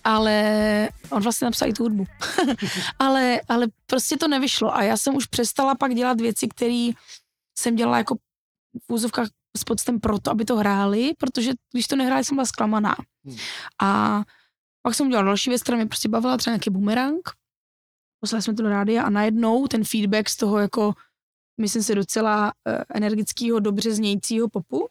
ale 0.03 0.89
on 1.09 1.21
vlastně 1.21 1.45
napsal 1.45 1.69
i 1.69 1.73
tu 1.73 1.83
hudbu. 1.83 2.05
ale, 2.99 3.41
ale 3.49 3.67
prostě 3.85 4.17
to 4.17 4.27
nevyšlo 4.27 4.75
a 4.75 4.83
já 4.83 4.97
jsem 4.97 5.15
už 5.15 5.25
přestala 5.25 5.75
pak 5.75 5.95
dělat 5.95 6.21
věci, 6.21 6.47
které 6.47 6.89
jsem 7.57 7.75
dělala 7.75 7.97
jako 7.97 8.15
v 8.89 8.93
úzovkách 8.93 9.27
s 9.57 9.63
poctem 9.63 9.99
proto, 9.99 10.31
aby 10.31 10.45
to 10.45 10.55
hráli, 10.55 11.11
protože 11.17 11.51
když 11.73 11.87
to 11.87 11.95
nehráli, 11.95 12.23
jsem 12.23 12.35
byla 12.35 12.45
zklamaná. 12.45 12.95
Hmm. 13.25 13.37
A 13.81 14.21
pak 14.81 14.95
jsem 14.95 15.07
udělala 15.07 15.25
další 15.25 15.49
věc, 15.49 15.63
která 15.63 15.75
mě 15.75 15.85
prostě 15.85 16.09
bavila, 16.09 16.37
třeba 16.37 16.51
nějaký 16.51 16.69
bumerang, 16.69 17.29
poslali 18.21 18.41
jsme 18.41 18.53
to 18.53 18.63
do 18.63 18.69
rádia 18.69 19.03
a 19.03 19.09
najednou 19.09 19.67
ten 19.67 19.83
feedback 19.83 20.29
z 20.29 20.37
toho 20.37 20.59
jako, 20.59 20.93
myslím 21.61 21.83
si, 21.83 21.95
docela 21.95 22.51
uh, 22.67 22.83
energického, 22.89 23.59
dobře 23.59 23.93
znějícího 23.93 24.49
popu, 24.49 24.87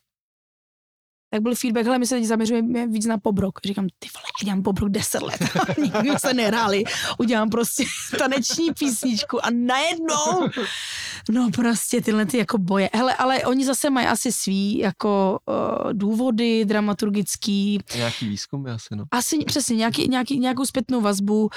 tak 1.31 1.43
byl 1.43 1.55
feedback, 1.55 1.85
hele, 1.85 1.99
my 1.99 2.07
se 2.07 2.15
teď 2.15 2.25
zaměřujeme 2.25 2.87
víc 2.87 3.07
na 3.07 3.19
pobrok. 3.19 3.59
Říkám, 3.65 3.87
ty 3.99 4.09
vole, 4.15 4.25
já 4.43 4.45
dělám 4.45 4.63
pobrok 4.63 4.89
10 4.89 5.23
let, 5.23 5.39
nikdy 5.83 6.11
se 6.19 6.35
nehráli, 6.35 6.85
udělám 7.19 7.49
prostě 7.49 7.85
taneční 8.19 8.75
písničku 8.79 9.45
a 9.47 9.51
najednou, 9.51 10.49
no 11.31 11.51
prostě 11.55 12.01
tyhle 12.01 12.27
ty 12.27 12.39
jako 12.39 12.59
boje. 12.59 12.91
Hele, 12.93 13.15
ale 13.15 13.45
oni 13.45 13.65
zase 13.65 13.91
mají 13.91 14.07
asi 14.07 14.33
svý 14.33 14.79
jako 14.79 15.39
uh, 15.47 15.93
důvody 15.93 16.65
dramaturgický. 16.65 17.79
Nějaký 17.97 18.29
výzkum 18.29 18.67
asi, 18.67 18.97
no. 18.97 19.05
Asi 19.11 19.45
přesně, 19.45 19.77
nějaký, 19.77 20.09
nějaký, 20.09 20.39
nějakou 20.39 20.65
zpětnou 20.65 21.01
vazbu. 21.01 21.43
Uh, 21.43 21.51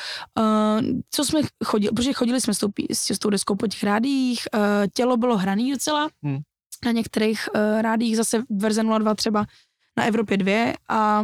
co 1.09 1.25
jsme 1.25 1.39
chodili, 1.65 1.91
protože 1.95 2.13
chodili 2.13 2.41
jsme 2.41 2.53
s 2.53 2.57
tou, 2.57 2.67
s 2.89 3.19
tou 3.19 3.29
deskou 3.29 3.55
po 3.55 3.67
těch 3.67 3.83
rádích, 3.83 4.43
uh, 4.53 4.61
tělo 4.93 5.17
bylo 5.17 5.37
hraný 5.37 5.71
docela, 5.71 6.09
hmm 6.23 6.39
na 6.85 6.91
některých 6.91 7.49
uh, 7.55 7.81
rádích 7.81 8.17
zase 8.17 8.43
verze 8.49 8.83
02 8.83 9.15
třeba 9.15 9.45
na 9.97 10.03
Evropě 10.03 10.37
2, 10.37 10.73
a, 10.89 11.23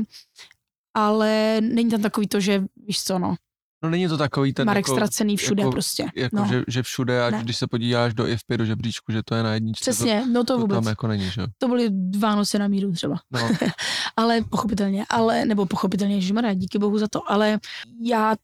ale 0.94 1.62
není 1.62 1.90
tam 1.90 2.02
takový 2.02 2.28
to, 2.28 2.40
že 2.40 2.64
víš 2.88 3.04
co, 3.04 3.20
no. 3.20 3.36
No 3.84 3.90
není 3.90 4.08
to 4.08 4.18
takový 4.18 4.54
ten 4.54 4.66
Marek 4.66 4.88
jako, 4.88 4.96
ztracený 4.96 5.38
všude 5.38 5.62
jako, 5.62 5.72
prostě. 5.72 6.06
Jako, 6.16 6.36
no. 6.36 6.48
že, 6.50 6.64
že 6.68 6.84
všude, 6.84 7.26
ať 7.26 7.34
ne. 7.34 7.44
když 7.44 7.58
se 7.58 7.68
podíváš 7.68 8.14
do 8.14 8.28
IFP, 8.28 8.52
do 8.58 8.66
žebříčku, 8.66 9.12
že 9.12 9.24
to 9.24 9.36
je 9.36 9.44
na 9.44 9.54
jedničce. 9.54 9.92
Přesně, 9.92 10.22
to, 10.22 10.32
no 10.32 10.44
to, 10.44 10.54
to 10.54 10.60
vůbec. 10.60 10.76
tam 10.76 10.88
jako 10.88 11.08
není, 11.08 11.30
že 11.30 11.42
To 11.58 11.68
byly 11.68 11.90
dva 11.90 12.36
noci 12.36 12.60
na 12.60 12.68
míru 12.68 12.92
třeba. 12.92 13.16
No. 13.32 13.50
ale 14.18 14.42
pochopitelně, 14.42 15.06
ale, 15.10 15.46
nebo 15.46 15.66
pochopitelně, 15.66 16.22
že 16.22 16.34
díky 16.56 16.80
bohu 16.80 16.98
za 16.98 17.08
to, 17.08 17.32
ale 17.32 17.60
já 18.02 18.36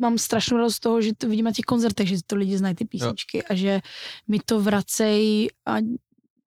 mám 0.00 0.18
strašnou 0.18 0.56
radost 0.56 0.74
z 0.74 0.80
toho, 0.80 1.02
že 1.02 1.14
to 1.18 1.28
vidím 1.28 1.44
na 1.44 1.52
těch 1.52 1.64
koncertech, 1.64 2.08
že 2.08 2.16
to 2.26 2.36
lidi 2.36 2.58
znají 2.58 2.74
ty 2.74 2.84
písničky 2.84 3.38
jo. 3.38 3.44
a 3.50 3.54
že 3.54 3.80
mi 4.28 4.40
to 4.44 4.60
vracejí 4.60 5.48
a 5.66 5.76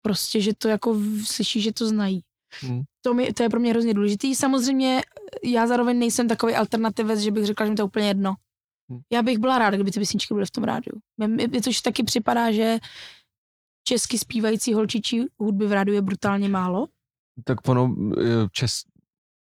prostě, 0.01 0.41
že 0.41 0.53
to 0.57 0.67
jako 0.67 0.99
slyší, 1.23 1.61
že 1.61 1.73
to 1.73 1.87
znají. 1.87 2.21
Hmm. 2.61 2.81
To, 3.01 3.13
mi, 3.13 3.33
to 3.33 3.43
je 3.43 3.49
pro 3.49 3.59
mě 3.59 3.71
hrozně 3.71 3.93
důležitý. 3.93 4.35
Samozřejmě 4.35 5.01
já 5.43 5.67
zároveň 5.67 5.99
nejsem 5.99 6.27
takový 6.27 6.55
alternativec, 6.55 7.19
že 7.19 7.31
bych 7.31 7.45
řekla, 7.45 7.65
že 7.65 7.69
mi 7.69 7.75
to 7.75 7.81
je 7.81 7.85
úplně 7.85 8.07
jedno. 8.07 8.33
Hmm. 8.89 8.99
Já 9.11 9.21
bych 9.21 9.37
byla 9.37 9.59
ráda, 9.59 9.77
kdyby 9.77 9.91
ty 9.91 9.99
písničky 9.99 10.33
byly 10.33 10.45
v 10.45 10.51
tom 10.51 10.63
rádiu. 10.63 10.99
Mně 11.27 11.61
to 11.61 11.69
taky 11.83 12.03
připadá, 12.03 12.51
že 12.51 12.79
česky 13.83 14.17
zpívající 14.17 14.73
holčičí 14.73 15.25
hudby 15.39 15.67
v 15.67 15.71
rádiu 15.71 15.95
je 15.95 16.01
brutálně 16.01 16.49
málo. 16.49 16.87
Tak 17.45 17.67
ono, 17.67 17.95
e, 18.17 18.47
čes, 18.51 18.83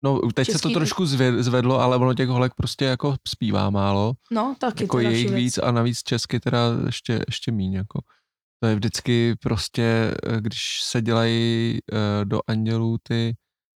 No, 0.05 0.20
teď 0.34 0.46
Český... 0.46 0.53
se 0.53 0.62
to 0.62 0.70
trošku 0.70 1.07
zvedlo, 1.38 1.80
ale 1.80 1.96
ono 1.96 2.14
těch 2.14 2.28
holek 2.28 2.55
prostě 2.55 2.84
jako 2.84 3.16
zpívá 3.28 3.70
málo. 3.70 4.12
No, 4.30 4.57
taky. 4.59 4.84
Jako 4.84 4.98
je 4.98 5.18
jich 5.18 5.32
víc 5.32 5.59
a 5.59 5.70
navíc 5.70 6.03
česky 6.03 6.40
teda 6.40 6.59
ještě, 6.86 7.20
ještě 7.28 7.53
míň, 7.53 7.72
jako. 7.72 8.00
To 8.62 8.66
je 8.66 8.74
vždycky 8.74 9.34
prostě, 9.42 10.14
eh, 10.26 10.40
když 10.40 10.82
se 10.82 11.02
dělají 11.02 11.78
uh, 11.92 11.98
do 12.24 12.40
andělů 12.46 12.98
ty 13.02 13.34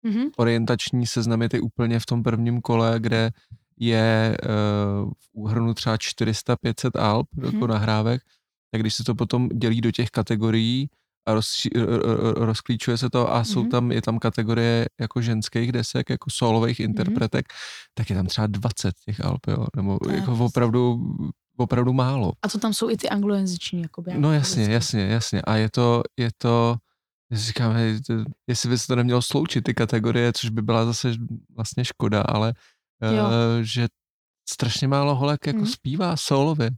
mm-hmm. 0.05 0.29
orientační 0.37 1.07
seznamy, 1.07 1.49
ty 1.49 1.59
úplně 1.59 1.99
v 1.99 2.05
tom 2.05 2.23
prvním 2.23 2.61
kole, 2.61 2.99
kde 2.99 3.31
je 3.79 4.37
uh, 4.43 5.11
v 5.11 5.29
úhrnu 5.33 5.73
třeba 5.73 5.95
400-500 5.95 6.99
alb 6.99 7.27
mm-hmm. 7.35 7.53
jako 7.53 7.67
nahrávek, 7.67 8.21
tak 8.71 8.81
když 8.81 8.93
se 8.93 9.03
to 9.03 9.15
potom 9.15 9.49
dělí 9.49 9.81
do 9.81 9.91
těch 9.91 10.09
kategorií 10.09 10.89
a 11.27 11.33
roz, 11.33 11.67
rozklíčuje 12.35 12.97
se 12.97 13.09
to 13.09 13.33
a 13.33 13.41
mm-hmm. 13.41 13.53
jsou 13.53 13.61
mhm. 13.61 13.69
tam, 13.69 13.91
je 13.91 14.01
tam 14.01 14.19
kategorie 14.19 14.85
jako 14.99 15.21
ženských 15.21 15.71
desek, 15.71 16.09
jako 16.09 16.29
solových 16.29 16.79
mhm. 16.79 16.89
interpretek, 16.89 17.45
mm-hmm. 17.45 17.91
tak 17.93 18.09
je 18.09 18.15
tam 18.15 18.25
třeba 18.25 18.47
20 18.47 18.95
těch 19.05 19.25
alb, 19.25 19.47
jo, 19.47 19.67
nebo 19.75 19.99
jako 20.11 20.37
opravdu 20.45 20.99
opravdu 21.57 21.93
málo. 21.93 22.31
A 22.41 22.49
to 22.49 22.59
tam 22.59 22.73
jsou 22.73 22.89
i 22.89 22.97
ty 22.97 23.09
anglojazyční, 23.09 23.81
jakoby. 23.81 24.11
No 24.17 24.33
jasně, 24.33 24.63
jasně, 24.63 25.01
jasně. 25.01 25.41
A 25.41 25.55
je 25.55 25.69
to, 25.69 26.03
je 26.17 26.29
to, 26.37 26.75
říkám, 27.31 27.73
hej, 27.73 27.99
jestli 28.47 28.69
by 28.69 28.77
se 28.77 28.87
to 28.87 28.95
nemělo 28.95 29.21
sloučit, 29.21 29.63
ty 29.63 29.73
kategorie, 29.73 30.33
což 30.33 30.49
by 30.49 30.61
byla 30.61 30.85
zase 30.85 31.13
vlastně 31.55 31.85
škoda, 31.85 32.21
ale 32.21 32.53
uh, 33.01 33.61
že 33.61 33.87
strašně 34.49 34.87
málo 34.87 35.15
holek 35.15 35.47
jako 35.47 35.59
mm. 35.59 35.65
zpívá 35.67 36.17
solově. 36.17 36.71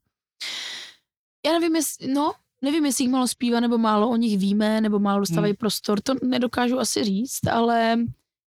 Já 1.46 1.52
nevím, 1.52 1.76
jestli, 1.76 2.14
no, 2.14 2.34
nevím, 2.62 2.86
jestli 2.86 3.04
jich 3.04 3.12
málo 3.12 3.28
zpívá, 3.28 3.60
nebo 3.60 3.78
málo 3.78 4.10
o 4.10 4.16
nich 4.16 4.38
víme, 4.38 4.82
nebo 4.82 5.00
málo 5.00 5.20
dostávají 5.20 5.54
mm. 5.54 5.58
prostor, 5.58 6.02
to 6.02 6.14
nedokážu 6.24 6.80
asi 6.80 7.04
říct, 7.04 7.48
ale 7.48 7.98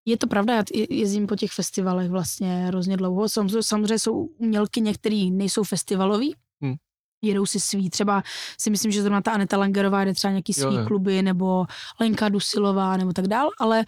je 0.07 0.17
to 0.17 0.27
pravda, 0.27 0.55
já 0.55 0.63
jezdím 0.91 1.27
po 1.27 1.37
těch 1.37 1.53
festivalech 1.53 2.11
vlastně 2.11 2.67
hrozně 2.67 2.97
dlouho. 2.97 3.29
Samozřejmě 3.61 3.99
jsou 3.99 4.15
umělky 4.39 4.81
některé 4.81 5.29
nejsou 5.31 5.63
festivalový, 5.63 6.35
hmm. 6.63 6.75
jedou 7.23 7.47
si 7.47 7.61
svý, 7.61 7.91
třeba 7.91 8.23
si 8.61 8.71
myslím, 8.71 8.93
že 8.93 9.03
zrovna 9.03 9.23
ta 9.23 9.33
Aneta 9.33 9.57
Langerová 9.57 10.05
jde 10.05 10.15
třeba 10.15 10.31
nějaký 10.31 10.53
svý 10.53 10.75
jo, 10.75 10.85
kluby, 10.87 11.23
nebo 11.23 11.67
Lenka 12.01 12.29
Dusilová, 12.29 12.97
nebo 12.97 13.13
tak 13.13 13.27
dál, 13.27 13.51
ale 13.59 13.85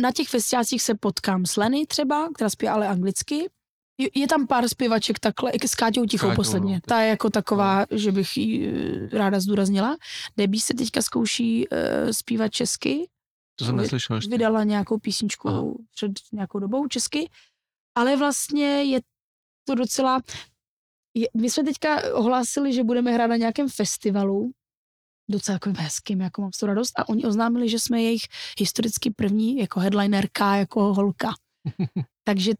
na 0.00 0.12
těch 0.12 0.28
festivalích 0.28 0.82
se 0.82 0.94
potkám 0.94 1.46
s 1.46 1.56
Lenny 1.56 1.86
třeba, 1.86 2.28
která 2.34 2.50
zpívá 2.50 2.72
ale 2.72 2.88
anglicky, 2.88 3.50
je 4.14 4.28
tam 4.28 4.46
pár 4.46 4.68
zpěvaček 4.68 5.18
takhle, 5.18 5.50
i 5.50 5.68
s 5.68 5.74
Káťou 5.74 6.06
Tichou 6.06 6.26
Káťou, 6.26 6.36
posledně. 6.36 6.74
No, 6.74 6.80
Ta 6.86 7.00
je 7.00 7.08
jako 7.08 7.30
taková, 7.30 7.78
no. 7.78 7.98
že 7.98 8.12
bych 8.12 8.36
ji 8.36 8.72
ráda 9.12 9.40
zdůraznila. 9.40 9.96
Debbie 10.36 10.60
se 10.60 10.74
teďka 10.74 11.02
zkouší 11.02 11.68
uh, 11.68 11.78
zpívat 12.10 12.52
česky, 12.52 13.08
to 13.56 13.64
jsem 13.64 13.76
neslyšel 13.76 14.16
ještě. 14.16 14.30
Vydala 14.30 14.64
nějakou 14.64 14.98
písničku 14.98 15.48
Aha. 15.48 15.64
před 15.94 16.12
nějakou 16.32 16.58
dobou 16.58 16.88
česky, 16.88 17.30
ale 17.94 18.16
vlastně 18.16 18.66
je 18.82 19.00
to 19.64 19.74
docela... 19.74 20.20
Je, 21.14 21.28
my 21.36 21.50
jsme 21.50 21.64
teďka 21.64 22.14
ohlásili, 22.14 22.72
že 22.72 22.84
budeme 22.84 23.12
hrát 23.12 23.26
na 23.26 23.36
nějakém 23.36 23.68
festivalu, 23.68 24.52
docela 25.30 25.58
takovým 25.58 25.76
hezkým, 25.76 26.20
jako 26.20 26.42
mám 26.42 26.52
z 26.52 26.58
toho 26.58 26.68
radost, 26.68 26.98
a 26.98 27.08
oni 27.08 27.24
oznámili, 27.24 27.68
že 27.68 27.78
jsme 27.78 28.02
jejich 28.02 28.22
historicky 28.58 29.10
první 29.10 29.56
jako 29.56 29.80
headlinerka, 29.80 30.56
jako 30.56 30.94
holka. 30.94 31.34
Takže 32.24 32.52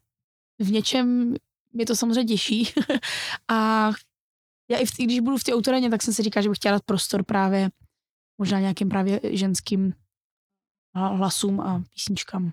v 0.58 0.70
něčem 0.70 1.34
mě 1.72 1.86
to 1.86 1.96
samozřejmě 1.96 2.24
těší. 2.24 2.68
a 3.48 3.90
já 4.70 4.78
i 4.78 4.86
v, 4.86 4.90
když 4.98 5.20
budu 5.20 5.36
v 5.36 5.44
té 5.44 5.54
autoreně, 5.54 5.90
tak 5.90 6.02
jsem 6.02 6.14
si 6.14 6.22
říkal, 6.22 6.42
že 6.42 6.48
bych 6.48 6.58
chtěla 6.58 6.72
dát 6.72 6.84
prostor 6.84 7.24
právě 7.24 7.70
možná 8.38 8.60
nějakým 8.60 8.88
právě 8.88 9.20
ženským 9.22 9.94
hlasům 10.94 11.60
a 11.60 11.82
písničkám. 11.94 12.50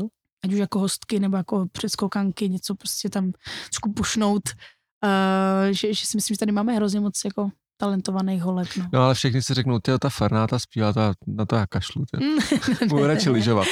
No. 0.00 0.08
Ať 0.44 0.52
už 0.52 0.58
jako 0.58 0.78
hostky 0.78 1.20
nebo 1.20 1.36
jako 1.36 1.66
předskokanky, 1.72 2.48
něco 2.48 2.74
prostě 2.74 3.10
tam 3.10 3.32
trošku 3.70 3.92
pušnout. 3.92 4.42
Uh, 5.04 5.72
že, 5.72 5.94
že 5.94 6.06
si 6.06 6.16
myslím, 6.16 6.34
že 6.34 6.38
tady 6.38 6.52
máme 6.52 6.72
hrozně 6.72 7.00
moc 7.00 7.24
jako 7.24 7.50
talentovaných 7.76 8.42
holek. 8.42 8.76
No. 8.76 8.88
no 8.92 9.02
ale 9.02 9.14
všechny 9.14 9.42
si 9.42 9.54
řeknou, 9.54 9.78
ty 9.78 9.98
ta 9.98 10.08
farnáta 10.08 10.58
zpívá, 10.58 10.92
ta, 10.92 11.14
na 11.26 11.46
to 11.46 11.56
já 11.56 11.66
kašlu. 11.66 12.04
Budu 12.88 13.06
radši 13.06 13.30
lyžovat. 13.30 13.66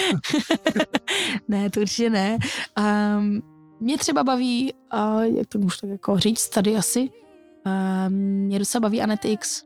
ne, 1.49 1.71
to 1.71 1.81
určitě 1.81 2.11
ne. 2.11 2.39
Um, 2.79 3.43
mě 3.81 3.99
třeba 3.99 4.25
baví, 4.25 4.75
uh, 4.95 5.23
jak 5.23 5.47
to 5.47 5.59
můžu 5.59 5.77
tak 5.81 5.91
jako 5.91 6.19
říct 6.19 6.49
tady 6.49 6.77
asi, 6.77 7.11
um, 8.09 8.13
mě 8.17 8.59
docela 8.59 8.81
baví 8.81 9.03
Anet 9.03 9.25
X. 9.25 9.65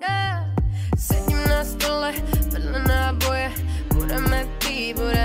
Yeah. 0.00 1.25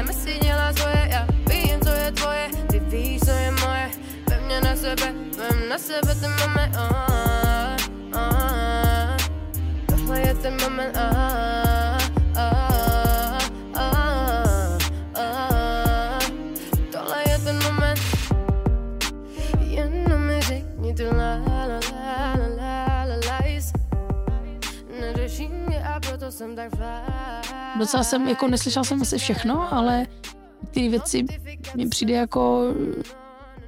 Budeme 0.01 0.13
si 0.13 0.39
dělat 0.39 0.77
svoje 0.77 1.07
Já 1.11 1.27
vím, 1.47 1.79
co 1.83 1.89
je 1.89 2.11
tvoje, 2.11 2.49
ty 2.71 2.79
víš, 2.79 3.21
co 3.21 3.31
je 3.31 3.51
moje 3.51 3.91
mě 4.45 4.61
na 4.61 4.75
sebe, 4.75 5.13
vem 5.37 5.69
na 5.69 5.77
sebe 5.77 6.15
ten 6.15 6.31
moment 6.41 6.75
uh, 6.75 6.81
uh, 8.15 9.17
Tohle 9.85 10.19
je 10.19 10.33
ten 10.35 10.57
moment 10.61 10.97
uh, 10.97 11.01
uh, 12.35 12.41
uh, 13.75 14.77
uh, 16.93 17.21
je 17.29 17.39
ten 17.39 17.63
moment 17.63 17.99
Jenom 19.59 20.21
mi 20.21 20.39
a 25.77 25.99
fly 26.69 27.00
docela 27.81 28.03
jsem, 28.03 28.27
jako 28.27 28.47
neslyšela 28.47 28.83
jsem 28.83 29.01
asi 29.01 29.17
všechno, 29.17 29.73
ale 29.73 30.07
ty 30.71 30.89
věci 30.89 31.25
mi 31.75 31.89
přijde 31.89 32.13
jako, 32.13 32.73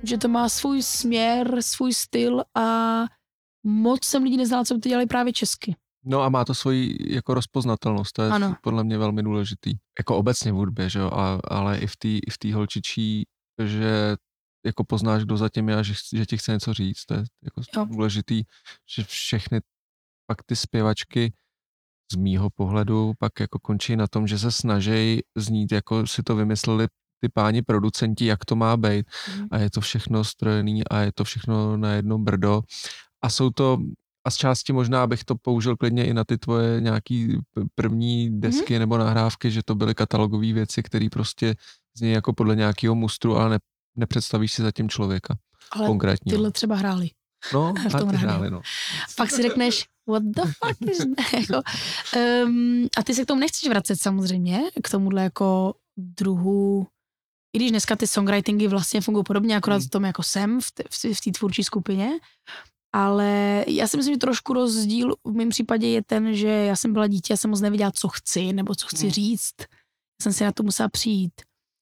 že 0.04 0.18
to 0.18 0.28
má 0.28 0.50
svůj 0.50 0.84
směr, 0.84 1.62
svůj 1.62 1.94
styl 1.94 2.44
a 2.58 3.00
moc 3.64 4.06
jsem 4.06 4.24
lidí 4.24 4.38
neznala, 4.38 4.66
co 4.66 4.74
by 4.74 4.80
to 4.80 4.90
dělali 4.90 5.06
právě 5.06 5.34
česky. 5.34 5.76
No 6.06 6.22
a 6.22 6.30
má 6.30 6.46
to 6.46 6.54
svoji 6.54 7.14
jako 7.14 7.34
rozpoznatelnost, 7.34 8.14
to 8.14 8.22
je 8.22 8.30
ano. 8.30 8.56
podle 8.62 8.84
mě 8.84 8.98
velmi 8.98 9.24
důležitý. 9.24 9.74
Jako 10.00 10.18
obecně 10.18 10.52
v 10.52 10.56
hudbě, 10.56 10.90
že 10.90 11.00
jo, 11.00 11.12
a, 11.14 11.40
ale 11.48 11.78
i 11.78 11.88
v 11.88 11.98
té 11.98 12.08
i 12.08 12.30
v 12.32 12.38
tý 12.38 12.54
holčičí, 12.54 13.24
že 13.64 14.16
jako 14.66 14.84
poznáš, 14.84 15.24
kdo 15.24 15.38
zatím 15.38 15.70
je 15.70 15.76
a 15.76 15.84
že, 15.84 15.94
že 16.14 16.26
ti 16.26 16.38
chce 16.38 16.52
něco 16.52 16.74
říct, 16.74 17.06
to 17.06 17.14
je 17.14 17.24
jako 17.44 17.62
jo. 17.78 17.86
důležitý, 17.86 18.44
že 18.96 19.04
všechny 19.04 19.62
pak 20.28 20.44
ty 20.44 20.56
zpěvačky 20.56 21.34
z 22.14 22.16
mýho 22.16 22.50
pohledu 22.50 23.14
pak 23.20 23.40
jako 23.40 23.60
končí 23.60 23.96
na 23.96 24.08
tom, 24.08 24.28
že 24.28 24.40
se 24.40 24.52
snaží 24.52 25.22
znít, 25.38 25.72
jako 25.72 26.08
si 26.08 26.24
to 26.24 26.36
vymysleli 26.36 26.88
ty 27.22 27.30
páni 27.30 27.62
producenti, 27.62 28.26
jak 28.26 28.46
to 28.46 28.56
má 28.56 28.78
být 28.78 29.06
mm. 29.38 29.48
a 29.52 29.58
je 29.58 29.70
to 29.70 29.82
všechno 29.82 30.24
strojený 30.24 30.88
a 30.88 31.00
je 31.00 31.12
to 31.16 31.24
všechno 31.24 31.78
na 31.78 31.92
jedno 31.92 32.18
brdo 32.18 32.62
a 33.24 33.30
jsou 33.30 33.50
to 33.50 33.78
a 34.26 34.32
z 34.32 34.36
části 34.36 34.74
možná 34.74 35.08
bych 35.08 35.24
to 35.24 35.36
použil 35.36 35.78
klidně 35.78 36.06
i 36.06 36.14
na 36.14 36.24
ty 36.24 36.38
tvoje 36.38 36.82
nějaký 36.82 37.38
první 37.76 38.40
desky 38.40 38.74
mm. 38.74 38.80
nebo 38.80 38.98
nahrávky, 38.98 39.52
že 39.52 39.64
to 39.66 39.76
byly 39.76 39.96
katalogové 39.96 40.54
věci, 40.54 40.84
které 40.84 41.08
prostě 41.12 41.56
zní 41.98 42.12
jako 42.12 42.34
podle 42.34 42.56
nějakého 42.56 42.96
mustru, 42.96 43.38
ale 43.38 43.50
ne, 43.50 43.58
nepředstavíš 43.96 44.54
si 44.54 44.62
zatím 44.62 44.90
člověka 44.90 45.36
ale 45.72 45.88
konkrétního. 45.88 46.38
tyhle 46.38 46.52
třeba 46.52 46.76
hráli. 46.76 47.10
No, 47.54 47.74
v 47.90 48.00
tom 48.00 48.10
hráli, 48.10 48.52
no. 48.52 48.62
Pak 49.18 49.32
si 49.32 49.42
řekneš, 49.42 49.86
what 50.08 50.24
the 50.24 50.42
fuck 50.42 50.92
is 50.92 51.00
jako, 51.34 51.62
um, 52.46 52.88
A 52.98 53.04
ty 53.04 53.14
se 53.14 53.24
k 53.24 53.28
tomu 53.28 53.40
nechceš 53.40 53.70
vracet 53.70 54.02
samozřejmě, 54.02 54.62
k 54.84 54.90
tomuhle 54.90 55.24
jako 55.24 55.74
druhu, 55.98 56.88
i 57.56 57.58
když 57.58 57.72
dneska 57.72 57.96
ty 57.96 58.08
songwritingy 58.08 58.68
vlastně 58.68 59.02
fungují 59.02 59.24
podobně, 59.24 59.58
akorát 59.58 59.76
hmm. 59.76 59.86
v 59.86 59.90
tom 59.90 60.04
jako 60.04 60.24
jsem, 60.24 60.62
v 60.62 60.72
té 60.72 60.84
v, 61.14 61.38
tvůrčí 61.38 61.64
skupině, 61.64 62.20
ale 62.96 63.64
já 63.68 63.88
si 63.88 63.98
myslím, 63.98 64.16
že 64.16 64.20
trošku 64.20 64.54
rozdíl 64.54 65.16
v 65.24 65.34
mém 65.34 65.50
případě 65.50 65.88
je 65.88 66.04
ten, 66.04 66.36
že 66.36 66.48
já 66.48 66.76
jsem 66.76 66.94
byla 66.94 67.08
dítě, 67.08 67.34
já 67.34 67.38
jsem 67.38 67.50
moc 67.50 67.62
nevěděla, 67.62 67.92
co 67.92 68.08
chci, 68.08 68.54
nebo 68.54 68.76
co 68.76 68.88
chci 68.88 69.06
hmm. 69.06 69.12
říct. 69.12 69.56
Já 69.60 70.24
jsem 70.24 70.34
si 70.34 70.44
na 70.44 70.52
to 70.52 70.64
musela 70.64 70.90
přijít. 70.90 71.34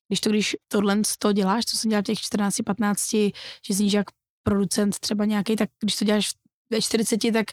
Když 0.08 0.22
to, 0.22 0.30
když 0.30 0.56
tohle 0.68 1.02
to 1.20 1.34
děláš, 1.34 1.66
co 1.66 1.78
jsem 1.78 1.90
dělala 1.90 2.02
v 2.02 2.06
těch 2.06 2.20
14, 2.20 2.56
15, 2.66 3.12
že 3.68 3.74
zníš 3.74 3.94
jak 3.94 4.08
producent 4.44 5.00
třeba 5.00 5.26
nějaký, 5.26 5.56
tak 5.56 5.70
když 5.80 5.96
to 5.96 6.06
děláš 6.06 6.32
ve 6.72 6.82
40, 6.82 7.32
tak 7.34 7.46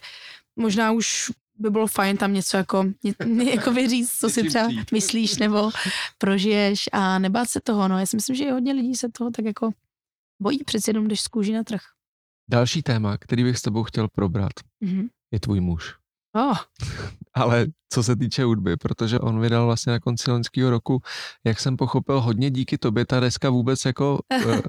možná 0.59 0.91
už 0.91 1.31
by 1.59 1.69
bylo 1.69 1.87
fajn 1.87 2.17
tam 2.17 2.33
něco 2.33 2.57
jako, 2.57 2.85
ně, 3.25 3.51
jako 3.51 3.71
vyříct, 3.71 4.19
co 4.19 4.29
si 4.29 4.43
třeba 4.43 4.67
myslíš 4.91 5.37
nebo 5.37 5.71
prožiješ 6.17 6.89
a 6.91 7.19
nebát 7.19 7.49
se 7.49 7.61
toho. 7.61 7.87
No, 7.87 7.99
já 7.99 8.05
si 8.05 8.17
myslím, 8.17 8.35
že 8.35 8.51
hodně 8.51 8.73
lidí 8.73 8.95
se 8.95 9.09
toho 9.09 9.31
tak 9.31 9.45
jako 9.45 9.71
bojí 10.41 10.63
přeci 10.63 10.89
jenom, 10.89 11.05
když 11.05 11.21
z 11.21 11.27
kůží 11.27 11.53
na 11.53 11.63
trh. 11.63 11.81
Další 12.49 12.83
téma, 12.83 13.17
který 13.17 13.43
bych 13.43 13.57
s 13.57 13.61
tebou 13.61 13.83
chtěl 13.83 14.07
probrat, 14.07 14.51
mm-hmm. 14.83 15.09
je 15.31 15.39
tvůj 15.39 15.59
muž. 15.59 15.95
Oh. 16.35 16.57
Ale 17.33 17.67
co 17.93 18.03
se 18.03 18.15
týče 18.15 18.43
hudby, 18.43 18.77
protože 18.77 19.19
on 19.19 19.41
vydal 19.41 19.65
vlastně 19.65 19.91
na 19.91 19.99
konci 19.99 20.31
loňského 20.31 20.69
roku, 20.69 21.01
jak 21.45 21.59
jsem 21.59 21.77
pochopil, 21.77 22.21
hodně 22.21 22.51
díky 22.51 22.77
tobě 22.77 23.05
ta 23.05 23.19
deska 23.19 23.49
vůbec 23.49 23.85
jako 23.85 24.19
eh, 24.33 24.61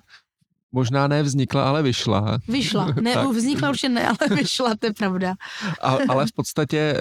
možná 0.73 1.09
ne 1.09 1.23
vznikla, 1.23 1.69
ale 1.69 1.83
vyšla. 1.83 2.39
Vyšla, 2.49 2.87
ne, 3.01 3.15
tak. 3.15 3.29
vznikla 3.29 3.69
určitě 3.69 3.89
ne, 3.89 4.09
ale 4.09 4.37
vyšla, 4.37 4.75
to 4.79 4.87
je 4.87 4.93
pravda. 4.93 5.35
A, 5.83 5.97
ale 6.09 6.27
v 6.27 6.33
podstatě 6.33 6.79
eh, 6.79 6.99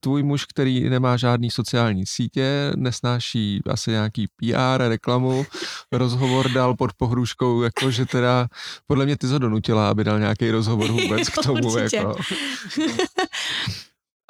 tvůj 0.00 0.22
muž, 0.22 0.44
který 0.44 0.90
nemá 0.90 1.16
žádný 1.16 1.50
sociální 1.50 2.06
sítě, 2.06 2.72
nesnáší 2.76 3.60
asi 3.70 3.90
nějaký 3.90 4.26
PR, 4.26 4.82
reklamu, 4.88 5.46
rozhovor 5.92 6.50
dal 6.50 6.76
pod 6.76 6.92
pohrůžkou, 6.92 7.62
jako 7.62 7.90
že 7.90 8.06
teda, 8.06 8.48
podle 8.86 9.04
mě 9.04 9.16
ty 9.16 9.28
to 9.28 9.38
donutila, 9.38 9.90
aby 9.90 10.04
dal 10.04 10.18
nějaký 10.18 10.50
rozhovor 10.50 10.92
vůbec 10.92 11.28
k 11.28 11.34
tomu. 11.42 11.72
Určitě. 11.72 11.96
jako. 11.96 12.16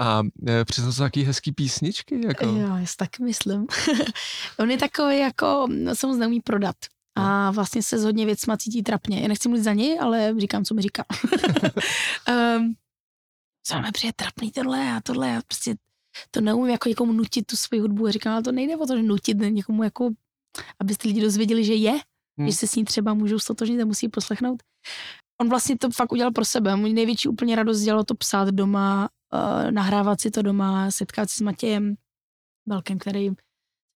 A 0.01 0.23
e, 0.49 0.65
přiznal 0.65 0.93
se 0.93 0.99
taky 0.99 1.23
hezký 1.23 1.53
písničky, 1.53 2.27
jako. 2.27 2.47
Jo, 2.47 2.77
já 2.81 2.87
si 2.87 2.97
tak 2.97 3.19
myslím. 3.19 3.67
On 4.59 4.71
je 4.71 4.79
takový 4.79 5.19
jako, 5.19 5.67
no, 5.71 5.95
se 5.95 6.07
moc 6.07 6.17
neumí 6.17 6.41
prodat. 6.41 6.77
A 7.17 7.51
vlastně 7.51 7.83
se 7.83 7.99
s 7.99 8.05
hodně 8.05 8.27
věcma 8.27 8.57
cítí 8.57 8.83
trapně. 8.83 9.21
Já 9.21 9.29
nechci 9.29 9.49
mluvit 9.49 9.63
za 9.63 9.73
něj, 9.73 9.99
ale 10.01 10.35
říkám, 10.39 10.65
co 10.65 10.75
mi 10.75 10.83
říká. 10.83 11.05
um, 12.59 12.75
co 13.67 13.75
máme 13.75 13.93
přijde 13.93 14.13
trapný 14.13 14.51
tohle 14.51 14.93
a 14.93 15.01
tohle. 15.01 15.29
Já 15.29 15.41
prostě 15.47 15.75
to 16.31 16.41
neumím 16.41 16.71
jako 16.71 16.89
někomu 16.89 17.13
nutit 17.13 17.47
tu 17.47 17.57
svoji 17.57 17.81
hudbu. 17.81 18.07
A 18.07 18.11
říkám, 18.11 18.33
ale 18.33 18.43
to 18.43 18.53
nejde 18.53 18.77
o 18.77 18.87
to, 18.87 18.97
že 18.97 19.03
nutit 19.03 19.39
někomu 19.39 19.83
jako, 19.83 20.11
aby 20.81 20.97
ty 20.97 21.09
lidi 21.09 21.21
dozvěděli, 21.21 21.65
že 21.65 21.75
je, 21.75 22.01
hmm. 22.39 22.49
že 22.49 22.53
se 22.53 22.67
s 22.67 22.75
ní 22.75 22.85
třeba 22.85 23.15
můžou 23.15 23.39
stotožnit 23.39 23.81
a 23.81 23.85
musí 23.85 24.09
poslechnout. 24.09 24.63
On 25.41 25.49
vlastně 25.49 25.79
to 25.79 25.91
fakt 25.91 26.13
udělal 26.13 26.33
pro 26.33 26.45
sebe. 26.45 26.77
Můj 26.77 26.93
největší 26.93 27.29
úplně 27.29 27.57
radost 27.57 27.81
dělalo 27.81 28.05
to 28.05 28.15
psát 28.15 28.49
doma, 28.49 29.09
uh, 29.35 29.71
nahrávat 29.71 30.21
si 30.21 30.31
to 30.31 30.43
doma, 30.43 30.91
setkat 30.91 31.31
se 31.31 31.37
s 31.37 31.41
Matějem 31.41 31.95
Velkem, 32.69 32.99
který, 32.99 33.31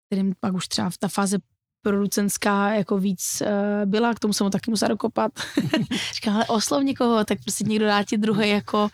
kterým 0.09 0.35
pak 0.41 0.55
už 0.55 0.69
třeba 0.69 0.91
v 0.91 0.99
ta 0.99 1.09
fáze 1.09 1.39
producentská 1.83 2.75
jako 2.75 2.99
víc 2.99 3.43
uh, 3.43 3.91
byla, 3.91 4.15
k 4.15 4.19
tomu 4.19 4.33
jsem 4.33 4.45
ho 4.45 4.51
taky 4.51 4.71
musela 4.71 4.89
dokopat. 4.89 5.33
Říkám, 6.15 6.35
ale 6.35 6.47
oslov 6.47 6.85
někoho, 6.85 7.25
tak 7.25 7.39
prostě 7.43 7.65
někdo 7.65 7.87
dá 7.87 8.03
ti 8.03 8.19
druhý 8.19 8.49
jako 8.49 8.89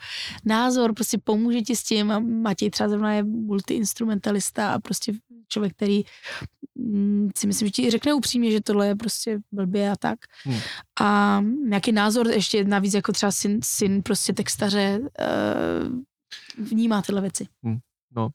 názor, 0.45 0.95
prostě 0.95 1.19
pomůže 1.25 1.61
ti 1.61 1.77
s 1.77 1.83
tím 1.83 2.11
a 2.11 2.19
Matěj 2.19 2.71
třeba 2.71 2.89
zrovna 2.89 3.13
je 3.13 3.23
multiinstrumentalista 3.23 4.73
a 4.73 4.79
prostě 4.79 5.13
člověk, 5.49 5.73
který 5.73 6.03
mm, 6.75 7.31
si 7.37 7.47
myslím, 7.47 7.69
že 7.69 7.73
ti 7.73 7.91
řekne 7.91 8.15
upřímně, 8.15 8.51
že 8.51 8.61
tohle 8.61 8.87
je 8.87 8.95
prostě 8.95 9.39
blbě 9.53 9.91
a 9.91 9.97
tak. 9.97 10.19
Hmm. 10.45 10.59
A 11.01 11.41
nějaký 11.69 11.93
názor, 11.93 12.29
ještě 12.29 12.65
navíc 12.65 12.95
jako 12.95 13.13
třeba 13.13 13.33
syn, 13.33 13.61
syn 13.65 14.03
prostě 14.03 14.33
textaře 14.33 15.01
uh, 15.01 16.67
vnímá 16.67 17.03
tyhle 17.03 17.21
věci. 17.21 17.47
Hmm. 17.63 17.79
No, 18.17 18.29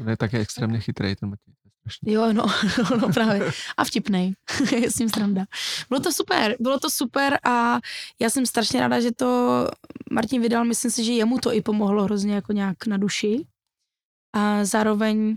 on 0.00 0.08
je 0.08 0.16
také 0.16 0.38
extrémně 0.38 0.80
chytrý 0.80 1.16
ten 1.16 1.28
Matěj. 1.28 1.61
Jo, 2.06 2.32
no, 2.32 2.46
no, 2.90 2.96
no 2.96 3.08
právě. 3.12 3.52
A 3.76 3.84
vtipnej. 3.84 4.34
je 4.76 4.90
s 4.90 4.98
ním 4.98 5.08
sranda. 5.08 5.44
Bylo 5.88 6.00
to 6.00 6.12
super, 6.12 6.56
bylo 6.60 6.78
to 6.78 6.90
super 6.90 7.38
a 7.44 7.78
já 8.20 8.30
jsem 8.30 8.46
strašně 8.46 8.80
ráda, 8.80 9.00
že 9.00 9.12
to 9.12 9.68
Martin 10.10 10.42
vydal, 10.42 10.64
myslím 10.64 10.90
si, 10.90 11.04
že 11.04 11.12
jemu 11.12 11.38
to 11.38 11.52
i 11.52 11.60
pomohlo 11.60 12.04
hrozně 12.04 12.34
jako 12.34 12.52
nějak 12.52 12.86
na 12.86 12.96
duši. 12.96 13.46
A 14.34 14.64
zároveň 14.64 15.36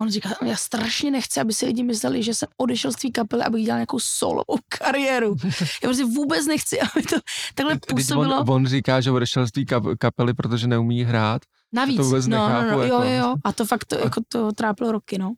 on 0.00 0.10
říká, 0.10 0.30
já 0.44 0.56
strašně 0.56 1.10
nechci, 1.10 1.40
aby 1.40 1.52
si 1.52 1.66
lidi 1.66 1.82
mysleli, 1.82 2.22
že 2.22 2.34
jsem 2.34 2.48
odešel 2.56 2.92
z 2.92 2.96
tvý 2.96 3.12
kapely, 3.12 3.42
abych 3.42 3.64
dělal 3.64 3.78
nějakou 3.78 3.98
solovou 4.00 4.58
kariéru. 4.68 5.36
Já 5.82 5.88
prostě 5.88 6.04
vůbec 6.04 6.46
nechci, 6.46 6.80
aby 6.94 7.02
to 7.02 7.16
takhle 7.54 7.78
působilo. 7.88 8.40
On, 8.40 8.50
on 8.50 8.66
říká, 8.66 9.00
že 9.00 9.10
odešel 9.10 9.46
z 9.46 9.50
tvý 9.50 9.66
kapely, 9.98 10.34
protože 10.34 10.66
neumí 10.66 11.04
hrát. 11.04 11.42
Navíc, 11.72 11.96
to 11.96 12.04
vůbec 12.04 12.26
no, 12.26 12.48
nechápu, 12.48 12.70
no, 12.70 12.76
no, 12.76 12.82
jako. 12.82 12.94
jo, 12.94 13.10
jo, 13.10 13.34
a 13.44 13.52
to 13.52 13.64
fakt 13.64 13.84
to, 13.84 13.98
jako 13.98 14.20
to 14.28 14.52
trápilo 14.52 14.92
roky, 14.92 15.18
no. 15.18 15.34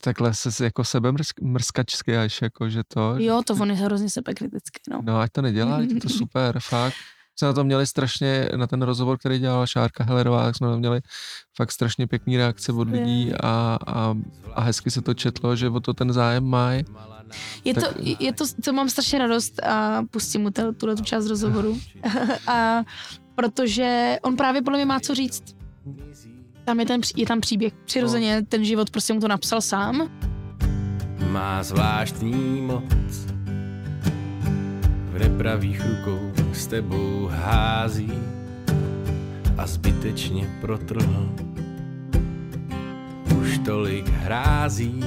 Takhle 0.00 0.34
se 0.34 0.64
jako 0.64 0.84
sebe 0.84 1.12
mrskačsky 1.42 2.16
až 2.16 2.42
jako, 2.42 2.68
že 2.68 2.82
to... 2.88 3.14
Jo, 3.18 3.42
to 3.46 3.54
on 3.54 3.70
je 3.70 3.76
hrozně 3.76 4.10
sebekritický, 4.10 4.80
no. 4.90 5.00
No, 5.04 5.20
ať 5.20 5.32
to 5.32 5.42
nedělá, 5.42 5.80
je 5.80 6.00
to 6.00 6.08
super, 6.18 6.60
fakt. 6.60 6.94
Jsme 7.36 7.48
na 7.48 7.52
to 7.52 7.64
měli 7.64 7.86
strašně, 7.86 8.48
na 8.56 8.66
ten 8.66 8.82
rozhovor, 8.82 9.18
který 9.18 9.38
dělala 9.38 9.66
Šárka 9.66 10.04
Hellerová, 10.04 10.44
tak 10.44 10.56
jsme 10.56 10.66
na 10.66 10.72
to 10.72 10.78
měli 10.78 11.00
fakt 11.56 11.72
strašně 11.72 12.06
pěkný 12.06 12.36
reakce 12.36 12.72
od 12.72 12.88
lidí 12.88 13.32
a, 13.34 13.78
a, 13.86 14.14
a 14.54 14.60
hezky 14.60 14.90
se 14.90 15.02
to 15.02 15.14
četlo, 15.14 15.56
že 15.56 15.68
o 15.68 15.80
to 15.80 15.94
ten 15.94 16.12
zájem 16.12 16.44
mají. 16.44 16.84
Je 17.64 17.74
tak... 17.74 17.94
to, 17.94 18.00
je 18.18 18.32
to, 18.32 18.44
to 18.64 18.72
mám 18.72 18.88
strašně 18.88 19.18
radost 19.18 19.62
a 19.62 20.02
pustím 20.10 20.42
mu 20.42 20.50
tuhle 20.50 20.96
tu 20.96 21.04
část 21.04 21.26
rozhovoru. 21.26 21.80
a 22.46 22.82
protože 23.34 24.18
on 24.22 24.36
právě 24.36 24.62
podle 24.62 24.78
mě 24.78 24.86
má 24.86 25.00
co 25.00 25.14
říct 25.14 25.42
tam 26.64 26.80
je, 26.80 26.86
ten, 26.86 27.00
je 27.16 27.26
tam 27.26 27.40
příběh. 27.40 27.72
Přirozeně 27.84 28.40
no. 28.40 28.46
ten 28.48 28.64
život 28.64 28.90
prostě 28.90 29.12
mu 29.12 29.20
to 29.20 29.28
napsal 29.28 29.60
sám. 29.60 30.10
Má 31.30 31.62
zvláštní 31.62 32.60
moc 32.60 33.26
v 35.12 35.18
nepravých 35.18 35.80
rukou 35.86 36.32
s 36.52 36.66
tebou 36.66 37.28
hází 37.32 38.12
a 39.58 39.66
zbytečně 39.66 40.48
protrhl. 40.60 41.34
Už 43.40 43.58
tolik 43.58 44.08
hrází, 44.08 45.00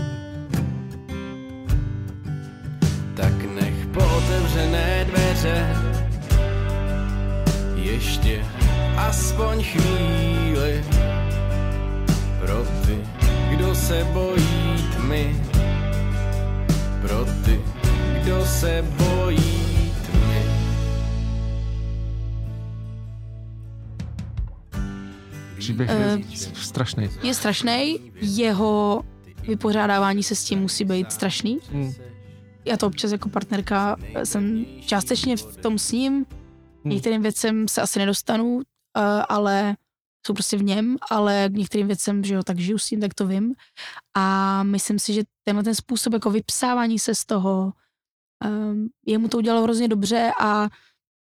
tak 3.16 3.34
nech 3.56 3.86
po 3.94 4.00
otevřené 4.18 5.06
dveře 5.06 5.76
ještě 7.76 8.46
aspoň 8.98 9.64
chvíli 9.64 10.84
pro 12.46 12.66
ty, 12.86 13.04
kdo 13.50 13.76
se 13.76 14.04
bojí 14.14 14.76
tmy. 14.96 15.42
Pro 17.02 17.26
ty, 17.46 17.62
kdo 18.22 18.46
se 18.46 18.86
bojí 18.98 19.94
tmy. 20.06 20.42
Příběh 25.58 25.90
je 25.90 26.16
uh, 26.16 26.34
strašný. 26.54 27.10
Je 27.24 27.34
strašný, 27.34 28.00
jeho 28.22 29.04
vypořádávání 29.48 30.24
se 30.24 30.36
s 30.36 30.44
tím 30.44 30.60
musí 30.60 30.86
být 30.86 31.12
strašný. 31.12 31.60
Hmm. 31.72 31.94
Já 32.66 32.78
to 32.78 32.88
občas 32.88 33.12
jako 33.12 33.30
partnerka 33.30 33.96
jsem 34.24 34.66
částečně 34.82 35.38
v 35.38 35.58
tom 35.58 35.78
s 35.78 35.92
ním. 35.92 36.14
Hmm. 36.14 36.26
Některým 36.86 37.22
věcem 37.22 37.68
se 37.68 37.82
asi 37.82 38.00
nedostanu, 38.00 38.56
uh, 38.56 38.62
ale 39.30 39.76
jsou 40.26 40.34
prostě 40.34 40.58
v 40.58 40.64
něm, 40.64 40.96
ale 41.12 41.50
k 41.50 41.54
některým 41.54 41.88
věcem, 41.88 42.24
že 42.24 42.34
jo, 42.34 42.44
tak 42.44 42.60
žiju 42.60 42.78
s 42.78 42.86
tím, 42.86 43.02
tak 43.02 43.14
to 43.14 43.28
vím. 43.28 43.54
A 44.14 44.64
myslím 44.64 45.00
si, 45.00 45.14
že 45.14 45.24
tenhle 45.44 45.64
ten 45.64 45.76
způsob 45.76 46.14
jako 46.14 46.30
vypsávání 46.32 47.00
se 47.00 47.16
z 47.16 47.26
toho, 47.26 47.74
um, 48.46 48.90
jemu 49.06 49.28
to 49.28 49.38
udělalo 49.38 49.64
hrozně 49.64 49.88
dobře 49.88 50.32
a 50.40 50.68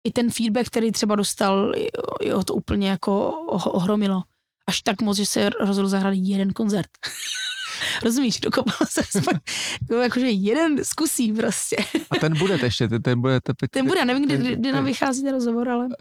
i 0.07 0.11
ten 0.11 0.31
feedback, 0.31 0.67
který 0.67 0.91
třeba 0.91 1.15
dostal, 1.15 1.73
jo, 2.21 2.43
to 2.43 2.53
úplně 2.53 2.89
jako 2.89 3.29
ohromilo. 3.55 4.23
Až 4.67 4.81
tak 4.81 5.01
moc, 5.01 5.17
že 5.17 5.25
se 5.25 5.49
rozhodl 5.49 5.89
zahrát 5.89 6.13
jeden 6.17 6.53
koncert. 6.53 6.89
Rozumíš, 8.03 8.39
dokopal 8.39 8.87
se 8.89 9.01
aspoň, 9.01 9.33
jako, 9.81 10.01
jakože 10.01 10.29
jeden 10.29 10.83
zkusí 10.83 11.33
prostě. 11.33 11.75
A 12.09 12.15
ten 12.15 12.37
bude 12.37 12.59
ještě, 12.63 12.87
ten, 12.87 13.01
ten 13.01 13.21
bude 13.21 13.41
teprve. 13.41 13.67
Ten 13.67 13.87
bude, 13.87 14.05
nevím, 14.05 14.25
kdy, 14.25 14.55
kdy 14.55 14.71
nám 14.71 14.85
vychází 14.85 15.23
ten 15.23 15.33
rozhovor, 15.33 15.69
ale. 15.69 15.85
Uh, 15.85 15.91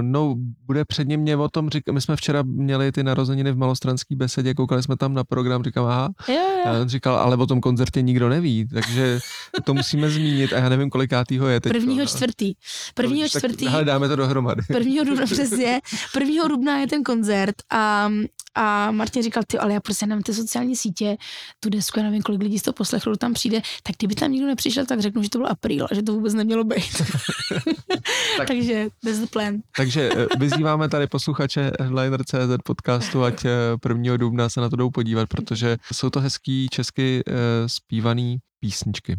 no, 0.00 0.34
bude 0.66 0.84
předně 0.84 1.16
mě 1.16 1.36
o 1.36 1.48
tom 1.48 1.70
říkat, 1.70 1.92
my 1.92 2.00
jsme 2.00 2.16
včera 2.16 2.42
měli 2.42 2.92
ty 2.92 3.02
narozeniny 3.02 3.52
v 3.52 3.56
malostranský 3.56 4.16
besedě, 4.16 4.54
koukali 4.54 4.82
jsme 4.82 4.96
tam 4.96 5.14
na 5.14 5.24
program, 5.24 5.64
říkám, 5.64 5.84
aha. 5.84 6.10
Jo, 6.28 6.34
jo. 6.34 6.62
A 6.64 6.80
on 6.80 6.88
říkal, 6.88 7.16
ale 7.16 7.36
o 7.36 7.46
tom 7.46 7.60
koncertě 7.60 8.02
nikdo 8.02 8.28
neví, 8.28 8.68
takže 8.74 9.18
to 9.64 9.74
musíme 9.74 10.10
zmínit 10.10 10.52
a 10.52 10.58
já 10.58 10.68
nevím, 10.68 10.90
kolikátýho 10.90 11.48
je 11.48 11.60
teď. 11.60 11.72
Prvního 11.72 12.06
čtvrtý. 12.06 12.54
Prvního 12.94 13.28
čtvrtý. 13.28 13.68
Ale 13.68 13.84
dáme 13.84 14.08
to 14.08 14.16
dohromady. 14.16 14.62
Prvního 14.68 15.04
dubna, 15.04 15.26
přesně. 15.26 15.80
Prvního 16.12 16.48
dubna 16.48 16.78
je 16.78 16.86
ten 16.86 17.02
koncert 17.02 17.54
a 17.70 18.10
a 18.54 18.90
Martin 18.90 19.22
říkal, 19.22 19.42
ty, 19.46 19.58
ale 19.58 19.72
já 19.72 19.80
prostě 19.80 20.06
nevím, 20.06 20.22
ty 20.22 20.34
sociální 20.34 20.76
sítě, 20.76 21.16
tu 21.60 21.68
desku, 21.68 21.98
já 21.98 22.04
nevím, 22.04 22.22
kolik 22.22 22.42
lidí 22.42 22.58
z 22.58 22.62
toho 22.62 22.72
poslechlo, 22.72 23.16
tam 23.16 23.34
přijde, 23.34 23.60
tak 23.82 23.96
kdyby 23.98 24.14
tam 24.14 24.32
nikdo 24.32 24.46
nepřišel, 24.46 24.86
tak 24.86 25.00
řeknu, 25.00 25.22
že 25.22 25.30
to 25.30 25.38
byl 25.38 25.48
apríl 25.48 25.86
a 25.90 25.94
že 25.94 26.02
to 26.02 26.12
vůbec 26.12 26.34
nemělo 26.34 26.64
být. 26.64 27.02
tak, 28.36 28.46
Takže 28.46 28.88
the 29.02 29.26
plan. 29.32 29.54
Takže 29.76 30.10
eh, 30.12 30.26
vyzýváme 30.38 30.88
tady 30.88 31.06
posluchače 31.06 31.72
Headliner.cz 31.80 32.62
podcastu, 32.64 33.24
ať 33.24 33.44
1. 33.88 34.14
Eh, 34.14 34.18
dubna 34.18 34.48
se 34.48 34.60
na 34.60 34.68
to 34.68 34.76
jdou 34.76 34.90
podívat, 34.90 35.28
protože 35.28 35.76
jsou 35.92 36.10
to 36.10 36.20
hezký 36.20 36.68
česky 36.68 37.22
uh, 37.28 37.34
zpívaný 37.66 38.38
písničky. 38.60 39.18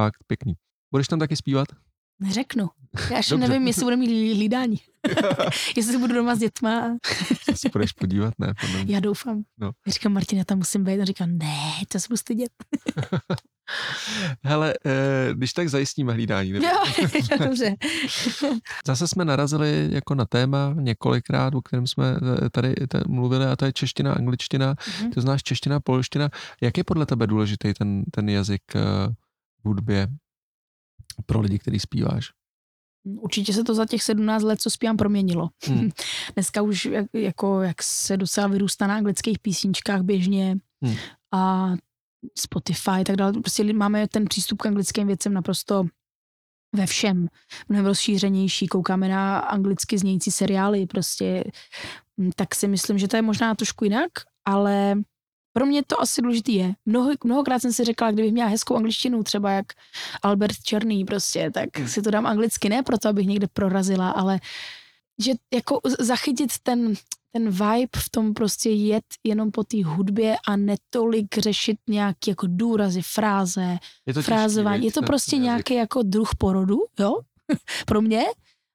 Fakt 0.00 0.24
pěkný. 0.26 0.54
Budeš 0.92 1.08
tam 1.08 1.18
taky 1.18 1.36
zpívat? 1.36 1.68
Neřeknu. 2.20 2.68
Já 3.10 3.16
ještě 3.16 3.34
Dobře. 3.34 3.48
nevím, 3.48 3.66
jestli 3.66 3.84
bude 3.84 3.96
mít 3.96 4.34
hlídání. 4.34 4.76
jestli 5.76 5.92
se 5.92 5.98
budu 5.98 6.14
doma 6.14 6.34
s 6.34 6.38
dětma. 6.38 6.96
se 7.54 7.68
půjdeš 7.68 7.92
podívat, 7.92 8.34
ne? 8.38 8.54
Podle 8.60 8.84
Já 8.86 9.00
doufám. 9.00 9.42
No. 9.58 9.70
Já 9.86 9.92
říkám, 9.92 10.12
Martina, 10.12 10.44
tam 10.44 10.58
musím 10.58 10.84
být. 10.84 11.00
A 11.00 11.04
říkám, 11.04 11.38
ne, 11.38 11.72
to 11.88 12.00
se 12.00 12.08
budu 12.08 12.16
stydět. 12.16 12.52
Hele, 14.44 14.74
eh, 14.86 15.34
když 15.34 15.52
tak 15.52 15.68
zajistíme 15.68 16.12
hlídání. 16.12 16.52
Nebo? 16.52 16.66
Jo, 16.66 17.08
dobře. 17.38 17.76
Zase 18.86 19.08
jsme 19.08 19.24
narazili 19.24 19.88
jako 19.92 20.14
na 20.14 20.24
téma 20.24 20.74
několikrát, 20.80 21.54
o 21.54 21.62
kterém 21.62 21.86
jsme 21.86 22.16
eh, 22.46 22.50
tady 22.50 22.74
mluvili, 23.08 23.44
a 23.46 23.56
to 23.56 23.64
je 23.64 23.72
čeština, 23.72 24.12
angličtina. 24.12 24.74
Mm-hmm. 24.74 25.12
To 25.14 25.20
znáš 25.20 25.42
čeština, 25.42 25.80
polština. 25.80 26.30
Jak 26.60 26.78
je 26.78 26.84
podle 26.84 27.06
tebe 27.06 27.26
důležitý 27.26 27.74
ten, 27.74 28.04
ten 28.04 28.28
jazyk 28.28 28.62
eh, 28.76 28.80
v 29.62 29.68
hudbě 29.68 30.08
pro 31.26 31.40
lidi, 31.40 31.58
který 31.58 31.80
zpíváš? 31.80 32.30
Určitě 33.04 33.52
se 33.52 33.64
to 33.64 33.74
za 33.74 33.86
těch 33.86 34.02
17 34.02 34.42
let, 34.42 34.60
co 34.60 34.70
zpívám, 34.70 34.96
proměnilo. 34.96 35.48
Hmm. 35.66 35.90
Dneska 36.34 36.62
už 36.62 36.84
jak, 36.84 37.06
jako, 37.12 37.62
jak 37.62 37.82
se 37.82 38.16
docela 38.16 38.46
vyrůstá 38.46 38.86
na 38.86 38.96
anglických 38.96 39.38
písničkách 39.38 40.02
běžně 40.02 40.56
hmm. 40.82 40.96
a 41.32 41.72
Spotify 42.38 42.90
a 42.90 43.04
tak 43.04 43.16
dále. 43.16 43.32
Prostě 43.32 43.72
máme 43.72 44.08
ten 44.08 44.24
přístup 44.24 44.62
k 44.62 44.66
anglickým 44.66 45.06
věcem 45.06 45.34
naprosto 45.34 45.84
ve 46.74 46.86
všem. 46.86 47.28
Mnohem 47.68 47.86
rozšířenější, 47.86 48.66
koukáme 48.66 49.08
na 49.08 49.38
anglicky 49.38 49.98
znějící 49.98 50.30
seriály, 50.30 50.86
prostě 50.86 51.44
mm, 52.16 52.30
tak 52.36 52.54
si 52.54 52.68
myslím, 52.68 52.98
že 52.98 53.08
to 53.08 53.16
je 53.16 53.22
možná 53.22 53.54
trošku 53.54 53.84
jinak, 53.84 54.10
ale 54.44 54.94
pro 55.56 55.66
mě 55.66 55.82
to 55.86 56.00
asi 56.00 56.22
důležitý 56.22 56.54
je. 56.54 56.74
Mnoho, 56.86 57.10
mnohokrát 57.24 57.58
jsem 57.58 57.72
si 57.72 57.84
řekla, 57.84 58.10
kdybych 58.10 58.32
měla 58.32 58.48
hezkou 58.48 58.76
angličtinu, 58.76 59.22
třeba 59.22 59.50
jak 59.50 59.66
Albert 60.22 60.56
Černý 60.62 61.04
prostě, 61.04 61.50
tak 61.50 61.78
Hmm. 61.78 61.88
si 61.88 62.02
to 62.02 62.10
dám 62.10 62.26
anglicky, 62.26 62.68
ne 62.68 62.82
proto, 62.82 63.08
abych 63.08 63.26
někde 63.26 63.46
prorazila, 63.52 64.10
ale 64.10 64.40
že 65.24 65.32
jako 65.54 65.80
zachytit 65.98 66.50
ten, 66.62 66.94
ten 67.32 67.50
vibe 67.50 67.88
v 67.96 68.10
tom 68.10 68.34
prostě 68.34 68.70
jet 68.70 69.04
jenom 69.24 69.50
po 69.50 69.64
té 69.64 69.84
hudbě 69.84 70.36
a 70.48 70.56
netolik 70.56 71.38
řešit 71.38 71.76
nějaký 71.88 72.30
jako 72.30 72.46
důrazy, 72.50 73.02
fráze, 73.02 73.78
Je 74.06 74.14
to 74.14 74.22
frázování. 74.22 74.76
těžký, 74.82 74.86
Je 74.86 74.92
to 74.92 75.06
prostě 75.06 75.36
nějaký 75.36 75.74
jako 75.74 76.02
druh 76.02 76.30
porodu, 76.38 76.76
jo, 77.00 77.14
pro 77.86 78.02
mě, 78.02 78.24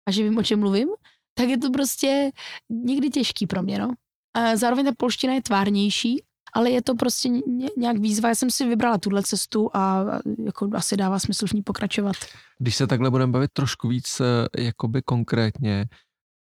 a 0.08 0.12
že 0.12 0.24
vím, 0.24 0.38
o 0.38 0.44
čem 0.44 0.60
mluvím, 0.60 0.88
tak 1.34 1.50
je 1.50 1.58
to 1.58 1.70
prostě 1.72 2.32
někdy 2.70 3.10
těžký 3.10 3.48
pro 3.48 3.64
mě, 3.64 3.80
no. 3.80 3.92
A 4.34 4.56
zároveň 4.56 4.86
ta 4.86 4.92
polština 4.98 5.34
je 5.34 5.42
tvárnější, 5.42 6.24
ale 6.54 6.70
je 6.72 6.82
to 6.82 6.96
prostě 6.96 7.30
ně- 7.30 7.70
nějak 7.78 7.98
výzva. 7.98 8.30
Já 8.30 8.36
jsem 8.36 8.52
si 8.52 8.68
vybrala 8.68 8.98
tuhle 8.98 9.24
cestu 9.24 9.70
a 9.74 10.06
jako 10.46 10.70
asi 10.74 10.98
dává 10.98 11.20
smysl 11.20 11.48
v 11.48 11.54
ní 11.54 11.62
pokračovat. 11.62 12.16
Když 12.60 12.76
se 12.76 12.88
takhle 12.88 13.10
budeme 13.10 13.32
bavit 13.32 13.52
trošku 13.54 13.88
víc 13.88 14.20
eh, 14.22 14.64
jakoby 14.64 15.02
konkrétně, 15.02 15.86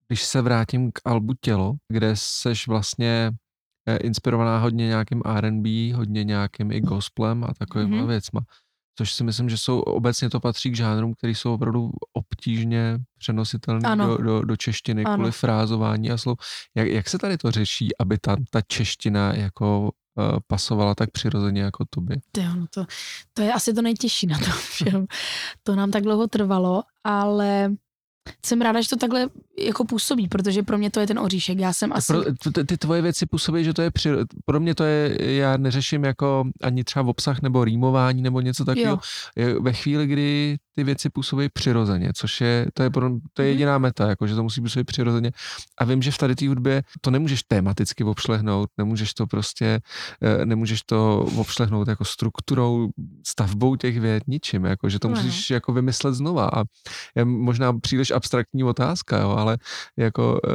když 0.09 0.25
se 0.25 0.43
vrátím 0.43 0.93
k 0.93 1.01
albu 1.05 1.33
Tělo, 1.41 1.73
kde 1.89 2.11
seš 2.15 2.69
vlastně 2.69 3.31
eh, 3.87 3.97
inspirovaná 3.97 4.59
hodně 4.59 4.87
nějakým 4.87 5.23
R&B, 5.25 5.93
hodně 5.95 6.25
nějakým 6.25 6.73
i 6.73 6.81
gospelem 6.81 7.45
a 7.45 7.55
takovými 7.59 7.91
Mhm. 7.91 8.05
mm-hmm. 8.05 8.09
věcma, 8.09 8.41
což 9.01 9.13
si 9.13 9.25
myslím, 9.25 9.49
že 9.49 9.57
jsou 9.57 9.81
obecně 9.81 10.31
to 10.31 10.41
patří 10.41 10.71
k 10.71 10.77
žánrům, 10.77 11.15
který 11.15 11.35
jsou 11.35 11.55
opravdu 11.55 11.91
obtížně 12.13 12.99
přenositelný 13.19 13.85
Ano. 13.85 14.07
do, 14.07 14.17
do, 14.17 14.43
do 14.43 14.57
češtiny 14.57 15.05
Ano. 15.05 15.15
kvůli 15.15 15.33
frázování 15.33 16.11
a 16.11 16.19
slov. 16.19 16.39
Jak, 16.77 16.89
jak 16.89 17.09
se 17.09 17.19
tady 17.19 17.39
to 17.39 17.51
řeší, 17.51 17.89
aby 17.99 18.19
ta, 18.19 18.37
ta 18.51 18.61
čeština 18.61 19.35
jako 19.35 19.81
uh, 19.83 20.39
pasovala 20.47 20.95
tak 20.95 21.11
přirozeně 21.11 21.63
jako 21.63 21.85
tobě? 21.91 22.17
To, 22.33 22.43
no 22.43 22.67
to, 22.75 22.87
to 23.35 23.43
je 23.43 23.53
asi 23.53 23.75
to 23.75 23.83
nejtěžší 23.83 24.27
na 24.27 24.39
tom 24.39 24.53
všem. 24.71 25.07
To 25.63 25.77
nám 25.77 25.91
tak 25.91 26.03
dlouho 26.03 26.27
trvalo, 26.27 26.83
ale 27.05 27.73
jsem 28.47 28.61
ráda, 28.61 28.81
že 28.81 28.89
to 28.89 28.97
takhle 28.97 29.29
jako 29.61 29.85
působí, 29.85 30.29
protože 30.29 30.63
pro 30.63 30.79
mě 30.79 30.91
to 30.91 31.01
je 31.01 31.07
ten 31.07 31.19
oříšek. 31.19 31.59
Já 31.59 31.73
jsem 31.73 31.93
asi... 31.93 32.13
Pro, 32.13 32.23
ty, 32.53 32.65
ty 32.65 32.77
tvoje 32.77 33.03
věci 33.03 33.27
působí, 33.27 33.65
že 33.65 33.75
to 33.75 33.83
je 33.83 33.91
při, 33.91 34.11
pro 34.45 34.61
mě 34.61 34.75
to 34.75 34.85
je, 34.85 35.17
já 35.37 35.57
neřeším 35.57 36.05
jako 36.05 36.45
ani 36.63 36.85
třeba 36.85 37.03
v 37.03 37.09
obsah 37.09 37.43
nebo 37.43 37.65
rýmování 37.65 38.23
nebo 38.23 38.41
něco 38.41 38.65
takového. 38.65 38.99
Ve 39.61 39.73
chvíli, 39.73 40.07
kdy 40.07 40.57
ty 40.75 40.85
věci 40.85 41.11
působí 41.11 41.49
přirozeně, 41.53 42.11
což 42.17 42.41
je, 42.41 42.67
to 42.75 42.83
je, 42.83 42.91
pro, 42.91 43.11
to 43.33 43.43
je 43.43 43.47
Mhm. 43.49 43.53
jediná 43.53 43.79
meta, 43.79 44.09
jako, 44.09 44.27
že 44.27 44.35
to 44.35 44.43
musí 44.43 44.61
působit 44.61 44.85
přirozeně. 44.85 45.31
A 45.79 45.85
vím, 45.85 46.03
že 46.03 46.11
v 46.11 46.19
tady 46.19 46.35
té 46.35 46.49
hudbě 46.49 46.83
to 47.01 47.11
nemůžeš 47.11 47.43
tematicky 47.43 48.05
obšlehnout, 48.05 48.69
nemůžeš 48.79 49.15
to 49.15 49.27
prostě, 49.27 49.81
eh, 50.23 50.47
nemůžeš 50.47 50.83
to 50.83 51.27
obšlehnout 51.37 51.89
jako 51.89 52.05
strukturou, 52.05 52.89
stavbou 53.27 53.77
těch 53.77 54.01
vět, 54.01 54.23
ničím, 54.27 54.65
jako, 54.65 54.89
že 54.89 54.99
to 54.99 55.09
No, 55.09 55.15
musíš 55.15 55.51
jako 55.51 55.73
vymyslet 55.73 56.15
znova. 56.15 56.51
A 56.55 56.65
je 57.17 57.25
možná 57.25 57.73
příliš 57.79 58.11
abstraktní 58.11 58.65
otázka, 58.65 59.19
jo, 59.21 59.31
ale 59.31 59.50
jako 59.97 60.41
eh, 60.45 60.51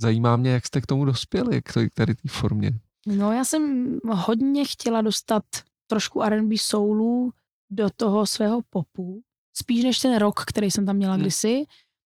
zajímá 0.00 0.36
mě, 0.36 0.50
jak 0.50 0.66
jste 0.66 0.80
k 0.80 0.86
tomu 0.86 1.04
dospěli, 1.04 1.62
k 1.62 1.72
tady- 1.94 2.14
té 2.14 2.28
formě. 2.28 2.70
No 3.06 3.32
já 3.32 3.44
jsem 3.44 3.92
hodně 4.12 4.64
chtěla 4.64 5.00
dostat 5.02 5.44
trošku 5.86 6.22
R&B 6.22 6.58
soulu 6.58 7.32
do 7.70 7.88
toho 7.96 8.26
svého 8.26 8.60
popu. 8.70 9.20
Spíš 9.56 9.84
než 9.84 9.98
ten 9.98 10.18
rok, 10.18 10.44
který 10.46 10.70
jsem 10.70 10.86
tam 10.86 10.96
měla 10.96 11.12
Hmm. 11.14 11.20
kdysi, 11.22 11.64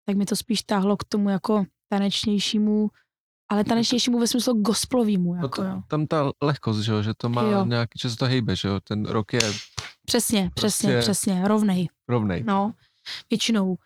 tak 0.07 0.17
mi 0.17 0.25
to 0.27 0.37
spíš 0.37 0.63
táhlo 0.63 0.97
k 0.97 1.05
tomu 1.05 1.31
jako 1.31 1.65
tanečnějšímu, 1.89 2.91
ale 3.49 3.65
tanečnějšímu 3.65 4.19
ve 4.19 4.27
smyslu 4.27 4.63
gospelovému. 4.63 5.35
No 5.35 5.43
Jako, 5.43 5.49
to, 5.49 5.63
jo. 5.65 5.83
tam 5.89 6.07
ta 6.07 6.31
lehkost, 6.43 6.81
že, 6.81 6.93
jo, 6.93 7.03
že 7.03 7.15
to 7.17 7.29
má 7.29 7.43
Jo. 7.43 7.65
nějaký, 7.65 7.99
že 8.03 8.11
se 8.11 8.17
to 8.17 8.25
hejbe, 8.25 8.57
že 8.57 8.69
jo, 8.69 8.81
ten 8.81 9.05
rok 9.07 9.33
je 9.33 9.41
Přesně, 10.07 10.51
přesně, 10.55 10.93
Prostě- 10.93 10.99
přesně, 11.01 11.49
rovnej. 11.49 11.89
rovnej. 12.09 12.45
No, 12.47 12.73
většinou. 13.31 13.77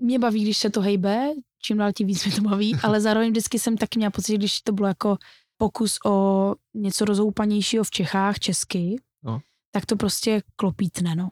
Mě 0.00 0.18
baví, 0.18 0.42
když 0.42 0.58
se 0.58 0.70
to 0.70 0.80
hejbe, 0.80 1.30
čím 1.62 1.78
dál 1.78 1.92
tím 1.92 2.06
víc 2.06 2.24
mě 2.24 2.34
to 2.36 2.42
baví, 2.42 2.74
ale 2.82 3.00
zároveň 3.00 3.30
vždycky 3.30 3.58
jsem 3.58 3.76
taky 3.76 3.98
měla 3.98 4.10
pocit, 4.10 4.34
když 4.34 4.60
to 4.60 4.72
bylo 4.72 4.88
jako 4.88 5.16
pokus 5.56 5.98
o 6.06 6.54
něco 6.74 7.04
rozhoupanějšího 7.04 7.84
v 7.84 7.90
Čechách, 7.90 8.38
česky, 8.38 8.96
No. 9.22 9.40
tak 9.70 9.86
to 9.86 9.96
prostě 9.96 10.42
klopítne, 10.56 11.14
no. 11.14 11.28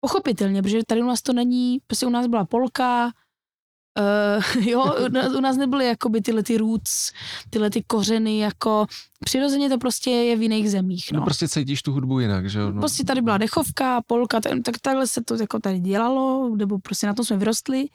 Pochopitelně, 0.00 0.62
protože 0.62 0.78
tady 0.86 1.02
u 1.02 1.06
nás 1.06 1.22
to 1.22 1.32
není, 1.32 1.78
prostě 1.86 2.06
u 2.06 2.10
nás 2.10 2.26
byla 2.26 2.44
polka, 2.44 3.12
Uh, 3.98 4.62
jo, 4.68 4.94
u 5.06 5.08
nás- 5.12 5.32
u 5.34 5.40
nás 5.40 5.56
nebyly 5.56 5.86
jakoby 5.86 6.20
tyhle 6.20 6.42
ty 6.42 6.56
roots, 6.58 7.12
tyhle 7.50 7.70
ty 7.70 7.82
kořeny, 7.86 8.38
jako 8.38 8.86
přirozeně 9.24 9.68
to 9.68 9.78
prostě 9.78 10.10
je 10.10 10.36
v 10.36 10.42
jiných 10.42 10.70
zemích, 10.70 11.06
No. 11.12 11.18
no. 11.20 11.24
prostě 11.24 11.48
cítíš 11.48 11.82
tu 11.82 11.92
hudbu 11.92 12.20
jinak, 12.20 12.50
že 12.50 12.58
jo. 12.58 12.70
No. 12.72 12.80
Prostě 12.80 13.04
tady 13.04 13.20
byla 13.22 13.38
dechovka, 13.38 14.00
polka, 14.06 14.40
tak, 14.40 14.52
tak 14.64 14.78
takhle 14.82 15.06
se 15.06 15.22
to 15.24 15.34
jako 15.34 15.58
tady 15.58 15.80
dělalo, 15.80 16.56
nebo 16.56 16.78
prostě 16.78 17.06
na 17.06 17.14
tom 17.14 17.24
jsme 17.24 17.36
vyrostli. 17.36 17.86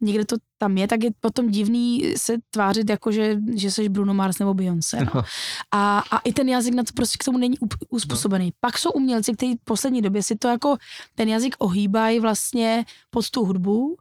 Někde 0.00 0.24
to 0.24 0.36
tam 0.58 0.78
je, 0.78 0.88
tak 0.88 1.04
je 1.04 1.10
potom 1.20 1.48
divný 1.50 2.14
se 2.16 2.36
tvářit 2.50 2.90
jako, 2.90 3.12
že, 3.12 3.36
že 3.56 3.70
jsi 3.70 3.88
Bruno 3.88 4.14
Mars 4.14 4.38
nebo 4.38 4.54
Beyoncé. 4.54 4.98
No. 5.00 5.10
No. 5.14 5.22
A, 5.72 5.98
a 6.10 6.18
i 6.18 6.32
ten 6.32 6.48
jazyk 6.48 6.74
na 6.74 6.82
to 6.82 6.92
prostě 6.96 7.16
k 7.20 7.24
tomu 7.24 7.38
není 7.38 7.56
uspůsobený. 7.90 8.52
Pak 8.60 8.78
jsou 8.78 8.90
umělci, 8.90 9.32
kteří 9.32 9.54
v 9.54 9.64
poslední 9.64 10.02
době 10.02 10.22
si 10.22 10.36
to 10.36 10.48
jako 10.48 10.76
ten 11.14 11.28
jazyk 11.28 11.54
ohýbají 11.58 12.20
vlastně 12.20 12.84
pod 13.10 13.30
tu 13.30 13.44
hudbu. 13.44 13.96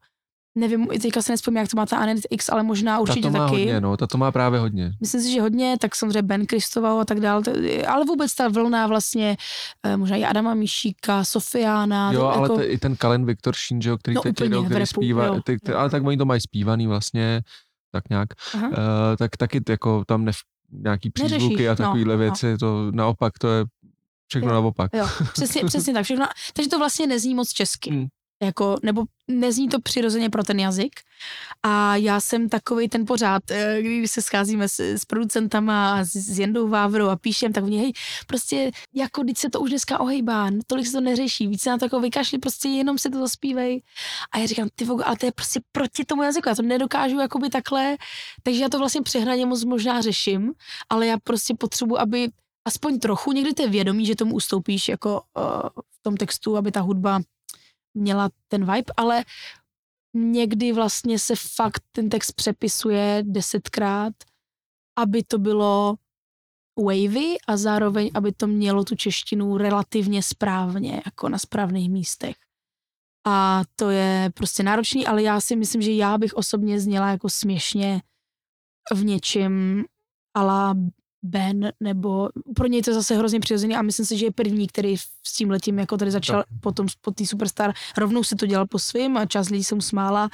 Nevím, 0.56 0.88
teďka 0.88 1.22
se 1.22 1.32
nespomínám, 1.32 1.64
jak 1.64 1.72
to 1.72 1.78
má 1.78 1.86
ta 1.86 1.98
Anet 1.98 2.18
X, 2.30 2.50
ale 2.50 2.64
možná 2.64 2.96
ta 2.96 3.00
určitě 3.00 3.22
to 3.22 3.30
má 3.30 3.40
taky. 3.40 3.58
hodně, 3.58 3.82
no, 3.82 3.98
ta 3.98 4.08
to 4.08 4.18
má 4.18 4.32
právě 4.32 4.60
hodně. 4.60 4.92
Myslím 5.02 5.22
si, 5.22 5.32
že 5.32 5.42
hodně, 5.42 5.78
tak 5.80 5.96
samozřejmě 5.96 6.22
Ben 6.22 6.46
Kristovau 6.46 7.00
a 7.00 7.06
tak 7.06 7.20
dále, 7.20 7.44
ale 7.88 8.06
vůbec 8.06 8.36
ta 8.36 8.48
vlna 8.48 8.88
vlastně, 8.88 9.38
eh, 9.84 9.98
možná 9.98 10.16
i 10.18 10.24
Adama 10.24 10.54
Mišíka, 10.54 11.24
Sofiána. 11.24 12.12
Jo, 12.12 12.22
ale 12.22 12.42
jako, 12.42 12.58
te, 12.58 12.66
i 12.66 12.78
ten 12.78 12.96
Kalen 12.96 13.26
Viktor 13.26 13.56
Šín, 13.56 13.82
že 13.82 13.90
jo, 13.90 13.98
který 13.98 14.16
No 14.16 14.22
teď 14.22 14.32
úplně, 14.32 14.46
jedou, 14.46 14.64
v 14.64 14.66
který 14.66 14.86
zpívá, 14.86 15.26
jo, 15.26 15.40
ty, 15.46 15.58
ty, 15.60 15.74
ale 15.74 15.90
tak 15.90 16.04
oni 16.06 16.18
to 16.18 16.26
mají 16.26 16.42
zpívaný 16.42 16.88
vlastně, 16.88 17.42
tak 17.92 18.10
nějak, 18.10 18.30
Aha. 18.54 18.68
uh, 18.68 18.76
tak 19.18 19.38
taky 19.38 19.62
jako 19.70 20.04
tam 20.08 20.26
nev, 20.26 20.36
nějaký 20.72 21.10
přízvuky 21.10 21.70
a 21.70 21.72
no, 21.72 21.76
takovýhle 21.76 22.14
no. 22.14 22.20
věci, 22.20 22.58
to 22.58 22.92
naopak, 22.92 23.40
to 23.40 23.48
je 23.48 23.66
všechno 24.28 24.50
Jo. 24.50 24.54
naopak. 24.54 24.92
Jo, 24.94 25.08
přesně, 25.34 25.64
přesně 25.66 25.94
tak. 25.94 26.04
Všechno. 26.04 26.26
Takže 26.54 26.70
to 26.70 26.78
vlastně 26.80 27.08
nezní 27.08 27.36
moc 27.36 27.50
česky. 27.50 27.92
Hmm. 27.92 28.08
Jako, 28.46 28.78
nebo 28.84 29.04
nezní 29.28 29.70
to 29.70 29.82
přirozeně 29.82 30.30
pro 30.30 30.44
ten 30.44 30.60
jazyk. 30.60 30.92
A 31.64 31.96
já 31.96 32.20
jsem 32.20 32.50
takový 32.50 32.90
ten 32.90 33.06
pořád, 33.06 33.52
eh, 33.52 33.82
když 33.82 34.12
se 34.12 34.22
scházíme 34.22 34.70
s, 34.70 34.80
s 34.80 35.06
producentama 35.06 35.94
a 35.94 36.04
s, 36.04 36.12
s 36.12 36.40
Jendou 36.40 36.68
Vávrou 36.68 37.08
a 37.08 37.16
píšem, 37.16 37.54
tak 37.54 37.64
oni, 37.64 37.78
hej, 37.78 37.94
prostě 38.28 38.72
jako 38.94 39.24
když 39.24 39.40
se 39.40 39.50
to 39.50 39.60
už 39.60 39.70
dneska 39.70 40.00
ohejbá, 40.00 40.50
tolik 40.68 40.88
se 40.88 40.92
to 40.92 41.02
neřeší, 41.02 41.48
víc 41.48 41.62
se 41.62 41.70
na 41.70 41.78
to 41.78 41.86
jako 41.86 42.00
vykašli, 42.00 42.38
prostě 42.38 42.68
jenom 42.70 42.98
se 42.98 43.10
to 43.10 43.20
zaspívej. 43.20 43.82
A 44.32 44.38
já 44.38 44.46
říkám, 44.46 44.70
ty 44.76 44.86
vogo, 44.86 45.04
ale 45.06 45.18
to 45.18 45.26
je 45.26 45.32
prostě 45.32 45.60
proti 45.72 46.06
tomu 46.06 46.24
jazyku, 46.24 46.50
já 46.50 46.56
to 46.56 46.62
nedokážu 46.62 47.20
jakoby 47.20 47.50
takhle, 47.50 47.98
takže 48.44 48.62
já 48.62 48.70
to 48.70 48.80
vlastně 48.80 49.02
přehraně 49.02 49.46
moc 49.46 49.64
možná 49.64 50.02
řeším, 50.02 50.54
ale 50.90 51.08
já 51.08 51.18
prostě 51.24 51.56
potřebuji, 51.60 52.00
aby 52.00 52.30
aspoň 52.66 53.00
trochu, 53.00 53.32
někdy 53.32 53.54
to 53.54 53.62
je 53.62 53.70
vědomí, 53.70 54.06
že 54.06 54.16
tomu 54.16 54.36
ustoupíš 54.36 54.90
jako 54.90 55.22
uh, 55.38 55.44
v 55.92 56.04
tom 56.04 56.18
textu, 56.18 56.58
aby 56.58 56.72
ta 56.72 56.82
hudba 56.82 57.20
měla 57.94 58.30
ten 58.48 58.66
vibe, 58.74 58.94
ale 58.98 59.24
někdy 60.14 60.74
vlastně 60.74 61.20
se 61.20 61.34
fakt 61.36 61.84
ten 61.92 62.10
text 62.10 62.32
přepisuje 62.32 63.24
desetkrát, 63.26 64.14
aby 65.00 65.24
to 65.24 65.38
bylo 65.38 65.96
wavy 66.78 67.38
a 67.48 67.58
zároveň, 67.58 68.12
aby 68.14 68.32
to 68.32 68.48
mělo 68.48 68.84
tu 68.84 68.96
češtinu 68.96 69.58
relativně 69.58 70.24
správně, 70.24 71.02
jako 71.06 71.30
na 71.30 71.38
správných 71.38 71.92
místech. 71.92 72.36
A 73.28 73.62
to 73.76 73.90
je 73.90 74.32
prostě 74.34 74.64
náročný, 74.64 75.08
ale 75.08 75.24
já 75.24 75.42
si 75.42 75.56
myslím, 75.56 75.82
že 75.82 75.92
já 75.92 76.18
bych 76.18 76.34
osobně 76.34 76.80
zněla 76.80 77.10
jako 77.10 77.30
směšně 77.30 78.02
v 78.94 79.06
něčem 79.06 79.84
ala 80.38 80.76
Ben, 81.24 81.72
nebo 81.80 82.30
pro 82.56 82.68
něj 82.68 82.82
to 82.82 82.90
je 82.90 82.94
zase 82.94 83.16
hrozně 83.16 83.40
přirozený 83.40 83.76
a 83.76 83.82
myslím 83.82 84.06
si, 84.06 84.18
že 84.18 84.26
je 84.26 84.32
první, 84.32 84.68
který 84.68 84.98
s 84.98 85.34
tím 85.38 85.50
letím 85.50 85.80
jako 85.80 85.98
tady 85.98 86.12
začal 86.12 86.44
potom 86.60 86.88
po 87.02 87.12
té 87.12 87.26
Superstar, 87.26 87.74
rovnou 87.98 88.24
si 88.24 88.36
to 88.36 88.46
dělal 88.46 88.68
po 88.68 88.80
svým 88.80 89.18
a 89.18 89.26
část 89.26 89.50
lidí 89.50 89.64
se 89.64 89.76
mu 89.76 89.82
smála 89.82 90.30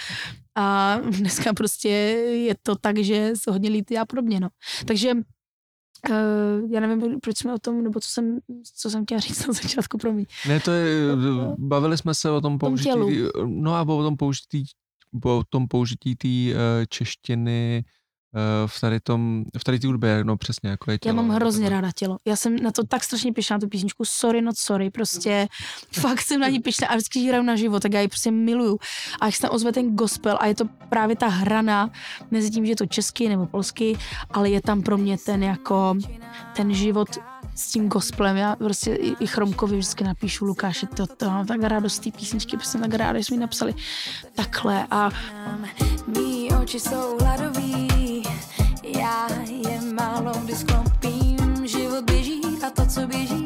a 0.56 0.98
dneska 1.00 1.54
prostě 1.54 1.90
je 1.90 2.56
to 2.64 2.76
tak, 2.76 2.98
že 2.98 3.32
se 3.36 3.52
hodně 3.52 3.70
líty 3.70 3.98
a 3.98 4.06
podobně, 4.06 4.40
no. 4.40 4.50
Takže 4.86 5.14
Uh, 6.10 6.72
já 6.72 6.80
nevím, 6.80 7.20
proč 7.20 7.38
jsme 7.38 7.54
o 7.54 7.60
tom, 7.60 7.84
nebo 7.84 8.00
co 8.00 8.10
jsem, 8.10 8.40
co 8.76 8.90
jsem 8.90 9.04
chtěla 9.04 9.20
říct 9.20 9.48
na 9.48 9.54
začátku, 9.54 9.98
pro 9.98 10.14
mě. 10.14 10.26
Ne, 10.48 10.60
to 10.60 10.72
je, 10.72 11.16
bavili 11.58 11.98
jsme 11.98 12.16
se 12.16 12.32
o 12.32 12.42
tom 12.42 12.58
použití, 12.58 12.90
tělu. 12.90 13.10
no 13.46 13.76
a 13.76 13.82
o 13.82 14.04
tom 14.04 14.18
použití, 14.18 14.64
o 15.26 15.44
tom 15.50 15.68
použití 15.68 16.16
té 16.16 16.28
eh, 16.28 16.56
češtiny 16.90 17.84
v 18.66 18.82
tady 18.82 19.00
tom, 19.00 19.44
v 19.58 19.64
tady 19.64 19.80
té 19.80 19.88
hudbě, 19.88 20.24
no 20.24 20.38
přesně, 20.38 20.70
jako 20.70 20.92
je 20.92 21.00
tělo. 21.00 21.16
Já 21.16 21.22
mám 21.22 21.36
hrozně 21.36 21.70
ráda 21.70 21.92
tělo. 21.96 22.18
Já 22.26 22.36
jsem 22.36 22.56
na 22.56 22.72
to 22.72 22.84
tak 22.84 23.04
strašně 23.04 23.34
pišná, 23.34 23.56
na 23.56 23.60
tu 23.60 23.68
písničku 23.68 24.06
Sorry 24.06 24.42
not 24.42 24.58
sorry, 24.58 24.90
prostě 24.90 25.48
fakt 25.92 26.22
jsem 26.22 26.42
na 26.42 26.48
ní 26.48 26.60
pišná 26.60 26.88
a 26.88 26.96
vždycky 26.96 27.28
hraju 27.28 27.44
na 27.44 27.56
živo, 27.56 27.80
tak 27.80 27.94
já 27.94 28.02
ji 28.02 28.08
prostě 28.08 28.32
miluju. 28.32 28.80
A 29.22 29.26
jak 29.26 29.36
se 29.36 29.42
tam 29.42 29.52
ozve 29.54 29.72
ten 29.72 29.96
gospel 29.96 30.38
a 30.40 30.46
je 30.46 30.56
to 30.56 30.66
právě 30.90 31.16
ta 31.16 31.28
hrana 31.28 31.90
mezi 32.32 32.50
tím, 32.50 32.66
že 32.66 32.72
je 32.72 32.76
to 32.76 32.86
český 32.86 33.30
nebo 33.30 33.46
polský, 33.46 33.98
ale 34.32 34.50
je 34.50 34.62
tam 34.62 34.82
pro 34.82 34.98
mě 34.98 35.18
ten 35.18 35.44
jako, 35.44 35.96
ten 36.56 36.74
život 36.74 37.10
s 37.56 37.72
tím 37.72 37.90
gospelem. 37.90 38.38
Já 38.38 38.56
prostě 38.56 38.94
i, 38.94 39.16
i 39.20 39.28
Chromkovi 39.28 39.78
vždycky 39.78 40.04
napíšu 40.04 40.46
Lukáši, 40.46 40.88
to, 40.88 41.08
to 41.08 41.26
mám 41.26 41.46
tak 41.46 41.64
rádo 41.64 41.90
z 41.90 42.00
té 42.00 42.12
písničky, 42.12 42.58
protože 42.58 42.70
jsem 42.70 42.82
tak 42.82 42.94
ráda, 42.94 43.20
že 43.20 43.26
jsme 43.26 43.36
ji 43.36 43.40
napsali 43.40 43.74
takhle 44.36 44.86
a 44.92 45.10
Mí 46.08 46.50
oči 46.62 46.80
jsou 46.80 47.18
hladový, 47.22 48.24
já 48.84 49.28
je 49.46 49.82
málo 49.94 50.32
kdy 50.44 50.56
sklopím. 50.56 51.68
Život 51.68 52.06
běží 52.06 52.42
a 52.68 52.70
to, 52.70 52.86
co 52.86 53.08
běží, 53.08 53.46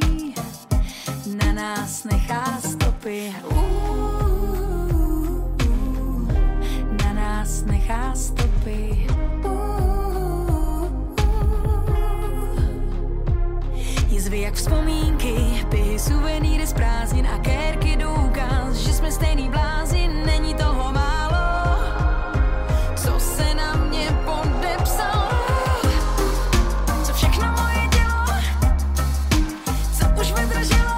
na 1.45 1.53
nás 1.53 2.03
nechá 2.03 2.61
stopy. 2.61 3.33
Uh, 3.51 3.63
na 7.03 7.13
nás 7.13 7.61
nechá 7.61 8.15
stopy. 8.15 8.92
Jizvy 14.33 14.45
jak 14.45 14.53
vzpomínky, 14.53 15.35
pihy, 15.69 15.99
suvenýry 15.99 16.67
z 16.67 16.73
prázdnin 16.73 17.27
a 17.27 17.37
kérky 17.37 17.95
důkaz, 17.95 18.75
že 18.75 18.93
jsme 18.93 19.11
stejný 19.11 19.49
blázi, 19.49 20.07
není 20.25 20.53
toho 20.53 20.93
málo, 20.93 21.77
co 22.95 23.19
se 23.19 23.55
na 23.55 23.75
mě 23.75 24.09
podepsalo. 24.25 25.29
Co 27.03 27.13
všechno 27.13 27.51
moje 27.51 27.89
tělo, 27.93 28.25
co 29.99 30.21
už 30.21 30.33
vydrželo. 30.33 30.93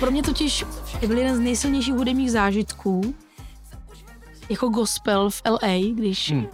Pro 0.00 0.10
mě 0.10 0.22
totiž 0.22 0.64
byl 1.06 1.18
jeden 1.18 1.36
z 1.36 1.40
nejsilnějších 1.40 1.94
hudebních 1.94 2.30
zážitků 2.30 3.14
jako 4.48 4.68
gospel 4.68 5.30
v 5.30 5.42
LA, 5.50 5.94
když 5.94 6.30
Hmm. 6.30 6.44
uh, 6.44 6.48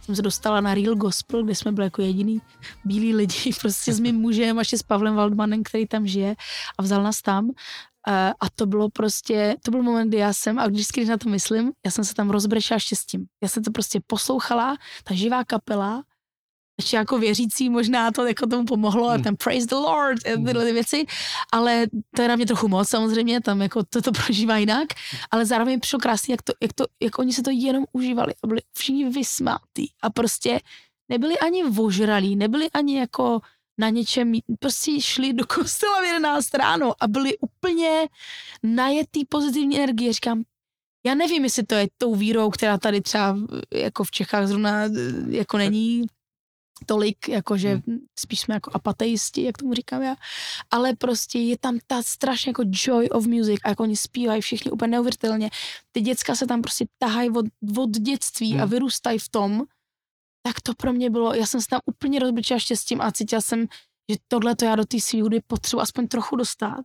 jsem 0.00 0.16
se 0.16 0.22
dostala 0.22 0.60
na 0.60 0.74
Real 0.74 0.94
Gospel, 0.94 1.44
kde 1.44 1.54
jsme 1.54 1.72
byli 1.72 1.86
jako 1.86 2.02
jediný 2.02 2.40
bílí 2.84 3.14
lidi, 3.14 3.52
prostě 3.60 3.92
s 3.92 4.00
mým 4.00 4.16
mužem 4.16 4.58
a 4.58 4.60
ještě 4.60 4.78
s 4.78 4.82
Pavlem 4.82 5.14
Waldmanem, 5.14 5.62
který 5.62 5.86
tam 5.86 6.06
žije 6.06 6.36
a 6.78 6.82
vzal 6.82 7.02
nás 7.02 7.22
tam. 7.22 7.44
Uh, 7.44 7.52
a 8.40 8.50
to 8.54 8.66
bylo 8.66 8.88
prostě, 8.90 9.56
to 9.64 9.70
byl 9.70 9.82
moment, 9.82 10.08
kdy 10.08 10.16
já 10.16 10.32
jsem, 10.32 10.58
a 10.58 10.66
vždycky, 10.66 11.00
když 11.00 11.08
na 11.08 11.16
to 11.16 11.28
myslím, 11.28 11.72
já 11.84 11.90
jsem 11.90 12.04
se 12.04 12.14
tam 12.14 12.30
rozbrečela 12.30 12.78
štěstím. 12.78 13.26
Já 13.42 13.48
jsem 13.48 13.62
to 13.62 13.70
prostě 13.70 14.00
poslouchala, 14.06 14.76
ta 15.04 15.14
živá 15.14 15.44
kapela, 15.44 16.02
ještě 16.78 16.96
jako 16.96 17.18
věřící 17.18 17.70
možná 17.70 18.10
to 18.10 18.26
jako 18.26 18.46
tomu 18.46 18.64
pomohlo 18.64 19.08
a 19.08 19.12
Hmm. 19.12 19.22
tam 19.22 19.36
praise 19.36 19.66
the 19.66 19.74
Lord 19.74 20.26
a 20.26 20.44
tyhle 20.46 20.64
ty 20.64 20.72
věci, 20.72 21.06
ale 21.52 21.86
to 22.16 22.22
je 22.22 22.28
na 22.28 22.36
mě 22.36 22.46
trochu 22.46 22.68
moc 22.68 22.88
samozřejmě, 22.88 23.40
tam 23.40 23.62
jako 23.62 23.82
to, 23.90 24.02
to 24.02 24.12
prožívá 24.24 24.56
jinak, 24.56 24.88
ale 25.30 25.46
zároveň 25.46 25.74
mi 25.74 25.80
přišlo 25.80 25.98
krásný, 25.98 26.32
jak, 26.32 26.42
to, 26.42 26.52
jak, 26.62 26.72
to, 26.72 26.84
jak 27.02 27.18
oni 27.18 27.32
se 27.32 27.42
to 27.42 27.50
jenom 27.50 27.84
užívali 27.92 28.34
a 28.42 28.46
byli 28.46 28.60
všichni 28.76 29.10
vysmátý 29.10 29.86
a 30.02 30.10
prostě 30.10 30.60
nebyli 31.08 31.38
ani 31.38 31.64
vožralí, 31.64 32.36
nebyli 32.36 32.70
ani 32.70 32.98
jako 32.98 33.40
na 33.80 33.88
něčem, 33.88 34.32
prostě 34.58 35.00
šli 35.00 35.32
do 35.32 35.46
kostela 35.46 36.00
v 36.00 36.04
11 36.04 36.54
ráno 36.54 36.94
a 37.00 37.08
byli 37.08 37.38
úplně 37.38 38.06
najetý 38.62 39.24
pozitivní 39.24 39.76
energie. 39.76 40.12
Říkám, 40.12 40.42
já 41.06 41.14
nevím, 41.14 41.44
jestli 41.44 41.62
to 41.62 41.74
je 41.74 41.88
tou 41.98 42.14
vírou, 42.14 42.50
která 42.50 42.78
tady 42.78 43.00
třeba 43.00 43.36
jako 43.72 44.04
v 44.04 44.10
Čechách 44.10 44.46
zrovna 44.46 44.84
eh, 44.84 44.90
jako 45.28 45.58
není 45.58 46.06
tolik, 46.86 47.28
jakože 47.28 47.68
Hmm. 47.86 47.98
spíš 48.18 48.40
jsme 48.40 48.54
jako 48.54 48.70
apateisti, 48.74 49.42
jak 49.42 49.58
tomu 49.58 49.74
říkám 49.74 50.02
já, 50.02 50.16
ale 50.70 50.96
prostě 50.96 51.38
je 51.38 51.58
tam 51.58 51.78
ta 51.86 52.02
strašně 52.02 52.50
jako 52.50 52.62
joy 52.66 53.08
of 53.08 53.26
music 53.26 53.60
a 53.64 53.68
jako 53.68 53.82
oni 53.82 53.96
zpívají 53.96 54.40
všichni 54.40 54.70
úplně 54.70 54.90
neuvěřitelně. 54.90 55.50
Ty 55.92 56.00
děcka 56.00 56.34
se 56.34 56.46
tam 56.46 56.62
prostě 56.62 56.86
tahají 56.98 57.30
od, 57.30 57.46
od 57.78 57.90
dětství 57.90 58.52
Hmm. 58.52 58.62
a 58.62 58.64
vyrůstají 58.64 59.18
v 59.18 59.28
tom, 59.28 59.62
tak 60.46 60.60
to 60.60 60.74
pro 60.74 60.92
mě 60.92 61.10
bylo, 61.10 61.34
já 61.34 61.46
jsem 61.46 61.60
se 61.60 61.66
tam 61.68 61.80
úplně 61.86 62.18
rozbrčela 62.18 62.60
štěstím 62.60 63.00
a 63.00 63.12
cítila 63.12 63.40
jsem, 63.40 63.66
že 64.10 64.16
tohle 64.28 64.56
to 64.56 64.64
já 64.64 64.76
do 64.76 64.84
té 64.84 65.00
svý 65.00 65.20
hudby 65.22 65.40
potřebuji 65.46 65.80
aspoň 65.80 66.08
trochu 66.08 66.36
dostat 66.36 66.84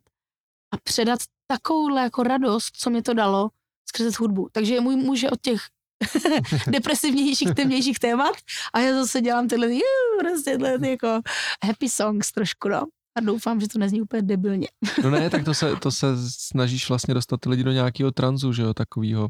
a 0.74 0.78
předat 0.84 1.20
takovouhle 1.48 2.02
jako 2.02 2.24
radost, 2.24 2.78
co 2.78 2.90
mě 2.90 3.04
to 3.04 3.14
dalo 3.14 3.50
skrze 3.90 4.10
hudbu. 4.20 4.50
Takže 4.52 4.82
můj 4.82 4.96
muž 4.96 5.22
je 5.22 5.32
od 5.32 5.42
těch 5.42 5.62
depresivnějších, 6.68 7.54
temnějších 7.56 8.00
témat 8.00 8.36
a 8.74 8.80
já 8.80 8.94
zase 8.94 9.22
dělám 9.22 9.48
tyhle, 9.48 9.74
jú, 9.74 9.80
prostě 10.20 10.52
tyhle 10.52 10.80
ty 10.80 10.90
jako 10.90 11.22
happy 11.66 11.90
songs 11.90 12.32
trošku, 12.32 12.70
no. 12.70 12.84
A 13.18 13.22
doufám, 13.22 13.62
že 13.62 13.68
to 13.68 13.80
nezní 13.80 14.02
úplně 14.02 14.22
debilně. 14.22 14.68
No 15.04 15.10
ne, 15.10 15.30
tak 15.30 15.46
to 15.46 15.54
se, 15.54 15.76
to 15.76 15.92
se 15.92 16.08
snažíš 16.30 16.90
vlastně 16.90 17.14
dostat 17.14 17.40
ty 17.40 17.50
lidi 17.50 17.64
do 17.64 17.72
nějakého 17.72 18.12
tranzu, 18.12 18.54
že 18.54 18.62
jo, 18.62 18.74
takového, 18.74 19.30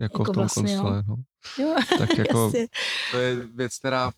jako, 0.00 0.22
Jako 0.22 0.24
v 0.24 0.26
tom 0.26 0.34
vlastně, 0.34 0.74
jo. 0.74 0.82
kostele, 0.82 1.02
no. 1.08 1.16
Jo, 1.58 1.76
Tak 1.98 2.18
jako, 2.18 2.52
to 3.10 3.18
je 3.18 3.36
věc, 3.54 3.78
která 3.78 4.10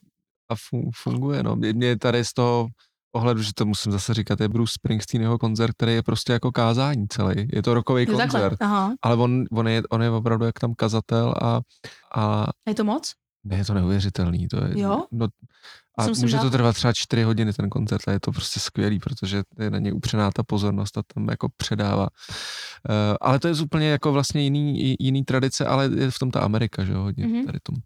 funguje, 1.03 1.43
no. 1.43 1.57
Mě 1.57 1.99
tady 1.99 2.25
z 2.25 2.33
toho 2.33 2.69
ohledu, 3.13 3.43
že 3.43 3.51
to 3.55 3.67
musím 3.67 3.93
zase 3.93 4.15
říkat, 4.15 4.41
je 4.41 4.49
Bruce 4.49 4.73
Springsteen 4.75 5.23
jeho 5.23 5.39
koncert, 5.39 5.73
který 5.73 5.93
je 5.95 6.03
prostě 6.03 6.33
jako 6.33 6.53
kázání 6.53 7.09
celý. 7.09 7.49
Je 7.53 7.63
to 7.63 7.75
rokový 7.75 8.07
takhle, 8.07 8.27
koncert, 8.27 8.57
aha. 8.63 8.95
ale 9.03 9.17
on, 9.17 9.45
on, 9.53 9.69
je, 9.69 9.83
on 9.91 10.03
je 10.03 10.11
opravdu 10.11 10.45
jak 10.45 10.59
tam 10.59 10.75
kazatel 10.75 11.35
a, 11.43 11.61
a 12.17 12.47
Je 12.69 12.75
to 12.75 12.85
moc? 12.85 13.13
ne, 13.45 13.57
je 13.57 13.65
to 13.65 13.75
neuvěřitelný. 13.75 14.49
To 14.49 14.65
je, 14.65 14.81
Jo? 14.81 15.05
No, 15.13 15.29
a 15.99 16.05
Jsem 16.05 16.15
může 16.21 16.39
to 16.39 16.51
trvat 16.51 16.73
třeba 16.77 16.93
čtyři 16.93 17.23
hodiny 17.23 17.53
ten 17.53 17.71
koncert 17.71 18.09
a 18.09 18.13
je 18.13 18.21
to 18.21 18.33
prostě 18.33 18.61
skvělý, 18.61 18.99
protože 18.99 19.43
je 19.59 19.71
na 19.71 19.79
něj 19.79 19.93
upřená 19.93 20.31
ta 20.31 20.43
pozornost 20.43 20.99
a 20.99 21.03
tam 21.15 21.29
jako 21.29 21.49
předává. 21.57 22.03
Uh, 22.03 23.17
ale 23.21 23.39
to 23.39 23.49
je 23.49 23.55
úplně 23.63 23.89
jako 23.89 24.13
vlastně 24.13 24.43
jiný, 24.43 24.95
jiný 25.01 25.25
tradice, 25.25 25.67
ale 25.67 25.91
je 25.97 26.11
v 26.11 26.19
tom 26.19 26.31
ta 26.31 26.41
Amerika, 26.41 26.85
že 26.85 26.93
jo, 26.93 27.01
hodně 27.01 27.27
Mhm. 27.27 27.47
tady 27.47 27.59
tom. 27.63 27.77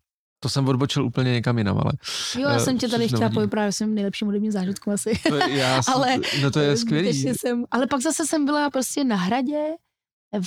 To 0.41 0.49
jsem 0.49 0.69
odbočil 0.69 1.05
úplně 1.05 1.33
někam 1.33 1.59
jinam, 1.59 1.79
ale 1.79 1.93
Jo, 2.39 2.49
já 2.49 2.57
Eh, 2.57 2.61
jsem 2.61 2.79
tě 2.79 2.89
tady 2.89 3.07
chtěla 3.07 3.21
nevadí. 3.21 3.35
povyprávět 3.35 3.73
svým 3.75 3.95
nejlepším 3.95 4.27
hudebním 4.27 4.53
zážitku 4.53 4.91
asi. 4.91 5.13
to 5.29 5.35
je, 5.35 5.57
já, 5.57 5.83
jsem- 5.83 5.95
Ale, 5.95 6.17
no 6.43 6.51
to 6.51 6.61
je 6.61 6.77
skvělý. 6.77 7.07
Ještě 7.07 7.35
jsem, 7.41 7.65
ale 7.71 7.87
pak 7.87 8.01
zase 8.01 8.27
jsem 8.27 8.45
byla 8.45 8.71
prostě 8.71 9.05
na 9.05 9.17
hradě, 9.17 9.65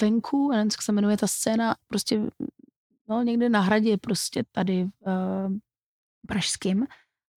venku, 0.02 0.50
já 0.52 0.58
nevím, 0.58 0.72
jak 0.74 0.82
se 0.82 0.92
jmenuje 0.92 1.18
ta 1.18 1.28
scéna, 1.28 1.76
prostě 1.88 2.22
no, 3.10 3.22
někde 3.24 3.50
na 3.50 3.60
hradě, 3.62 3.98
prostě 3.98 4.44
tady 4.52 4.84
v 4.86 4.90
uh, 5.48 5.54
Pražským. 6.28 6.86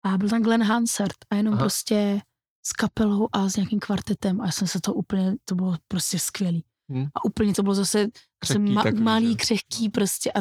A 0.05 0.19
byl 0.19 0.29
tam 0.29 0.43
Glenn 0.43 0.63
Hansard 0.63 1.15
a 1.31 1.35
jenom 1.37 1.53
Aha. 1.55 1.59
Aha. 1.61 1.65
prostě 1.65 2.21
s 2.67 2.73
kapelou 2.73 3.29
a 3.33 3.49
s 3.49 3.57
nějakým 3.57 3.81
kvartetem 3.81 4.41
a 4.41 4.47
já 4.47 4.53
jsem 4.53 4.69
se 4.69 4.81
to 4.81 4.95
úplně, 4.95 5.35
to 5.45 5.55
bylo 5.55 5.77
prostě 5.89 6.19
skvělý. 6.19 6.65
Hm. 6.93 7.07
A 7.15 7.25
úplně 7.25 7.55
to 7.55 7.63
bylo 7.63 7.75
zase, 7.75 7.99
zase 7.99 8.13
Křehký 8.39 8.73
ma, 8.73 8.83
takový, 8.83 9.03
malý, 9.03 9.29
že? 9.31 9.37
křehký 9.37 9.89
prostě. 9.89 10.33
A, 10.33 10.39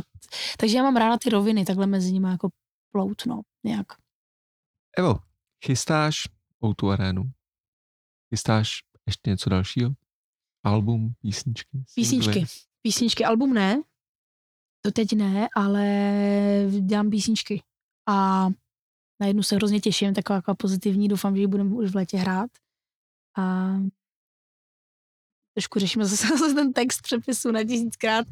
takže 0.59 0.77
já 0.77 0.83
mám 0.83 0.95
ráda 0.95 1.17
ty 1.17 1.29
roviny, 1.29 1.65
takhle 1.65 1.87
mezi 1.87 2.13
nimi 2.13 2.27
jako 2.29 2.49
ploutno 2.91 3.41
nějak. 3.65 3.87
Evo, 4.97 5.19
chystáš 5.65 6.15
tu 6.75 6.89
arénu? 6.89 7.23
Chystáš 8.29 8.79
ještě 9.07 9.29
něco 9.29 9.49
dalšího? 9.49 9.91
Album, 10.63 11.13
písničky? 11.21 11.83
Písničky. 11.95 12.33
singly? 12.33 12.47
Písničky, 12.81 13.25
album 13.25 13.53
ne, 13.53 13.83
to 14.81 14.91
teď 14.91 15.13
ne, 15.13 15.47
ale 15.55 15.85
dělám 16.79 17.09
písničky. 17.09 17.63
A 18.07 18.47
na 19.21 19.27
jednu 19.27 19.43
se 19.43 19.55
hrozně 19.55 19.79
těším, 19.79 20.13
taková, 20.13 20.37
taková 20.37 20.55
pozitivní, 20.55 21.07
doufám, 21.07 21.35
že 21.35 21.41
ji 21.41 21.47
budeme 21.47 21.75
už 21.75 21.91
v 21.91 21.95
létě 21.95 22.17
hrát. 22.17 22.49
A 23.37 23.73
trošku 25.53 25.79
řešíme 25.79 26.05
zase, 26.05 26.27
zase 26.37 26.53
ten 26.53 26.73
text 26.73 27.01
přepisu 27.01 27.51
na 27.51 27.63
tisíckrát. 27.63 28.25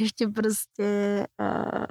Ještě 0.00 0.28
prostě 0.28 1.26
uh, 1.40 1.84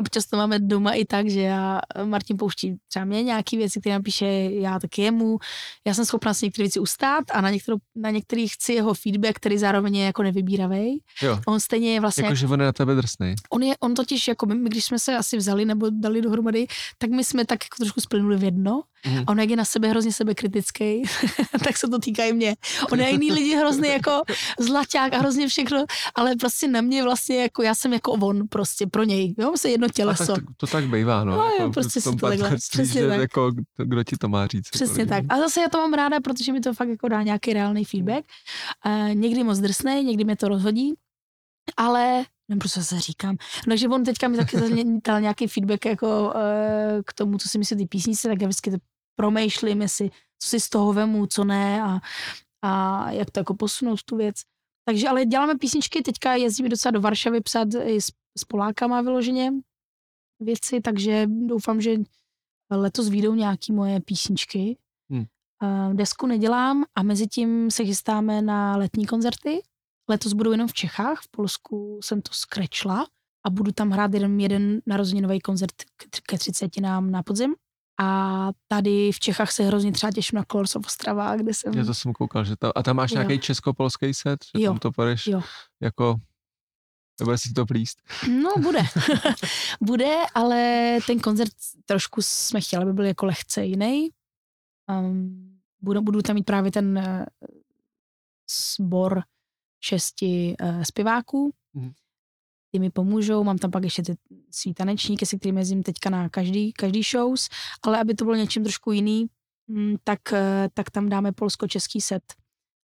občas 0.00 0.26
to 0.26 0.36
máme 0.36 0.58
doma 0.58 0.92
i 0.92 1.04
tak, 1.04 1.28
že 1.28 1.40
já, 1.40 1.80
Martin 2.04 2.36
pouští 2.36 2.76
třeba 2.88 3.04
mě 3.04 3.22
nějaký 3.22 3.56
věci, 3.56 3.80
které 3.80 3.94
napíše 3.94 4.26
já 4.50 4.78
tak 4.78 4.98
jemu. 4.98 5.38
Já 5.86 5.94
jsem 5.94 6.04
schopná 6.04 6.34
si 6.34 6.46
některé 6.46 6.64
věci 6.64 6.80
ustát 6.80 7.24
a 7.32 7.40
na, 7.40 7.50
některou, 7.50 7.76
na 7.96 8.10
některých 8.10 8.52
chci 8.52 8.72
jeho 8.72 8.94
feedback, 8.94 9.36
který 9.36 9.58
zároveň 9.58 9.96
je 9.96 10.04
jako 10.04 10.22
nevybíravý. 10.22 11.02
Jo, 11.22 11.40
On 11.46 11.60
stejně 11.60 11.94
je 11.94 12.00
vlastně, 12.00 12.24
jakože 12.24 12.46
on 12.46 12.60
je 12.60 12.66
na 12.66 12.72
tebe 12.72 12.94
drsnej. 12.94 13.34
on, 13.50 13.62
je, 13.62 13.74
on 13.80 13.94
totiž, 13.94 14.28
jako 14.28 14.46
my, 14.46 14.54
my, 14.54 14.68
když 14.68 14.84
jsme 14.84 14.98
se 14.98 15.16
asi 15.16 15.36
vzali 15.36 15.64
nebo 15.64 15.86
dali 15.90 16.22
dohromady, 16.22 16.66
tak 16.98 17.10
my 17.10 17.24
jsme 17.24 17.44
tak 17.44 17.58
jako 17.64 17.76
trošku 17.78 18.00
splynuli 18.00 18.36
v 18.36 18.44
jedno 18.44 18.82
Mhm. 19.06 19.24
A 19.26 19.30
on 19.30 19.40
jak 19.40 19.50
je 19.50 19.56
na 19.56 19.64
sebe 19.64 19.88
hrozně 19.88 20.12
sebekritický, 20.12 21.02
tak 21.64 21.76
se 21.76 21.88
to 21.88 21.98
týká 21.98 22.24
i 22.24 22.32
mě. 22.32 22.56
On 22.92 23.00
je 23.00 23.10
jiný 23.10 23.32
lidi 23.32 23.56
hrozně 23.56 23.88
jako 23.88 24.22
zlaťák 24.58 25.12
a 25.12 25.18
hrozně 25.18 25.48
všechno, 25.48 25.84
ale 26.14 26.36
prostě 26.36 26.68
na 26.68 26.80
mě 26.80 27.02
vlastně 27.02 27.42
jako 27.42 27.62
já 27.62 27.74
jsem 27.74 27.92
jako 27.92 28.12
on 28.12 28.48
prostě 28.48 28.86
pro 28.86 29.04
něj. 29.04 29.34
Jo, 29.38 29.52
se 29.56 29.68
jedno 29.68 29.84
A 29.84 29.88
tak 29.88 29.96
těleso. 29.96 30.34
to, 30.34 30.40
to 30.56 30.66
tak 30.66 30.84
bývá, 30.84 31.24
no. 31.24 31.36
No 31.36 31.44
jo, 31.44 31.52
jako 31.58 31.72
prostě 31.72 32.00
v 32.00 32.04
tom 32.04 32.12
si 32.12 32.18
to 32.20 32.28
takhle, 32.28 32.56
přesně 32.56 33.08
tak. 33.08 33.20
Jako, 33.20 33.50
kdo 33.76 34.04
ti 34.04 34.16
to 34.16 34.28
má 34.28 34.46
říct? 34.46 34.68
Přesně 34.70 35.00
jako 35.00 35.08
tak. 35.08 35.18
lidi. 35.18 35.28
A 35.28 35.38
zase 35.38 35.60
já 35.60 35.68
to 35.68 35.78
mám 35.78 35.94
ráda, 35.94 36.20
protože 36.20 36.52
mi 36.52 36.60
to 36.60 36.74
fakt 36.74 36.88
jako 36.88 37.08
dá 37.08 37.22
nějaký 37.22 37.52
reálný 37.52 37.84
feedback. 37.84 38.24
Uh, 38.86 39.14
někdy 39.14 39.44
moc 39.44 39.58
drsnej, 39.58 40.04
někdy 40.04 40.24
mě 40.24 40.36
to 40.36 40.48
rozhodí, 40.48 40.94
ale 41.76 42.24
nevím, 42.50 42.58
proč 42.58 42.72
se 42.72 43.00
říkám. 43.00 43.36
No, 43.66 43.70
takže 43.70 43.88
on 43.88 44.04
teďka 44.04 44.28
mi 44.28 44.36
taky 44.36 44.56
dal 45.06 45.20
nějaký 45.20 45.46
feedback 45.46 45.84
jako 45.84 46.24
uh, 46.24 46.32
k 47.06 47.12
tomu, 47.12 47.38
co 47.38 47.48
si 47.48 47.58
myslí 47.58 47.76
ty 47.76 47.86
písnice, 47.86 48.28
tak 48.28 48.42
já 48.42 48.48
vždycky 48.48 48.70
to 48.70 48.76
promýšlím, 49.16 49.82
jestli 49.82 50.10
co 50.38 50.48
si 50.48 50.60
z 50.60 50.68
toho 50.68 50.92
vemu, 50.92 51.26
co 51.26 51.44
ne 51.44 51.82
a, 51.82 52.00
a 52.62 53.10
jak 53.10 53.30
to 53.30 53.40
jako 53.40 53.54
posunout 53.54 54.02
tu 54.02 54.16
věc. 54.16 54.36
Takže 54.84 55.08
ale 55.08 55.26
děláme 55.26 55.58
písničky, 55.58 56.02
teďka 56.02 56.34
jezdíme 56.34 56.68
docela 56.68 56.90
do 56.90 57.00
Varšavy 57.00 57.40
psát 57.40 57.68
i 57.84 58.00
s, 58.00 58.12
s 58.38 58.44
Polákama 58.44 59.00
vyloženě 59.00 59.52
věci, 60.40 60.80
takže 60.80 61.26
doufám, 61.26 61.80
že 61.80 61.96
letos 62.70 63.08
výjdou 63.08 63.34
nějaký 63.34 63.72
moje 63.72 64.00
písničky. 64.00 64.76
Hmm. 65.10 65.26
Desku 65.96 66.26
nedělám 66.26 66.84
a 66.94 67.02
mezi 67.02 67.26
tím 67.26 67.70
se 67.70 67.84
chystáme 67.84 68.42
na 68.42 68.76
letní 68.76 69.06
koncerty. 69.06 69.62
Letos 70.10 70.32
budou 70.32 70.50
jenom 70.52 70.68
v 70.68 70.72
Čechách, 70.72 71.20
v 71.22 71.28
Polsku 71.30 72.00
jsem 72.04 72.22
to 72.22 72.32
skrečla 72.32 73.06
a 73.46 73.50
budu 73.50 73.72
tam 73.72 73.90
hrát 73.90 74.14
jeden, 74.14 74.40
jeden 74.40 74.80
narozeninový 74.86 75.40
koncert 75.40 75.72
k- 75.96 76.20
ke 76.26 76.38
30 76.38 76.80
nám 76.80 77.10
na 77.10 77.22
podzim. 77.22 77.54
A 78.02 78.48
tady 78.68 79.12
v 79.12 79.20
Čechách 79.20 79.52
se 79.52 79.62
hrozně 79.62 79.92
třeba 79.92 80.12
těším 80.12 80.36
na 80.36 80.44
Colors 80.52 80.76
of 80.76 80.86
Ostrava, 80.86 81.36
kde 81.36 81.54
jsem... 81.54 81.74
Já 81.74 81.84
to 81.84 81.94
jsem 81.94 82.12
koukal, 82.12 82.44
že 82.44 82.56
tam, 82.56 82.72
a 82.74 82.82
tam 82.82 82.96
máš 82.96 83.10
Jo. 83.10 83.14
nějaký 83.18 83.38
česko-polský 83.38 84.14
set, 84.14 84.44
že 84.44 84.62
Jo. 84.64 84.70
tam 84.70 84.78
to 84.78 84.92
půjdeš 84.92 85.26
Jo. 85.26 85.42
jako, 85.80 86.16
nebude 87.20 87.38
si 87.38 87.52
to 87.52 87.66
plíst. 87.66 87.98
No, 88.42 88.50
bude. 88.62 88.80
bude, 89.80 90.16
ale 90.34 90.98
ten 91.06 91.20
koncert 91.20 91.52
trošku 91.86 92.22
jsme 92.22 92.60
chtěli, 92.60 92.82
aby 92.82 92.92
byl 92.92 93.04
jako 93.04 93.26
lehce 93.26 93.64
jiný. 93.64 94.08
Um, 94.90 95.60
budu, 95.80 96.00
budu 96.02 96.22
tam 96.22 96.34
mít 96.34 96.46
právě 96.46 96.72
ten 96.72 96.98
uh, 96.98 97.24
sbor 98.50 99.22
šesti 99.80 100.54
uh, 100.62 100.82
zpěváků. 100.82 101.54
Mhm. 101.74 101.92
Ty 102.72 102.78
mi 102.78 102.90
pomůžou, 102.90 103.44
mám 103.44 103.58
tam 103.58 103.70
pak 103.70 103.84
ještě 103.84 104.02
ty 104.02 104.16
svý 104.50 104.74
tanečníky, 104.74 105.26
se 105.26 105.36
kterými 105.36 105.60
jezdím 105.60 105.82
teďka 105.82 106.10
na 106.10 106.28
každý, 106.28 106.72
každý 106.72 107.02
shows, 107.02 107.48
ale 107.82 108.00
aby 108.00 108.14
to 108.14 108.24
bylo 108.24 108.36
něčím 108.36 108.62
trošku 108.62 108.92
jiný, 108.92 109.26
mm, 109.66 109.96
tak, 110.04 110.32
eh, 110.32 110.68
tak 110.74 110.90
tam 110.90 111.08
dáme 111.08 111.32
polsko-český 111.32 112.00
set. 112.00 112.22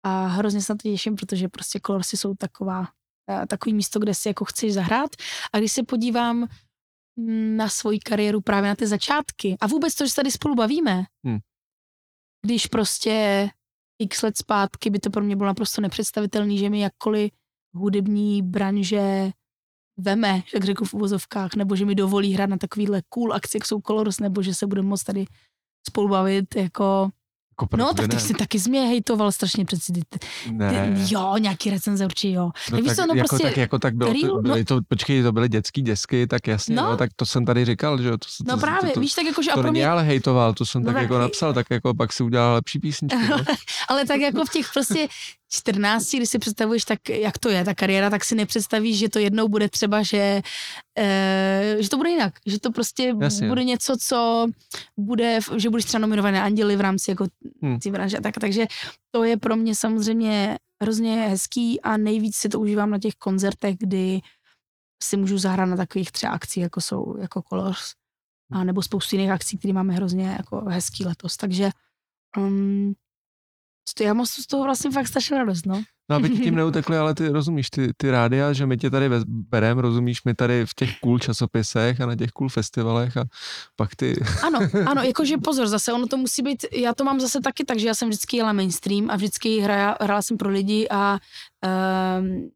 A 0.03 0.26
hrozně 0.26 0.62
se 0.62 0.72
na 0.72 0.76
to 0.76 0.89
těším, 0.89 1.16
protože 1.16 1.49
prostě 1.49 1.80
Colorsy 1.87 2.16
jsou 2.16 2.35
taková 2.35 2.87
eh, 3.30 3.47
takový 3.47 3.74
místo, 3.74 3.99
kde 3.99 4.14
si 4.14 4.28
jako 4.28 4.45
chceš 4.45 4.74
zahrát. 4.74 5.11
A 5.53 5.59
když 5.59 5.72
se 5.72 5.82
podívám 5.82 6.49
mm, 7.16 7.57
na 7.57 7.68
svoji 7.68 7.99
kariéru 7.99 8.41
právě 8.41 8.68
na 8.68 8.74
ty 8.74 8.87
začátky 8.87 9.57
a 9.61 9.66
vůbec 9.66 9.95
to, 9.95 10.05
že 10.05 10.11
se 10.11 10.16
tady 10.16 10.30
spolu 10.30 10.55
bavíme, 10.55 11.05
Hmm. 11.24 11.39
když 12.47 12.66
prostě 12.66 13.49
x 13.99 14.22
let 14.22 14.38
zpátky 14.38 14.90
by 14.90 14.99
to 14.99 15.11
pro 15.11 15.22
mě 15.22 15.36
bylo 15.36 15.47
naprosto 15.47 15.80
nepředstavitelné, 15.80 16.57
že 16.57 16.70
mi 16.70 16.80
jakkoliv 16.80 17.30
hudební 17.74 18.42
branže 18.42 19.30
veme, 19.97 20.42
jak 20.55 20.64
řekl 20.64 20.84
v 20.84 20.95
uvozovkách, 20.95 21.55
nebo 21.55 21.76
že 21.76 21.84
mi 21.84 21.95
dovolí 21.95 22.32
hrát 22.32 22.51
na 22.51 22.57
takovýhle 22.57 23.03
cool 23.09 23.32
akci, 23.32 23.57
jak 23.57 23.66
jsou 23.66 23.80
Colors, 23.80 24.20
nebo 24.20 24.42
že 24.42 24.55
se 24.55 24.66
budeme 24.66 24.88
moc 24.88 25.05
tady 25.05 25.24
spolu 25.88 26.09
bavit, 26.09 26.57
jako, 26.57 27.11
Jako 27.63 27.77
no 27.77 27.95
tak 27.95 28.09
ty 28.09 28.21
jsi 28.21 28.35
taky 28.35 28.61
jsi 28.61 28.71
mě 28.71 28.81
hejtoval 28.81 29.33
strašně 29.33 29.65
přeci, 29.65 29.93
ty, 29.93 30.01
ty, 30.09 30.19
ne. 30.53 30.95
jo, 31.09 31.35
nějaký 31.39 31.71
recenze 31.71 32.05
určitě 32.05 32.35
jo. 32.35 32.51
No 32.73 32.83
tak, 32.83 32.97
co, 32.97 33.07
no 33.07 33.15
jako, 33.15 33.29
prostě 33.29 33.47
tak 33.47 33.57
jako 33.57 33.79
tak 33.79 33.95
bylo, 33.95 34.13
real, 34.13 34.43
to, 34.43 34.49
no- 34.49 34.65
to, 34.65 34.81
počkej, 34.89 35.23
to 35.23 35.33
byly 35.33 35.49
dětský 35.49 35.83
desky, 35.83 36.27
tak 36.27 36.47
jasně, 36.47 36.77
No. 36.77 36.83
no. 36.83 36.97
tak 36.97 37.11
to 37.17 37.27
jsem 37.27 37.45
tady 37.45 37.65
říkal, 37.65 38.03
že 38.03 38.09
jo, 38.09 38.17
to, 38.19 38.27
No 38.47 38.55
to, 38.55 38.61
právě, 38.61 38.91
to, 38.91 38.95
to, 38.95 39.01
víš, 39.01 39.13
tak 39.15 39.25
jakože 39.25 39.51
a 39.51 39.55
to 39.55 39.61
pro 39.61 39.73
mě, 39.73 39.89
ale 39.89 40.03
hejtoval, 40.03 40.55
to 40.55 40.67
jsem 40.67 40.83
No 40.83 40.87
tak, 40.87 40.95
tak 40.95 41.03
jako 41.03 41.19
napsal, 41.19 41.55
tak 41.55 41.67
jako 41.71 41.95
pak 41.95 42.13
si 42.13 42.23
udělal 42.23 42.55
lepší 42.55 42.79
písničky, 42.79 43.29
no. 43.31 43.37
ale 43.89 44.07
tak 44.07 44.21
jako 44.21 44.45
v 44.45 44.51
těch 44.51 44.67
prostě 44.73 45.09
14, 45.53 46.15
když 46.15 46.29
si 46.31 46.39
představuješ, 46.39 46.85
tak 46.85 46.99
jak 47.09 47.39
to 47.39 47.49
je 47.49 47.65
ta 47.65 47.75
kariéra, 47.75 48.11
tak 48.11 48.25
si 48.25 48.35
nepředstavíš, 48.35 48.99
že 48.99 49.09
to 49.09 49.19
jednou 49.19 49.49
bude 49.49 49.69
třeba, 49.69 50.03
že, 50.03 50.43
e, 50.99 51.76
že 51.80 51.90
to 51.90 51.97
bude 51.97 52.11
jinak, 52.11 52.34
že 52.47 52.61
to 52.61 52.72
prostě 52.72 53.14
Jasně. 53.20 53.49
bude 53.49 53.64
něco, 53.64 53.97
co 54.01 54.47
bude, 54.99 55.38
že 55.57 55.70
budeš 55.70 55.84
třeba 55.84 56.01
nominované 56.01 56.42
anděli 56.42 56.76
v 56.76 56.80
rámci 56.80 57.11
jako 57.11 57.26
Hmm. 57.62 57.78
branže 57.90 58.18
a 58.18 58.20
tak, 58.20 58.34
takže 58.40 58.66
to 59.11 59.24
je 59.24 59.36
pro 59.36 59.57
mě 59.57 59.74
samozřejmě 59.74 60.59
hrozně 60.82 61.28
hezký 61.28 61.80
a 61.80 61.97
nejvíc 61.97 62.36
si 62.36 62.49
to 62.49 62.61
užívám 62.61 62.90
na 62.90 62.99
těch 62.99 63.14
koncertech, 63.14 63.76
kdy 63.78 64.20
si 65.03 65.16
můžu 65.16 65.38
zahrát 65.38 65.68
na 65.68 65.76
takových 65.76 66.12
třeba 66.12 66.32
akcích, 66.32 66.62
jako 66.62 66.80
jsou 66.80 67.16
jako 67.18 67.42
Colors, 67.49 67.92
a 68.53 68.64
nebo 68.64 68.82
spoustu 68.82 69.16
jiných 69.16 69.30
akcí, 69.30 69.59
které 69.59 69.74
máme 69.74 69.95
hrozně 69.95 70.26
jako 70.28 70.64
hezký 70.68 71.05
letos, 71.05 71.36
takže 71.36 71.70
um, 72.36 72.95
já 74.01 74.14
mám 74.14 74.26
z 74.26 74.47
toho 74.47 74.64
vlastně 74.64 74.90
fakt 74.90 75.09
strašnou 75.09 75.38
radost, 75.38 75.66
no. 75.66 75.82
No 76.11 76.17
aby 76.17 76.31
ti 76.31 76.39
tím 76.39 76.55
neutekli, 76.55 76.97
ale 76.97 77.15
ty 77.15 77.29
rozumíš, 77.29 77.71
ty, 77.71 77.93
ty 77.97 78.11
rádia, 78.11 78.53
že 78.53 78.67
my 78.67 78.77
tě 78.77 78.91
tady 78.91 79.09
vez- 79.09 79.25
berem, 79.27 79.79
rozumíš, 79.79 80.25
my 80.25 80.35
tady 80.35 80.67
v 80.67 80.75
těch 80.75 80.99
cool 81.01 81.19
časopisech 81.19 82.01
a 82.01 82.07
na 82.07 82.17
těch 82.17 82.31
cool 82.31 82.49
festivalech 82.49 83.17
a 83.17 83.25
pak 83.77 83.97
ty, 83.97 84.15
Ano, 84.47 84.59
ano, 84.87 85.03
jakože 85.03 85.39
pozor, 85.39 85.67
zase 85.67 85.93
ono 85.93 86.07
to 86.07 86.17
musí 86.17 86.43
být, 86.43 86.65
já 86.73 86.95
to 86.95 87.05
mám 87.05 87.21
zase 87.21 87.41
taky 87.41 87.65
tak, 87.65 87.79
že 87.79 87.87
já 87.87 87.95
jsem 87.95 88.09
vždycky 88.09 88.37
jela 88.37 88.53
mainstream 88.53 89.11
a 89.11 89.17
vždycky 89.17 89.59
hrála, 89.61 89.97
hrála 90.01 90.23
jsem 90.23 90.37
pro 90.37 90.49
lidi 90.49 90.89
a 90.91 91.19
um, 92.21 92.51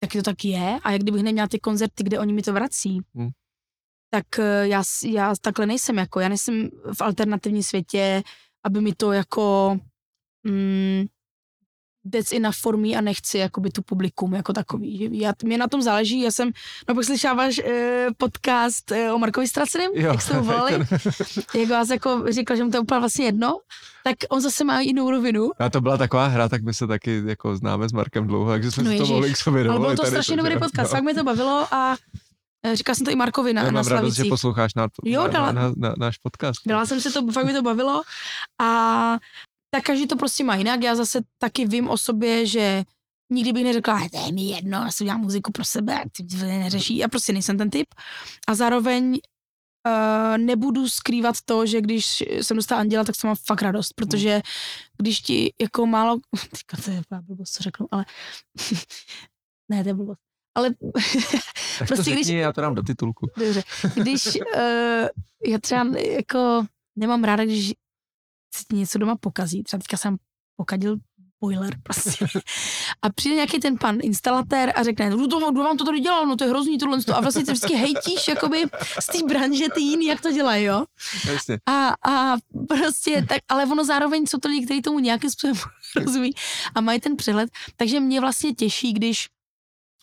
taky 0.00 0.18
to 0.18 0.22
tak 0.22 0.44
je 0.44 0.78
a 0.82 0.90
jak 0.92 1.02
kdybych 1.02 1.22
neměla 1.22 1.48
ty 1.48 1.58
koncerty, 1.58 2.04
kde 2.04 2.18
oni 2.18 2.32
mi 2.32 2.42
to 2.42 2.52
vrací, 2.52 3.00
Hmm. 3.14 3.28
tak 4.10 4.38
eh, 4.38 4.68
já, 4.68 4.82
já 5.06 5.32
takhle 5.40 5.66
nejsem 5.66 5.98
jako, 5.98 6.20
já 6.20 6.28
nejsem 6.28 6.68
v 6.94 7.00
alternativním 7.02 7.62
světě, 7.62 8.22
aby 8.66 8.80
mi 8.80 8.92
to 8.94 9.12
jako 9.12 9.76
mm, 10.46 11.04
that's 12.12 12.32
enough 12.32 12.54
for 12.56 12.76
me 12.76 12.88
a 12.88 13.00
nechci 13.00 13.38
jakoby 13.38 13.70
tu 13.70 13.82
publikum 13.82 14.34
jako 14.34 14.52
takový. 14.52 15.08
Já, 15.20 15.32
mě 15.44 15.58
na 15.58 15.68
tom 15.68 15.82
záleží, 15.82 16.20
já 16.20 16.30
jsem, 16.30 16.50
no 16.88 16.94
pak 16.94 17.04
slyšela 17.04 17.34
váš 17.34 17.58
eh, 17.58 18.06
podcast 18.16 18.92
eh, 18.92 19.12
o 19.12 19.18
Markovi 19.18 19.48
Straceným, 19.48 19.90
Jo, 19.94 20.08
jak 20.12 20.22
jste 20.22 20.34
ho 20.34 20.42
volali, 20.44 20.86
jak 21.54 21.68
vás 21.68 21.88
jako 21.90 22.24
říkal, 22.30 22.56
že 22.56 22.64
mu 22.64 22.70
to 22.70 22.76
je 22.76 22.80
úplně 22.80 23.00
vlastně 23.00 23.24
jedno, 23.24 23.58
tak 24.04 24.16
on 24.30 24.40
zase 24.40 24.64
má 24.64 24.80
jinou 24.80 25.10
rovinu. 25.10 25.50
a 25.58 25.70
to 25.70 25.80
byla 25.80 25.96
taková 25.96 26.26
hra, 26.26 26.48
tak 26.48 26.62
my 26.62 26.74
se 26.74 26.86
taky 26.86 27.22
jako 27.26 27.56
známe 27.56 27.88
s 27.88 27.92
Markem 27.92 28.26
dlouho, 28.26 28.50
takže 28.50 28.70
jsme 28.70 28.82
No 28.84 28.90
si 28.90 28.98
to 28.98 29.06
mohli 29.06 29.32
k 29.32 29.36
sobě 29.36 29.60
Ale 29.60 29.68
dovolit. 29.72 29.88
byl 29.88 29.96
to 29.96 30.02
tady 30.02 30.10
strašně 30.10 30.36
dobrý 30.36 30.54
podcast, 30.58 30.92
No. 30.92 30.96
fakt 30.96 31.04
mi 31.04 31.14
to 31.14 31.24
bavilo 31.24 31.66
a 31.70 31.96
eh, 32.66 32.76
říkala 32.76 32.94
jsem 32.94 33.04
to 33.06 33.10
i 33.12 33.16
Markovi 33.16 33.52
na, 33.52 33.62
Já 33.62 33.70
na 33.70 33.82
mám 33.82 33.86
radost, 33.92 34.10
že 34.10 34.14
Slavicích. 34.14 34.30
posloucháš 34.30 34.74
na, 34.74 34.88
Jo, 35.04 35.22
na, 35.22 35.28
dala- 35.28 35.52
na, 35.52 35.62
na, 35.62 35.72
na, 35.76 35.94
náš 35.98 36.18
podcast. 36.18 36.60
Dala 36.66 36.86
jsem 36.86 37.00
si 37.00 37.12
to, 37.12 37.32
fakt 37.32 37.46
mi 37.46 37.52
to 37.52 37.62
bavilo 37.62 38.02
a 38.60 39.18
tak 39.74 39.84
každý 39.84 40.06
to 40.06 40.16
prostě 40.16 40.44
má 40.44 40.54
jinak. 40.56 40.82
Já 40.82 40.94
zase 40.96 41.20
taky 41.38 41.66
vím 41.66 41.88
o 41.88 41.98
sobě, 41.98 42.46
že 42.46 42.84
nikdy 43.32 43.52
bych 43.52 43.64
neřekla, 43.64 43.94
"Hej, 43.96 44.08
to 44.10 44.18
je 44.26 44.32
mi 44.32 44.42
jedno, 44.42 44.78
já 44.78 44.90
si 44.90 45.04
udělám 45.04 45.20
muziku 45.20 45.52
pro 45.52 45.64
sebe, 45.64 46.04
ty 46.16 46.24
to 46.24 46.36
neřeší. 46.36 46.96
Já 46.96 47.08
prostě 47.08 47.32
nejsem 47.32 47.58
ten 47.58 47.70
typ. 47.70 47.86
A 48.48 48.54
zároveň 48.54 49.18
uh, 49.86 50.38
nebudu 50.38 50.88
skrývat 50.88 51.34
to, 51.44 51.66
že 51.66 51.80
když 51.80 52.24
jsem 52.42 52.56
dostala 52.56 52.80
Anděla, 52.80 53.04
tak 53.04 53.16
jsem 53.16 53.28
mám 53.28 53.36
fakt 53.46 53.62
radost, 53.62 53.92
protože 53.92 54.42
když 54.98 55.20
ti 55.20 55.52
jako 55.60 55.86
málo, 55.86 56.16
teďka 56.50 56.76
to 56.84 56.90
je 56.90 57.02
blbost, 57.20 57.52
co 57.52 57.62
řeknu, 57.62 57.86
ale 57.90 58.04
ne, 59.70 59.82
to 59.82 59.88
je 59.88 59.94
blbost. 59.94 60.20
Ale 60.56 60.70
Tak 61.78 61.88
prostě 61.88 61.96
to 61.96 62.02
řekni, 62.02 62.14
když- 62.14 62.28
já 62.28 62.52
to 62.52 62.60
dám 62.60 62.74
do 62.74 62.82
titulku. 62.82 63.26
Dobře. 63.38 63.62
Když 63.94 64.26
uh, 64.26 65.08
já 65.46 65.58
třeba 65.60 65.86
jako 65.98 66.66
nemám 66.96 67.24
ráda, 67.24 67.44
když 67.44 67.72
se 68.54 68.64
ti 68.70 68.76
něco 68.76 68.98
doma 68.98 69.16
pokazí. 69.16 69.62
Třeba 69.62 69.78
teďka 69.78 69.96
jsem 69.96 70.16
pokadil 70.56 70.96
boiler 71.40 71.74
prostě. 71.82 72.26
A 73.02 73.10
přijde 73.10 73.34
nějaký 73.34 73.60
ten 73.60 73.78
pan 73.78 73.98
instalatér 74.02 74.72
a 74.76 74.82
řekne, 74.82 75.08
kdo, 75.08 75.28
to, 75.28 75.52
kdo 75.52 75.62
vám 75.62 75.76
to 75.76 75.84
tady 75.84 76.00
dělal, 76.00 76.26
no 76.26 76.36
to 76.36 76.44
je 76.44 76.50
hrozný 76.50 76.78
tohle. 76.78 76.98
A 77.14 77.20
vlastně 77.20 77.44
ty 77.44 77.52
vždycky 77.52 77.74
hejtíš 77.74 78.28
jakoby 78.28 78.64
z 79.00 79.06
té 79.06 79.18
branže 79.28 79.64
ty 79.74 79.80
jiný, 79.80 80.06
jak 80.06 80.20
to 80.20 80.32
dělají, 80.32 80.64
jo. 80.64 80.84
Jasně. 81.26 81.58
A, 81.66 81.94
a 82.10 82.36
prostě, 82.68 83.26
tak, 83.28 83.38
ale 83.48 83.66
ono 83.66 83.84
zároveň 83.84 84.26
jsou 84.26 84.38
to 84.38 84.48
lidi, 84.48 84.64
kteří 84.64 84.82
tomu 84.82 84.98
nějakým 84.98 85.30
způsobem 85.30 85.56
rozumí 85.96 86.30
a 86.74 86.80
mají 86.80 87.00
ten 87.00 87.16
přehled. 87.16 87.50
Takže 87.76 88.00
mě 88.00 88.20
vlastně 88.20 88.54
těší, 88.54 88.92
když 88.92 89.28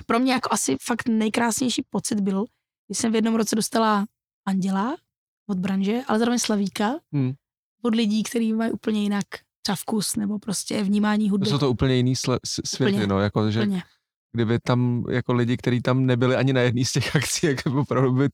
pro 0.05 0.19
mě 0.19 0.33
jako 0.33 0.49
asi 0.53 0.77
fakt 0.81 1.07
nejkrásnější 1.07 1.83
pocit 1.89 2.19
byl, 2.19 2.45
když 2.87 2.97
jsem 2.97 3.11
v 3.11 3.15
jednom 3.15 3.35
roce 3.35 3.55
dostala 3.55 4.05
anděla 4.47 4.97
od 5.49 5.57
branže, 5.57 6.01
ale 6.07 6.19
zároveň 6.19 6.39
slavíka 6.39 6.93
Hmm. 7.13 7.33
Od 7.81 7.95
lidí, 7.95 8.23
kteří 8.23 8.53
mají 8.53 8.71
úplně 8.71 9.01
jinak 9.03 9.25
třeba 9.61 9.75
vkus 9.75 10.15
nebo 10.15 10.39
prostě 10.39 10.83
vnímání 10.83 11.27
To 11.27 11.31
hudby. 11.31 11.49
jsou 11.49 11.57
to 11.57 11.69
úplně 11.71 11.95
jiný 11.95 12.15
sle, 12.15 12.39
světy, 12.65 12.93
Úplně, 12.93 13.07
no, 13.07 13.19
jako, 13.19 13.51
že 13.51 13.59
Úplně. 13.61 13.83
kdyby 14.33 14.59
tam 14.59 15.03
jako 15.09 15.33
lidi, 15.33 15.57
kteří 15.57 15.81
tam 15.81 16.05
nebyli 16.05 16.35
ani 16.35 16.53
na 16.53 16.61
jedné 16.61 16.85
z 16.85 16.91
těch 16.91 17.15
akcí, 17.15 17.47
jak 17.47 17.65
opravdu 17.65 18.11
by, 18.11 18.29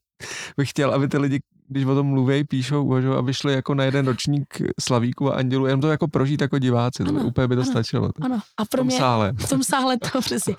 bych 0.58 0.70
chtěl, 0.70 0.92
aby 0.94 1.08
ty 1.08 1.18
lidi 1.18 1.40
když 1.70 1.86
o 1.86 1.96
tom 1.96 2.08
mluví, 2.08 2.44
píšou, 2.44 2.84
uvažují, 2.86 3.16
aby 3.18 3.34
šli 3.34 3.54
jako 3.54 3.74
na 3.76 3.84
jeden 3.84 4.06
ročník 4.08 4.62
Slavíku 4.82 5.32
a 5.34 5.36
Andělu, 5.36 5.66
jenom 5.66 5.82
to 5.82 5.88
jako 5.88 6.08
prožít 6.08 6.42
jako 6.42 6.60
diváci, 6.60 7.04
to 7.04 7.10
Ano, 7.10 7.26
úplně 7.26 7.48
by 7.48 7.56
to 7.56 7.62
ano, 7.62 7.72
stačilo. 7.72 8.12
Ano. 8.22 8.40
A 8.58 8.66
v 8.66 8.70
pro 8.70 8.78
tom 8.80 8.88
mě, 8.88 8.98
sále. 8.98 9.34
v 9.38 9.50
tom 9.50 9.64
sále 9.64 9.98
to 9.98 10.20
přesně. 10.22 10.56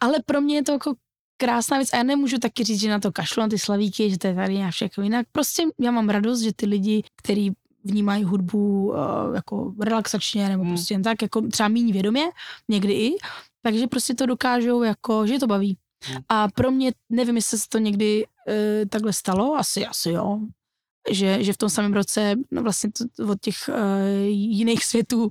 Ale 0.00 0.14
pro 0.26 0.40
mě 0.40 0.54
je 0.56 0.62
to 0.62 0.72
jako 0.72 0.94
krásná 1.40 1.76
věc 1.76 1.92
a 1.92 1.96
já 1.96 2.02
nemůžu 2.02 2.38
taky 2.38 2.64
říct, 2.64 2.80
že 2.80 2.90
na 2.90 2.98
to 2.98 3.12
kašlu, 3.12 3.40
na 3.42 3.48
ty 3.48 3.58
slavíky, 3.58 4.10
že 4.10 4.18
to 4.18 4.26
je 4.26 4.34
tady 4.34 4.54
nějak 4.54 4.72
všechno 4.74 5.04
jinak. 5.04 5.26
Prostě 5.32 5.62
já 5.80 5.90
mám 5.90 6.08
radost, 6.08 6.40
že 6.40 6.50
ty 6.56 6.66
lidi, 6.66 7.02
kteří 7.16 7.52
vnímají 7.86 8.24
hudbu 8.24 8.86
uh, 8.86 9.34
jako 9.34 9.74
relaxačně 9.80 10.48
nebo 10.48 10.62
Hmm. 10.62 10.72
prostě 10.72 10.94
jen 10.94 11.02
tak, 11.02 11.22
jako 11.22 11.40
třeba 11.40 11.68
méně 11.68 11.92
vědomě, 11.92 12.24
někdy 12.68 12.92
i, 12.92 13.16
takže 13.62 13.86
prostě 13.86 14.14
to 14.14 14.26
dokážou 14.26 14.82
jako, 14.82 15.26
že 15.26 15.38
to 15.38 15.46
baví. 15.46 15.76
Hmm. 16.04 16.18
A 16.28 16.48
pro 16.48 16.70
mě, 16.70 16.92
nevím, 17.10 17.36
jestli 17.36 17.58
se 17.58 17.68
to 17.68 17.78
někdy 17.78 18.26
uh, 18.26 18.88
takhle 18.88 19.12
stalo, 19.12 19.54
asi, 19.54 19.86
asi 19.86 20.10
jo, 20.10 20.40
že, 21.10 21.44
že 21.44 21.52
v 21.52 21.56
tom 21.56 21.70
samém 21.70 21.94
roce 21.94 22.34
no 22.50 22.62
vlastně 22.62 22.90
to, 22.92 23.28
od 23.32 23.40
těch 23.40 23.68
uh, 23.68 23.74
jiných 24.28 24.84
světů 24.84 25.24
uh, 25.24 25.30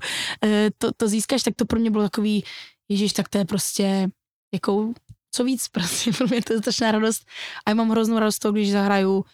to, 0.77 0.91
to 0.97 1.07
získáš, 1.07 1.43
tak 1.43 1.55
to 1.55 1.65
pro 1.65 1.79
mě 1.79 1.91
bylo 1.91 2.03
takový, 2.03 2.43
ježíš, 2.89 3.13
tak 3.13 3.29
to 3.29 3.37
je 3.37 3.45
prostě 3.45 4.09
jako 4.53 4.93
co 5.31 5.43
víc, 5.43 5.67
prostě 5.71 6.11
pro 6.11 6.27
mě 6.27 6.41
to 6.41 6.53
je 6.53 6.59
strašná 6.59 6.91
radost. 6.91 7.25
A 7.65 7.69
já 7.69 7.75
mám 7.75 7.89
hroznou 7.89 8.19
radost 8.19 8.39
toho, 8.39 8.51
když 8.51 8.71
zahraju 8.71 9.25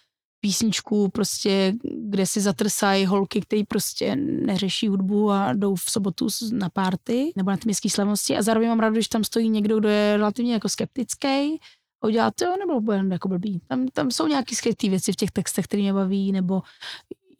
písničku 0.42 1.10
prostě, 1.10 1.74
kde 2.10 2.26
si 2.26 2.42
zatrsají 2.42 3.06
holky, 3.06 3.42
které 3.42 3.62
prostě 3.68 4.16
neřeší 4.16 4.88
hudbu 4.88 5.32
a 5.32 5.54
jdou 5.54 5.76
v 5.76 5.92
sobotu 5.92 6.28
na 6.52 6.70
párty 6.70 7.32
nebo 7.36 7.52
na 7.52 7.58
ty 7.58 7.62
městské 7.66 7.90
slavnosti 7.90 8.38
a 8.38 8.42
zároveň 8.42 8.70
mám 8.70 8.80
radost, 8.80 8.96
když 8.98 9.08
tam 9.08 9.24
stojí 9.24 9.50
někdo, 9.50 9.80
kdo 9.80 9.90
je 9.90 10.18
relativně 10.18 10.54
jako 10.54 10.70
skeptický 10.70 11.60
a 12.04 12.08
udělá 12.08 12.32
to, 12.32 12.46
nebo 12.60 12.82
bude 12.82 13.04
jako 13.12 13.28
blbý. 13.28 13.62
Tam, 13.68 13.88
tam 13.88 14.12
jsou 14.12 14.28
nějaké 14.28 14.56
skryté 14.56 14.90
věci 14.90 15.12
v 15.12 15.16
těch 15.16 15.32
textech, 15.32 15.66
které 15.66 15.82
mě 15.82 15.94
baví, 15.94 16.32
nebo 16.32 16.62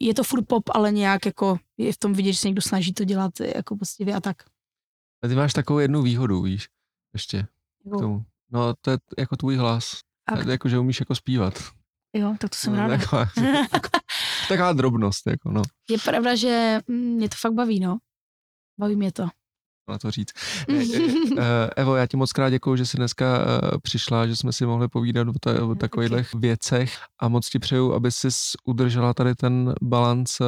je 0.00 0.14
to 0.14 0.24
furt 0.24 0.42
pop, 0.44 0.64
ale 0.74 0.92
nějak 0.92 1.26
jako 1.26 1.58
je 1.78 1.92
v 1.92 1.96
tom 1.96 2.12
vidět, 2.12 2.32
že 2.32 2.38
se 2.38 2.48
někdo 2.48 2.62
snaží 2.62 2.92
to 2.92 3.04
dělat 3.04 3.40
jako 3.40 3.76
poctivě 3.76 4.14
a 4.14 4.20
tak. 4.20 4.42
A 5.24 5.28
ty 5.28 5.34
máš 5.34 5.52
takovou 5.52 5.78
jednu 5.78 6.02
výhodu, 6.02 6.42
víš, 6.42 6.68
ještě 7.14 7.46
k 7.96 8.00
tomu. 8.00 8.24
No, 8.50 8.74
to 8.80 8.90
je 8.90 8.98
jako 9.18 9.36
tvůj 9.36 9.56
hlas. 9.56 9.98
A- 10.26 10.38
je 10.38 10.50
Jako, 10.50 10.68
že 10.68 10.78
umíš 10.78 11.00
jako 11.00 11.14
zpívat. 11.14 11.54
Jo, 12.14 12.34
tak 12.38 12.50
to 12.50 12.56
jsem 12.56 12.72
No, 12.72 12.78
ráda. 12.78 12.98
Taková, 12.98 13.26
taková 14.48 14.72
drobnost, 14.72 15.26
jako 15.26 15.50
no, 15.50 15.62
Je 15.90 15.98
pravda, 15.98 16.34
že 16.34 16.80
mm, 16.88 16.96
mě 16.96 17.28
to 17.28 17.36
fakt 17.40 17.52
baví, 17.52 17.80
no. 17.80 17.98
Baví 18.80 18.96
mě 18.96 19.12
to. 19.12 19.28
na 19.88 19.98
to 19.98 20.10
říct. 20.10 20.32
Ne, 20.68 20.84
eh, 21.38 21.70
Evo, 21.76 21.96
já 21.96 22.06
ti 22.06 22.16
moc 22.16 22.32
krát 22.32 22.50
děkuju, 22.50 22.76
že 22.76 22.86
jsi 22.86 22.96
dneska 22.96 23.38
eh, 23.38 23.78
přišla, 23.82 24.26
že 24.26 24.36
jsme 24.36 24.52
si 24.52 24.66
mohli 24.66 24.88
povídat 24.88 25.28
o, 25.28 25.32
ta, 25.40 25.66
o 25.66 25.74
takových 25.74 26.34
věcech 26.34 26.92
a 27.20 27.28
moc 27.28 27.48
ti 27.48 27.58
přeju, 27.58 27.92
aby 27.94 28.12
jsi 28.12 28.28
udržela 28.64 29.14
tady 29.14 29.34
ten 29.34 29.74
balans 29.82 30.40
eh, 30.40 30.44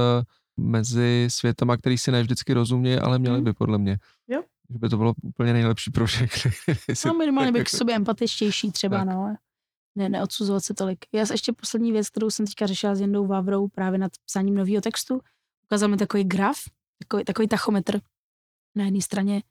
mezi 0.61 1.27
světama, 1.31 1.77
který 1.77 1.99
si 1.99 2.13
ne 2.13 2.23
vždycky 2.23 2.53
rozumí, 2.55 2.97
ale 2.97 3.19
měli 3.19 3.37
Mhm. 3.37 3.45
by 3.45 3.53
podle 3.53 3.79
mě. 3.79 3.99
Jo. 4.29 4.43
Že 4.71 4.79
by 4.79 4.89
to 4.89 4.97
bylo 4.97 5.15
úplně 5.23 5.53
nejlepší 5.53 5.91
pro 5.91 6.07
všechny. 6.07 6.51
No 7.07 7.15
minimálně 7.15 7.53
bych 7.53 7.65
k 7.65 7.69
sobě 7.69 7.95
empatičtější 7.97 8.73
třeba, 8.73 8.99
Tak. 8.99 9.07
no. 9.09 9.35
Ne, 9.97 10.09
neodsuzovat 10.09 10.65
se 10.65 10.75
tolik. 10.75 10.99
Já 11.13 11.25
ještě 11.31 11.53
poslední 11.53 11.93
věc, 11.93 12.11
kterou 12.11 12.31
jsem 12.31 12.47
teďka 12.47 12.67
řešila 12.67 12.95
s 12.95 13.01
Jendou 13.01 13.27
Vavrou 13.27 13.69
právě 13.69 13.99
nad 13.99 14.13
psáním 14.27 14.55
nového 14.55 14.81
textu, 14.81 15.21
ukázal 15.65 15.89
mi 15.89 15.97
takový 15.97 16.25
graf, 16.25 16.59
takový, 16.99 17.25
takový 17.25 17.49
tachometr. 17.49 18.01
Na 18.77 18.85
jedné 18.85 19.01
straně 19.01 19.43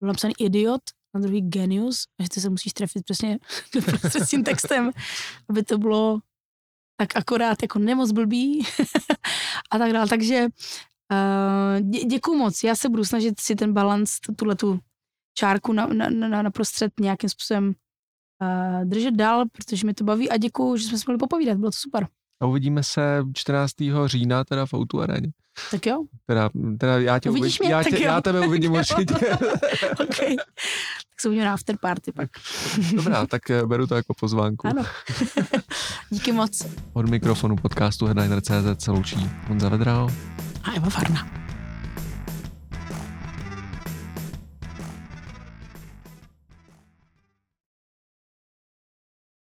byl 0.00 0.08
napsaný 0.08 0.34
idiot, 0.38 0.80
na 1.14 1.20
druhý 1.20 1.40
genius, 1.40 2.06
a 2.18 2.22
že 2.22 2.28
ty 2.28 2.40
se 2.40 2.50
musíš 2.50 2.72
trefit 2.72 3.04
přesně 3.04 3.38
s 4.22 4.28
tím 4.28 4.44
textem, 4.44 4.90
aby 5.48 5.62
to 5.62 5.78
bylo 5.78 6.20
tak 6.96 7.16
akorát 7.16 7.62
jako 7.62 7.78
nemoc 7.78 8.12
blbý 8.12 8.66
a 9.70 9.78
tak 9.78 9.92
dále. 9.92 10.08
Takže 10.08 10.48
uh, 11.12 11.90
dě, 11.90 12.04
děkuju 12.04 12.38
moc. 12.38 12.64
Já 12.64 12.74
se 12.74 12.88
budu 12.88 13.04
snažit 13.04 13.40
si 13.40 13.54
ten 13.54 13.72
balans, 13.72 14.20
tuhle 14.36 14.56
tu 14.56 14.80
čárku 15.34 15.72
na, 15.72 15.86
na, 15.86 16.08
na, 16.10 16.42
na 16.42 16.50
prostřed 16.50 17.00
nějakým 17.00 17.30
způsobem 17.30 17.74
uh, 18.42 18.84
držet 18.84 19.14
dál, 19.14 19.44
protože 19.52 19.86
mi 19.86 19.94
to 19.94 20.04
baví 20.04 20.30
a 20.30 20.36
děkuju, 20.36 20.76
že 20.76 20.84
jsme 20.88 20.98
si 20.98 21.04
mohli 21.08 21.18
popovídat, 21.18 21.58
bylo 21.58 21.70
to 21.70 21.76
super. 21.76 22.06
A 22.42 22.46
uvidíme 22.46 22.82
se 22.82 23.22
14. 23.34 23.72
října 24.06 24.44
teda 24.44 24.66
v 24.66 24.74
Outu 24.74 25.00
aréně. 25.00 25.32
Tak 25.70 25.86
jo, 25.86 26.04
Teda, 26.26 26.50
teda 26.78 26.98
já, 26.98 27.18
tě 27.18 27.30
Uvidíš 27.30 27.60
uvidím, 27.60 27.66
mě? 27.68 27.74
já, 27.74 27.82
tě, 27.98 28.04
já 28.04 28.20
tebe 28.20 28.40
uvidím 28.46 28.72
určitě. 28.72 29.14
ok. 30.00 30.16
tak 30.16 31.20
se 31.20 31.28
uvidíme 31.28 31.44
na 31.46 31.54
afterparty 31.54 32.12
pak. 32.12 32.30
Dobrá, 32.94 33.26
tak 33.26 33.50
eh, 33.50 33.66
beru 33.66 33.86
to 33.86 33.94
jako 33.94 34.14
pozvánku. 34.20 34.66
Ano. 34.68 34.82
Díky 36.10 36.32
moc. 36.32 36.66
Od 36.92 37.08
mikrofonu 37.10 37.56
podcastu 37.56 38.06
Headliner.cz 38.06 38.84
se 38.84 38.90
loučí 38.90 39.30
Honza 39.48 39.68
Vedral. 39.68 40.08
A 40.64 40.72
Eva 40.72 40.90
Farna. 40.90 41.49